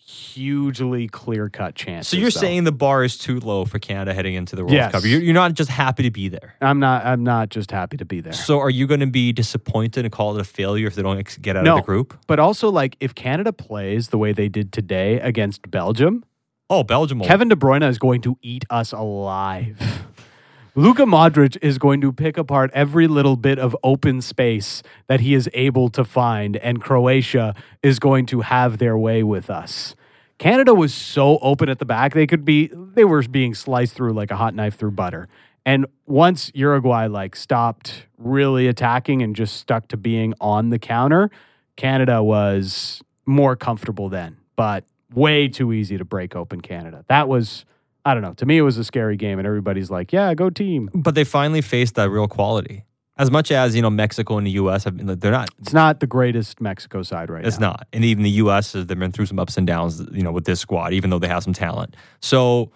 hugely 0.08 1.08
clear 1.08 1.50
cut 1.50 1.74
chances. 1.76 2.10
So 2.10 2.18
you're 2.18 2.26
though. 2.30 2.40
saying 2.40 2.64
the 2.64 2.72
bar 2.72 3.04
is 3.04 3.18
too 3.18 3.40
low 3.40 3.66
for 3.66 3.80
Canada 3.80 4.14
heading 4.14 4.36
into 4.36 4.56
the 4.56 4.64
World 4.64 4.74
Yes. 4.74 4.92
Cup? 4.92 5.04
You're, 5.04 5.20
you're 5.22 5.34
not 5.34 5.54
just 5.56 5.70
happy 5.70 6.04
to 6.04 6.12
be 6.12 6.30
there. 6.30 6.56
I'm 6.62 6.80
not. 6.80 7.06
I'm 7.06 7.24
not 7.24 7.50
just 7.50 7.72
happy 7.72 7.98
to 7.98 8.06
be 8.06 8.22
there. 8.22 8.34
So 8.34 8.60
are 8.60 8.70
you 8.70 8.86
going 8.88 9.00
to 9.00 9.08
be 9.08 9.32
disappointed 9.34 10.06
and 10.06 10.12
call 10.12 10.36
it 10.38 10.42
a 10.42 10.44
failure 10.44 10.88
if 10.88 10.96
they 10.96 11.02
don't 11.02 11.42
get 11.42 11.58
out 11.58 11.64
No. 11.64 11.78
of 11.78 11.82
the 11.82 11.86
group? 11.86 12.18
But 12.28 12.40
also, 12.40 12.70
like, 12.70 12.96
if 13.00 13.16
Canada 13.16 13.52
plays 13.52 14.10
the 14.10 14.18
way 14.18 14.32
they 14.32 14.48
did 14.50 14.72
today 14.72 15.20
against 15.20 15.70
Belgium, 15.72 16.24
Oh, 16.68 16.84
Belgium. 16.84 17.20
Kevin 17.22 17.48
De 17.48 17.56
Bruyne 17.56 17.88
is 17.88 18.00
going 18.00 18.22
to 18.22 18.38
eat 18.42 18.66
us 18.72 18.92
alive. 18.92 19.80
Luka 20.78 21.04
Modric 21.04 21.58
is 21.62 21.78
going 21.78 22.02
to 22.02 22.12
pick 22.12 22.38
apart 22.38 22.70
every 22.74 23.08
little 23.08 23.38
bit 23.38 23.58
of 23.58 23.78
open 23.82 24.22
space 24.22 24.84
that 25.08 25.22
he 25.22 25.34
is 25.34 25.50
able 25.54 25.88
to 25.88 26.04
find, 26.04 26.58
and 26.58 26.82
Croatia 26.82 27.56
is 27.82 27.98
going 27.98 28.26
to 28.26 28.42
have 28.42 28.78
their 28.78 28.98
way 28.98 29.24
with 29.24 29.50
us. 29.50 29.96
Canada 30.38 30.74
was 30.74 30.94
so 30.94 31.38
open 31.38 31.70
at 31.70 31.80
the 31.80 31.86
back, 31.86 32.14
they 32.14 32.28
could 32.28 32.44
be, 32.44 32.70
they 32.74 33.06
were 33.06 33.22
being 33.22 33.54
sliced 33.56 33.94
through 33.94 34.12
like 34.12 34.32
a 34.32 34.36
hot 34.36 34.54
knife 34.54 34.76
through 34.76 34.92
butter. 34.92 35.30
And 35.66 35.86
once 36.08 36.52
Uruguay 36.54 37.08
like 37.08 37.38
stopped 37.38 38.08
really 38.18 38.68
attacking 38.68 39.22
and 39.22 39.34
just 39.34 39.56
stuck 39.56 39.88
to 39.88 39.98
being 39.98 40.34
on 40.42 40.72
the 40.72 40.80
counter, 40.80 41.32
Canada 41.78 42.22
was 42.22 43.02
more 43.26 43.56
comfortable 43.56 44.10
then, 44.10 44.36
but 44.58 44.84
way 45.14 45.48
too 45.48 45.72
easy 45.72 45.98
to 45.98 46.04
break 46.04 46.36
open 46.36 46.60
Canada. 46.60 47.06
That 47.08 47.30
was, 47.30 47.64
I 48.06 48.14
don't 48.14 48.22
know, 48.22 48.34
to 48.36 48.46
me, 48.46 48.58
it 48.58 48.62
was 48.62 48.78
a 48.78 48.84
scary 48.84 49.18
game, 49.18 49.40
and 49.40 49.48
everybody's 49.48 49.90
like, 49.90 50.14
yeah, 50.14 50.34
go 50.36 50.50
team. 50.52 50.90
but 50.94 51.16
they 51.16 51.24
finally 51.24 51.62
faced 51.62 51.96
that 51.96 52.10
real 52.10 52.28
quality. 52.28 52.84
As 53.18 53.32
much 53.32 53.50
as 53.50 53.76
you 53.76 53.82
know, 53.82 53.90
Mexico 53.90 54.38
and 54.38 54.46
the 54.46 54.52
U.S. 54.52 54.84
have 54.84 54.98
been, 54.98 55.08
they're 55.20 55.32
not. 55.32 55.50
It's 55.60 55.72
not 55.74 56.02
the 56.02 56.08
greatest 56.08 56.60
Mexico 56.60 57.02
side 57.02 57.30
right 57.30 57.46
It's 57.46 57.58
now. 57.60 57.72
It's 57.72 57.80
not, 57.80 57.88
and 57.94 58.04
even 58.04 58.24
the 58.24 58.30
U.S. 58.32 58.74
has 58.74 58.88
they've 58.88 59.00
been 59.00 59.14
through 59.14 59.26
some 59.28 59.40
ups 59.40 59.58
and 59.58 59.66
downs. 59.66 60.02
You 60.12 60.22
know, 60.22 60.34
with 60.34 60.44
this 60.46 60.60
squad, 60.60 60.92
even 60.94 61.10
though 61.10 61.20
they 61.20 61.30
have 61.30 61.42
some 61.42 61.54
talent. 61.54 61.96
So 62.20 62.72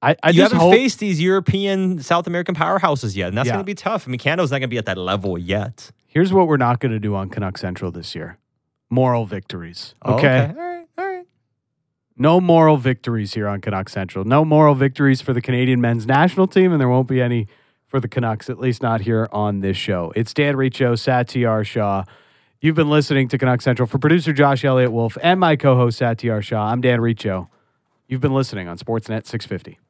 I, 0.00 0.16
I 0.22 0.30
you 0.30 0.36
just 0.36 0.52
haven't 0.52 0.58
hope, 0.66 0.72
faced 0.74 0.98
these 1.00 1.20
European, 1.20 2.00
South 2.00 2.26
American 2.26 2.54
powerhouses 2.54 3.14
yet, 3.14 3.28
and 3.28 3.36
that's 3.36 3.46
Yeah. 3.46 3.52
going 3.52 3.60
to 3.64 3.66
be 3.66 3.74
tough. 3.74 4.08
I 4.08 4.10
mean, 4.10 4.18
Canada's 4.18 4.50
not 4.50 4.56
going 4.60 4.70
to 4.70 4.74
be 4.74 4.78
at 4.78 4.86
that 4.86 4.96
level 4.98 5.36
yet. 5.38 5.90
here's 6.06 6.32
what 6.32 6.48
we're 6.48 6.56
not 6.56 6.80
going 6.80 6.92
to 6.92 6.98
do 6.98 7.14
on 7.14 7.28
Canuck 7.28 7.58
Central 7.58 7.92
this 7.92 8.14
year 8.14 8.38
moral 8.90 9.26
victories. 9.26 9.94
Oh, 10.02 10.14
okay? 10.14 10.50
All 10.56 10.62
right. 10.64 10.86
All 10.98 11.04
right. 11.06 11.26
No 12.16 12.40
moral 12.40 12.76
victories 12.76 13.34
here 13.34 13.48
on 13.48 13.60
Canuck 13.60 13.88
Central. 13.88 14.24
No 14.24 14.44
moral 14.44 14.74
victories 14.74 15.20
for 15.20 15.32
the 15.32 15.40
Canadian 15.40 15.80
men's 15.80 16.06
national 16.06 16.46
team, 16.46 16.72
and 16.72 16.80
there 16.80 16.88
won't 16.88 17.08
be 17.08 17.22
any 17.22 17.46
for 17.86 18.00
the 18.00 18.08
Canucks, 18.08 18.48
at 18.48 18.58
least 18.58 18.82
not 18.82 19.02
here 19.02 19.28
on 19.32 19.60
this 19.60 19.76
show. 19.76 20.12
It's 20.14 20.32
Dan 20.32 20.56
Riccio, 20.56 20.94
Satiar 20.94 21.64
Shah. 21.64 22.04
You've 22.60 22.76
been 22.76 22.90
listening 22.90 23.28
to 23.28 23.38
Canuck 23.38 23.60
Central 23.60 23.86
for 23.86 23.98
producer 23.98 24.32
Josh 24.32 24.64
Elliott 24.64 24.92
Wolf 24.92 25.18
and 25.22 25.40
my 25.40 25.56
co 25.56 25.76
host 25.76 26.00
Satiar 26.00 26.42
Shah. 26.42 26.70
I'm 26.70 26.80
Dan 26.80 27.00
Riccio. 27.00 27.50
You've 28.08 28.20
been 28.20 28.34
listening 28.34 28.68
on 28.68 28.78
Sportsnet 28.78 29.26
650. 29.26 29.81